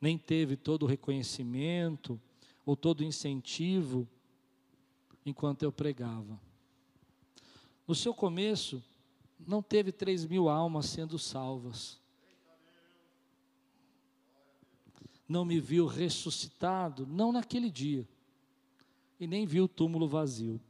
Nem 0.01 0.19
teve 0.19 0.57
todo 0.57 0.83
o 0.83 0.87
reconhecimento 0.87 2.21
ou 2.65 2.75
todo 2.75 3.03
o 3.03 3.05
incentivo 3.05 4.09
enquanto 5.27 5.65
eu 5.65 5.73
pregava. 5.73 6.41
No 7.87 7.95
seu 7.95 8.15
começo, 8.15 8.83
não 9.39 9.61
teve 9.61 9.91
três 9.91 10.25
mil 10.25 10.49
almas 10.49 10.87
sendo 10.87 11.19
salvas. 11.19 12.01
Não 15.29 15.45
me 15.45 15.59
viu 15.59 15.87
ressuscitado, 15.87 17.05
não 17.05 17.33
naquele 17.33 17.69
dia, 17.69 18.09
e 19.19 19.27
nem 19.27 19.45
viu 19.45 19.65
o 19.65 19.69
túmulo 19.69 20.07
vazio. 20.07 20.61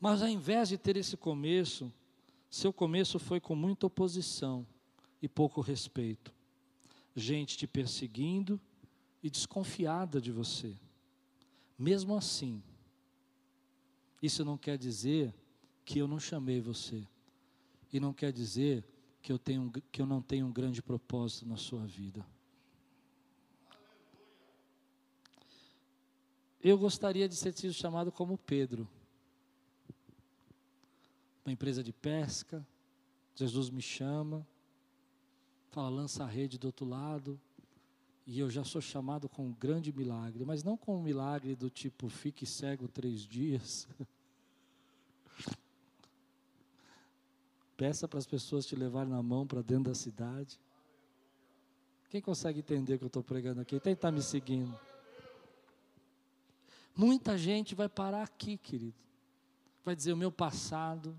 Mas 0.00 0.20
ao 0.20 0.28
invés 0.28 0.70
de 0.70 0.76
ter 0.76 0.96
esse 0.96 1.16
começo, 1.16 1.92
seu 2.50 2.72
começo 2.72 3.20
foi 3.20 3.38
com 3.38 3.54
muita 3.54 3.86
oposição 3.86 4.66
e 5.22 5.28
pouco 5.28 5.60
respeito. 5.60 6.34
Gente 7.14 7.56
te 7.56 7.66
perseguindo 7.66 8.60
e 9.22 9.30
desconfiada 9.30 10.20
de 10.20 10.32
você. 10.32 10.74
Mesmo 11.80 12.14
assim, 12.14 12.62
isso 14.22 14.44
não 14.44 14.58
quer 14.58 14.76
dizer 14.76 15.34
que 15.82 15.98
eu 15.98 16.06
não 16.06 16.20
chamei 16.20 16.60
você. 16.60 17.08
E 17.90 17.98
não 17.98 18.12
quer 18.12 18.34
dizer 18.34 18.84
que 19.22 19.32
eu, 19.32 19.38
tenho, 19.38 19.72
que 19.90 20.02
eu 20.02 20.04
não 20.04 20.20
tenho 20.20 20.46
um 20.46 20.52
grande 20.52 20.82
propósito 20.82 21.48
na 21.48 21.56
sua 21.56 21.86
vida. 21.86 22.22
Eu 26.62 26.76
gostaria 26.76 27.26
de 27.26 27.34
ser 27.34 27.54
sido 27.54 27.72
chamado 27.72 28.12
como 28.12 28.36
Pedro. 28.36 28.86
Uma 31.46 31.52
empresa 31.52 31.82
de 31.82 31.94
pesca, 31.94 32.64
Jesus 33.34 33.70
me 33.70 33.80
chama, 33.80 34.46
fala, 35.70 35.88
lança 35.88 36.24
a 36.24 36.26
rede 36.26 36.58
do 36.58 36.66
outro 36.66 36.84
lado, 36.84 37.40
e 38.26 38.38
eu 38.38 38.50
já 38.50 38.64
sou 38.64 38.80
chamado 38.80 39.28
com 39.28 39.46
um 39.46 39.52
grande 39.52 39.92
milagre, 39.92 40.44
mas 40.44 40.62
não 40.62 40.76
com 40.76 40.96
um 40.96 41.02
milagre 41.02 41.56
do 41.56 41.68
tipo 41.70 42.08
fique 42.08 42.46
cego 42.46 42.86
três 42.86 43.20
dias. 43.22 43.88
Peça 47.76 48.06
para 48.06 48.18
as 48.18 48.26
pessoas 48.26 48.66
te 48.66 48.76
levarem 48.76 49.10
na 49.10 49.22
mão 49.22 49.46
para 49.46 49.62
dentro 49.62 49.84
da 49.84 49.94
cidade. 49.94 50.60
Quem 52.10 52.20
consegue 52.20 52.58
entender 52.60 52.94
o 52.94 52.98
que 52.98 53.04
eu 53.04 53.08
estou 53.08 53.22
pregando 53.22 53.60
aqui? 53.60 53.80
Quem 53.80 53.94
está 53.94 54.12
me 54.12 54.22
seguindo? 54.22 54.78
Muita 56.94 57.38
gente 57.38 57.74
vai 57.74 57.88
parar 57.88 58.22
aqui, 58.22 58.58
querido. 58.58 58.98
Vai 59.84 59.96
dizer: 59.96 60.12
o 60.12 60.16
meu 60.16 60.30
passado, 60.30 61.16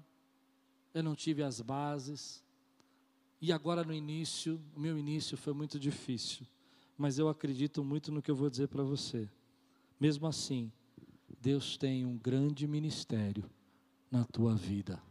eu 0.93 1.01
não 1.01 1.15
tive 1.15 1.41
as 1.41 1.59
bases, 1.61 2.43
e 3.41 3.51
agora 3.51 3.83
no 3.83 3.93
início, 3.93 4.61
o 4.75 4.79
meu 4.79 4.97
início 4.99 5.35
foi 5.35 5.53
muito 5.53 5.79
difícil 5.79 6.45
mas 7.01 7.17
eu 7.17 7.27
acredito 7.27 7.83
muito 7.83 8.11
no 8.11 8.21
que 8.21 8.29
eu 8.29 8.35
vou 8.35 8.47
dizer 8.47 8.67
para 8.67 8.83
você. 8.83 9.27
Mesmo 9.99 10.27
assim, 10.27 10.71
Deus 11.41 11.75
tem 11.75 12.05
um 12.05 12.15
grande 12.15 12.67
ministério 12.67 13.49
na 14.11 14.23
tua 14.23 14.53
vida. 14.53 15.01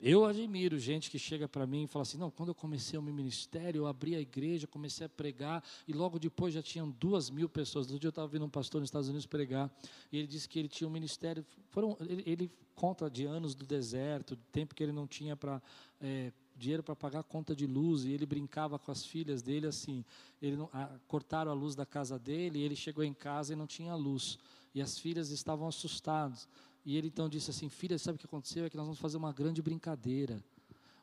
Eu 0.00 0.24
admiro 0.24 0.78
gente 0.78 1.10
que 1.10 1.18
chega 1.18 1.48
para 1.48 1.66
mim 1.66 1.82
e 1.82 1.86
fala 1.88 2.04
assim: 2.04 2.16
não, 2.16 2.30
quando 2.30 2.50
eu 2.50 2.54
comecei 2.54 2.96
o 2.96 3.02
meu 3.02 3.12
ministério, 3.12 3.80
eu 3.80 3.86
abri 3.88 4.14
a 4.14 4.20
igreja, 4.20 4.68
comecei 4.68 5.06
a 5.06 5.08
pregar, 5.08 5.64
e 5.88 5.92
logo 5.92 6.20
depois 6.20 6.54
já 6.54 6.62
tinham 6.62 6.88
duas 6.88 7.30
mil 7.30 7.48
pessoas. 7.48 7.86
Outro 7.86 7.98
dia 7.98 8.06
eu 8.06 8.10
estava 8.10 8.28
vendo 8.28 8.44
um 8.44 8.50
pastor 8.50 8.80
nos 8.80 8.86
Estados 8.86 9.08
Unidos 9.08 9.26
pregar, 9.26 9.68
e 10.12 10.18
ele 10.18 10.28
disse 10.28 10.48
que 10.48 10.60
ele 10.60 10.68
tinha 10.68 10.86
um 10.86 10.92
ministério. 10.92 11.44
Foram, 11.70 11.96
ele, 11.98 12.22
ele 12.24 12.52
conta 12.76 13.10
de 13.10 13.24
anos 13.24 13.56
do 13.56 13.66
deserto, 13.66 14.36
de 14.36 14.42
tempo 14.52 14.76
que 14.76 14.82
ele 14.84 14.92
não 14.92 15.08
tinha 15.08 15.36
para. 15.36 15.60
É, 16.00 16.32
dinheiro 16.58 16.82
para 16.82 16.96
pagar 16.96 17.20
a 17.20 17.22
conta 17.22 17.54
de 17.54 17.66
luz 17.66 18.04
e 18.04 18.10
ele 18.10 18.26
brincava 18.26 18.78
com 18.78 18.90
as 18.90 19.04
filhas 19.04 19.40
dele 19.40 19.66
assim. 19.66 20.04
Ele 20.42 20.56
não, 20.56 20.68
a, 20.72 20.90
cortaram 21.06 21.50
a 21.50 21.54
luz 21.54 21.74
da 21.74 21.86
casa 21.86 22.18
dele 22.18 22.58
e 22.58 22.62
ele 22.62 22.76
chegou 22.76 23.04
em 23.04 23.14
casa 23.14 23.52
e 23.52 23.56
não 23.56 23.66
tinha 23.66 23.94
luz. 23.94 24.38
E 24.74 24.82
as 24.82 24.98
filhas 24.98 25.30
estavam 25.30 25.68
assustadas. 25.68 26.48
E 26.84 26.96
ele 26.96 27.08
então 27.08 27.28
disse 27.28 27.50
assim: 27.50 27.68
Filha, 27.68 27.98
sabe 27.98 28.16
o 28.16 28.18
que 28.18 28.26
aconteceu? 28.26 28.64
É 28.64 28.70
que 28.70 28.76
nós 28.76 28.86
vamos 28.86 28.98
fazer 28.98 29.16
uma 29.16 29.32
grande 29.32 29.62
brincadeira. 29.62 30.42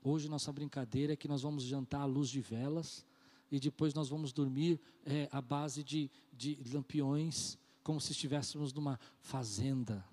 Hoje 0.04 0.30
nossa 0.30 0.52
brincadeira 0.52 1.14
é 1.14 1.16
que 1.16 1.28
nós 1.28 1.42
vamos 1.42 1.64
jantar 1.64 2.02
à 2.02 2.06
luz 2.06 2.30
de 2.30 2.40
velas 2.40 3.04
e 3.52 3.60
depois 3.60 3.94
nós 3.94 4.10
vamos 4.10 4.32
dormir 4.34 4.80
é, 5.06 5.28
à 5.32 5.42
base 5.42 5.84
de, 5.84 6.12
de 6.34 6.60
lampiões, 6.72 7.58
como 7.84 8.00
se 8.02 8.12
estivéssemos 8.12 8.74
numa 8.74 9.00
fazenda. 9.22 10.06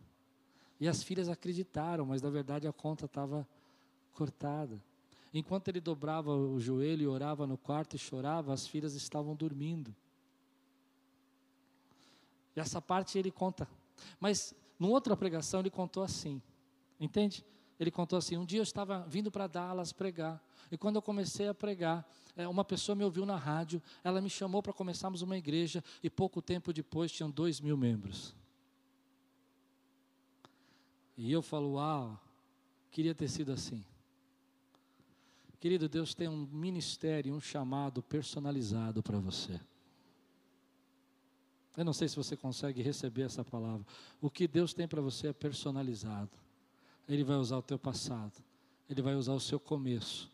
E 0.81 0.89
as 0.89 1.03
filhas 1.03 1.29
acreditaram, 1.29 2.07
mas 2.07 2.23
na 2.23 2.31
verdade 2.31 2.67
a 2.67 2.73
conta 2.73 3.05
estava 3.05 3.47
cortada. 4.13 4.83
Enquanto 5.33 5.69
ele 5.69 5.81
dobrava 5.81 6.35
o 6.35 6.61
joelho 6.61 7.03
e 7.03 7.07
orava 7.07 7.47
no 7.47 7.57
quarto 7.57 7.97
e 7.97 7.99
chorava, 7.99 8.53
as 8.53 8.67
filhas 8.67 8.95
estavam 8.95 9.35
dormindo. 9.35 9.95
E 12.55 12.61
essa 12.61 12.83
parte 12.83 13.19
ele 13.19 13.31
conta. 13.31 13.67
Mas, 14.21 14.55
numa 14.79 14.93
outra 14.93 15.17
pregação, 15.17 15.61
ele 15.61 15.71
contou 15.71 16.03
assim. 16.03 16.43
Entende? 17.01 17.45
ele 17.83 17.91
contou 17.91 18.19
assim: 18.19 18.37
um 18.37 18.45
dia 18.45 18.61
eu 18.61 18.65
estava 18.65 19.05
vindo 19.09 19.31
para 19.31 19.47
Dallas 19.47 19.93
pregar, 19.93 20.43
e 20.71 20.79
quando 20.79 20.97
eu 20.97 21.03
comecei 21.03 21.49
a 21.49 21.55
pregar, 21.55 22.09
é, 22.37 22.47
uma 22.47 22.65
pessoa 22.65 22.95
me 22.95 23.05
ouviu 23.05 23.27
na 23.27 23.37
rádio, 23.37 23.83
ela 24.03 24.21
me 24.21 24.31
chamou 24.31 24.63
para 24.63 24.73
começarmos 24.73 25.23
uma 25.23 25.37
igreja, 25.37 25.83
e 26.03 26.09
pouco 26.09 26.41
tempo 26.41 26.73
depois 26.73 27.11
tinham 27.11 27.31
dois 27.31 27.61
mil 27.61 27.77
membros. 27.77 28.35
E 31.17 31.31
eu 31.31 31.43
falo, 31.43 31.75
uau, 31.75 32.19
queria 32.91 33.15
ter 33.15 33.29
sido 33.29 33.53
assim. 33.53 33.85
Querido, 35.63 35.89
Deus 35.89 36.13
tem 36.13 36.27
um 36.27 36.45
ministério, 36.51 37.33
um 37.33 37.41
chamado 37.41 38.03
personalizado 38.03 39.01
para 39.01 39.21
você. 39.21 39.61
Eu 41.77 41.85
não 41.85 41.93
sei 41.93 42.09
se 42.09 42.17
você 42.17 42.37
consegue 42.37 42.83
receber 42.83 43.23
essa 43.23 43.45
palavra. 43.45 43.87
O 44.21 44.29
que 44.29 44.49
Deus 44.49 44.75
tem 44.75 44.89
para 44.89 45.01
você 45.01 45.29
é 45.29 45.33
personalizado. 45.33 46.33
Ele 47.09 47.23
vai 47.23 47.37
usar 47.37 47.59
o 47.59 47.63
teu 47.63 47.79
passado, 47.79 48.43
ele 48.91 49.01
vai 49.01 49.15
usar 49.15 49.35
o 49.35 49.39
seu 49.39 49.61
começo, 49.61 50.29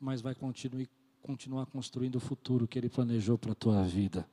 mas 0.00 0.22
vai 0.22 0.34
continuar, 0.34 0.88
continuar 1.20 1.66
construindo 1.66 2.16
o 2.16 2.20
futuro 2.20 2.66
que 2.66 2.78
ele 2.78 2.88
planejou 2.88 3.36
para 3.36 3.52
a 3.52 3.54
tua 3.54 3.82
vida. 3.82 4.26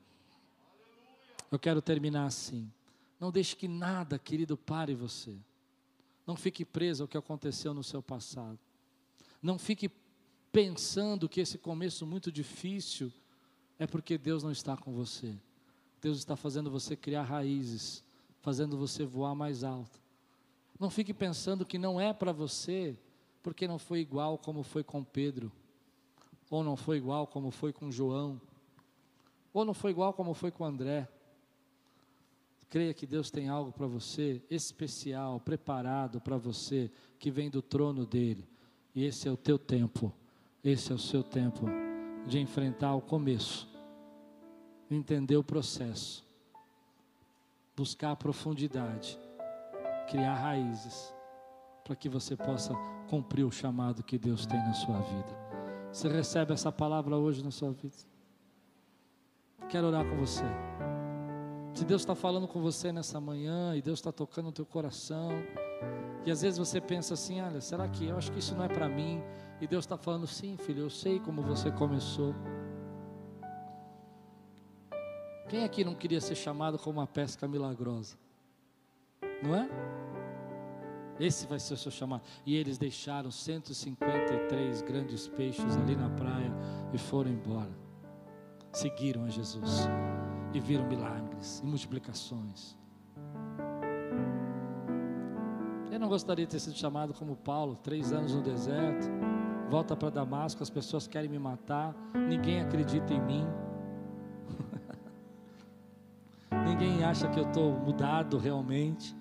Eu 1.51 1.59
quero 1.59 1.82
terminar 1.82 2.23
assim. 2.23 2.71
Não 3.19 3.34
deixe 3.34 3.53
que 3.53 3.67
nada, 3.67 4.17
querido, 4.17 4.55
pare 4.55 4.95
você. 4.95 5.36
Não 6.25 6.38
fique 6.38 6.63
preso 6.63 7.03
ao 7.03 7.07
que 7.09 7.17
aconteceu 7.17 7.73
no 7.73 7.84
seu 7.84 8.01
passado. 8.01 8.57
Não 9.41 9.59
fique 9.59 9.89
pensando 10.52 11.30
que 11.30 11.39
esse 11.39 11.58
começo 11.58 12.06
muito 12.06 12.32
difícil 12.32 13.12
é 13.80 13.88
porque 13.88 14.18
Deus 14.18 14.43
não 14.43 14.52
está 14.52 14.76
com 14.76 14.91
você. 14.91 15.34
Deus 16.02 16.18
está 16.18 16.36
fazendo 16.36 16.70
você 16.70 16.95
criar 16.95 17.24
raízes, 17.24 18.04
fazendo 18.41 18.78
você 18.78 19.06
voar 19.06 19.36
mais 19.36 19.64
alto. 19.64 19.99
Não 20.80 20.89
fique 20.89 21.14
pensando 21.14 21.66
que 21.66 21.78
não 21.78 22.02
é 22.02 22.12
para 22.12 22.32
você, 22.32 22.97
porque 23.43 23.68
não 23.68 23.78
foi 23.78 23.99
igual 23.99 24.38
como 24.38 24.64
foi 24.64 24.84
com 24.84 25.04
Pedro, 25.04 25.52
ou 26.49 26.64
não 26.64 26.76
foi 26.76 26.97
igual 26.97 27.28
como 27.28 27.52
foi 27.52 27.72
com 27.72 27.91
João, 27.91 28.41
ou 29.54 29.64
não 29.64 29.74
foi 29.74 29.91
igual 29.91 30.14
como 30.14 30.34
foi 30.34 30.52
com 30.52 30.66
André. 30.66 31.08
Creia 32.70 32.93
que 32.93 33.06
Deus 33.06 33.30
tem 33.30 33.49
algo 33.49 33.72
para 33.72 33.86
você 33.86 34.41
especial, 34.49 35.39
preparado 35.39 36.20
para 36.20 36.38
você, 36.38 36.89
que 37.20 37.30
vem 37.30 37.49
do 37.49 37.62
trono 37.62 38.06
dele. 38.06 38.47
E 38.95 39.04
esse 39.04 39.28
é 39.28 39.32
o 39.32 39.38
teu 39.38 39.60
tempo, 39.60 40.14
esse 40.64 40.91
é 40.91 40.95
o 40.95 40.99
seu 40.99 41.24
tempo 41.24 41.66
de 42.28 42.39
enfrentar 42.39 42.95
o 42.95 43.01
começo, 43.01 43.68
entender 44.89 45.38
o 45.38 45.43
processo, 45.43 46.26
buscar 47.76 48.12
a 48.12 48.16
profundidade 48.16 49.20
criar 50.12 50.36
raízes, 50.36 51.16
para 51.86 51.95
que 51.95 52.09
você 52.09 52.36
possa 52.36 52.76
cumprir 53.09 53.45
o 53.45 53.51
chamado 53.51 54.03
que 54.03 54.18
Deus 54.18 54.45
tem 54.45 54.59
na 54.59 54.74
sua 54.74 54.99
vida. 54.99 55.38
Você 55.91 56.09
recebe 56.09 56.53
essa 56.53 56.72
palavra 56.72 57.16
hoje 57.16 57.41
na 57.41 57.49
sua 57.49 57.72
vida? 57.72 57.95
Quero 59.70 59.88
orar 59.88 60.05
com 60.05 60.18
você. 60.18 60.43
Se 61.74 61.86
Deus 61.86 62.01
está 62.01 62.14
falando 62.14 62.45
com 62.45 62.62
você 62.62 62.91
nessa 62.91 63.22
manhã 63.22 63.74
e 63.76 63.82
Deus 63.82 63.99
está 63.99 64.12
tocando 64.12 64.47
no 64.47 64.51
teu 64.51 64.66
coração, 64.66 65.32
e 66.25 66.32
às 66.32 66.41
vezes 66.41 66.57
você 66.57 66.79
pensa 66.79 67.13
assim: 67.13 67.41
olha, 67.41 67.61
será 67.61 67.88
que 67.88 68.05
eu 68.05 68.17
acho 68.17 68.32
que 68.32 68.39
isso 68.39 68.55
não 68.55 68.63
é 68.63 68.67
para 68.69 68.88
mim? 68.88 69.21
E 69.59 69.67
Deus 69.67 69.86
está 69.86 69.97
falando: 69.97 70.27
sim, 70.27 70.57
filho, 70.57 70.84
eu 70.84 70.89
sei 70.89 71.19
como 71.19 71.41
você 71.41 71.71
começou. 71.71 72.36
Quem 75.49 75.63
aqui 75.63 75.84
não 75.84 75.93
queria 75.93 76.21
ser 76.21 76.36
chamado 76.36 76.77
como 76.77 76.99
uma 76.99 77.07
pesca 77.07 77.47
milagrosa? 77.47 78.15
Não 79.43 79.55
é? 79.55 79.67
Esse 81.19 81.45
vai 81.45 81.59
ser 81.59 81.73
o 81.73 81.77
seu 81.77 81.91
chamado. 81.91 82.23
E 82.45 82.55
eles 82.55 82.77
deixaram 82.77 83.29
153 83.29 84.82
grandes 84.82 85.27
peixes 85.27 85.77
ali 85.77 85.95
na 85.95 86.09
praia 86.09 86.51
e 86.93 86.97
foram 86.97 87.29
embora. 87.32 87.71
Seguiram 88.71 89.25
a 89.25 89.29
Jesus 89.29 89.88
e 90.53 90.59
viram 90.59 90.88
milagres 90.88 91.59
e 91.59 91.65
multiplicações. 91.65 92.77
Não 96.02 96.10
gostaria 96.10 96.47
de 96.47 96.52
ter 96.54 96.60
sido 96.60 96.76
chamado 96.76 97.14
como 97.14 97.36
Paulo, 97.36 97.76
três 97.76 98.12
anos 98.12 98.34
no 98.34 98.41
deserto, 98.41 99.08
volta 99.70 99.95
para 99.95 100.10
Damasco, 100.10 100.64
as 100.64 100.70
pessoas 100.70 101.06
querem 101.06 101.30
me 101.30 101.38
matar, 101.38 101.95
ninguém 102.28 102.60
acredita 102.60 103.14
em 103.14 103.22
mim. 103.22 103.47
ninguém 106.66 107.04
acha 107.04 107.30
que 107.30 107.39
eu 107.39 107.43
estou 107.43 107.74
mudado 107.74 108.39
realmente. 108.39 109.16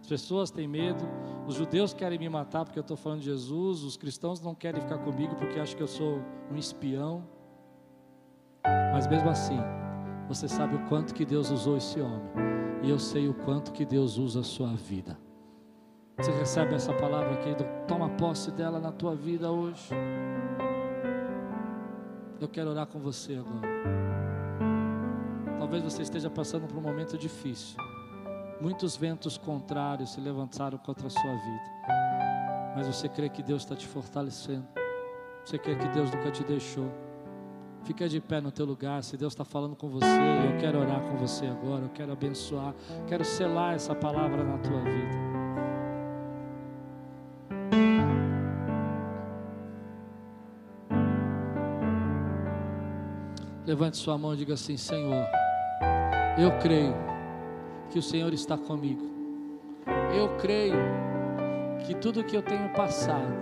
As 0.00 0.06
pessoas 0.06 0.50
têm 0.50 0.66
medo, 0.66 1.04
os 1.46 1.54
judeus 1.54 1.92
querem 1.92 2.18
me 2.18 2.30
matar 2.30 2.64
porque 2.64 2.78
eu 2.78 2.82
estou 2.82 2.96
falando 2.96 3.18
de 3.18 3.26
Jesus, 3.26 3.82
os 3.82 3.98
cristãos 3.98 4.40
não 4.40 4.54
querem 4.54 4.80
ficar 4.80 5.00
comigo 5.00 5.34
porque 5.34 5.60
acham 5.60 5.76
que 5.76 5.82
eu 5.82 5.86
sou 5.86 6.18
um 6.50 6.56
espião. 6.56 7.22
Mas 8.64 9.06
mesmo 9.06 9.28
assim, 9.28 9.58
você 10.28 10.48
sabe 10.48 10.76
o 10.76 10.88
quanto 10.88 11.12
que 11.12 11.26
Deus 11.26 11.50
usou 11.50 11.76
esse 11.76 12.00
homem, 12.00 12.32
e 12.82 12.88
eu 12.88 12.98
sei 12.98 13.28
o 13.28 13.34
quanto 13.34 13.70
que 13.70 13.84
Deus 13.84 14.16
usa 14.16 14.40
a 14.40 14.44
sua 14.44 14.74
vida. 14.74 15.14
Você 16.18 16.30
recebe 16.30 16.74
essa 16.74 16.92
palavra, 16.92 17.36
querido? 17.36 17.64
Toma 17.88 18.08
posse 18.10 18.50
dela 18.50 18.78
na 18.78 18.92
tua 18.92 19.14
vida 19.14 19.50
hoje. 19.50 19.88
Eu 22.40 22.48
quero 22.48 22.70
orar 22.70 22.86
com 22.86 22.98
você 22.98 23.34
agora. 23.34 23.68
Talvez 25.58 25.82
você 25.82 26.02
esteja 26.02 26.28
passando 26.28 26.66
por 26.66 26.76
um 26.76 26.82
momento 26.82 27.16
difícil. 27.16 27.76
Muitos 28.60 28.96
ventos 28.96 29.38
contrários 29.38 30.12
se 30.12 30.20
levantaram 30.20 30.76
contra 30.78 31.06
a 31.06 31.10
sua 31.10 31.32
vida. 31.32 31.62
Mas 32.76 32.86
você 32.86 33.08
crê 33.08 33.28
que 33.28 33.42
Deus 33.42 33.62
está 33.62 33.74
te 33.74 33.86
fortalecendo. 33.86 34.66
Você 35.44 35.58
crê 35.58 35.74
que 35.74 35.88
Deus 35.88 36.10
nunca 36.10 36.30
te 36.30 36.44
deixou. 36.44 36.90
Fica 37.84 38.08
de 38.08 38.20
pé 38.20 38.40
no 38.40 38.52
teu 38.52 38.66
lugar. 38.66 39.02
Se 39.02 39.16
Deus 39.16 39.32
está 39.32 39.44
falando 39.44 39.74
com 39.74 39.88
você, 39.88 40.06
eu 40.06 40.60
quero 40.60 40.78
orar 40.78 41.00
com 41.00 41.16
você 41.16 41.46
agora. 41.46 41.84
Eu 41.84 41.90
quero 41.90 42.12
abençoar. 42.12 42.74
Quero 43.06 43.24
selar 43.24 43.74
essa 43.74 43.94
palavra 43.94 44.44
na 44.44 44.58
tua 44.58 44.80
vida. 44.80 45.21
Levante 53.72 53.96
sua 53.96 54.18
mão 54.18 54.34
e 54.34 54.36
diga 54.36 54.52
assim: 54.52 54.76
Senhor, 54.76 55.26
eu 56.36 56.58
creio 56.58 56.94
que 57.88 57.98
o 57.98 58.02
Senhor 58.02 58.30
está 58.34 58.58
comigo. 58.58 59.10
Eu 60.14 60.36
creio 60.36 60.76
que 61.86 61.94
tudo 61.94 62.22
que 62.22 62.36
eu 62.36 62.42
tenho 62.42 62.68
passado, 62.74 63.32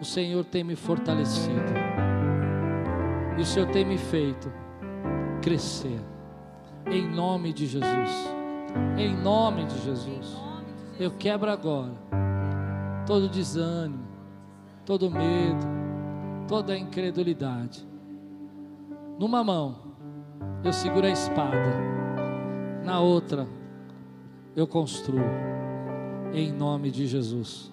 o 0.00 0.04
Senhor 0.04 0.44
tem 0.44 0.64
me 0.64 0.74
fortalecido. 0.74 1.72
E 3.38 3.42
o 3.42 3.44
Senhor 3.44 3.68
tem 3.68 3.84
me 3.84 3.96
feito 3.96 4.52
crescer. 5.40 6.00
Em 6.90 7.08
nome 7.08 7.52
de 7.52 7.64
Jesus. 7.64 8.10
Em 8.98 9.16
nome 9.16 9.66
de 9.66 9.84
Jesus. 9.84 10.36
Eu 10.98 11.12
quebro 11.12 11.48
agora 11.48 11.94
todo 13.06 13.28
desânimo, 13.28 14.04
todo 14.84 15.08
medo, 15.08 15.64
toda 16.48 16.76
incredulidade. 16.76 17.86
Numa 19.18 19.42
mão, 19.42 19.76
eu 20.62 20.72
seguro 20.72 21.06
a 21.06 21.10
espada 21.10 21.74
na 22.84 23.00
outra 23.00 23.48
eu 24.54 24.66
construo, 24.66 25.20
em 26.32 26.52
nome 26.52 26.90
de 26.90 27.06
Jesus. 27.06 27.70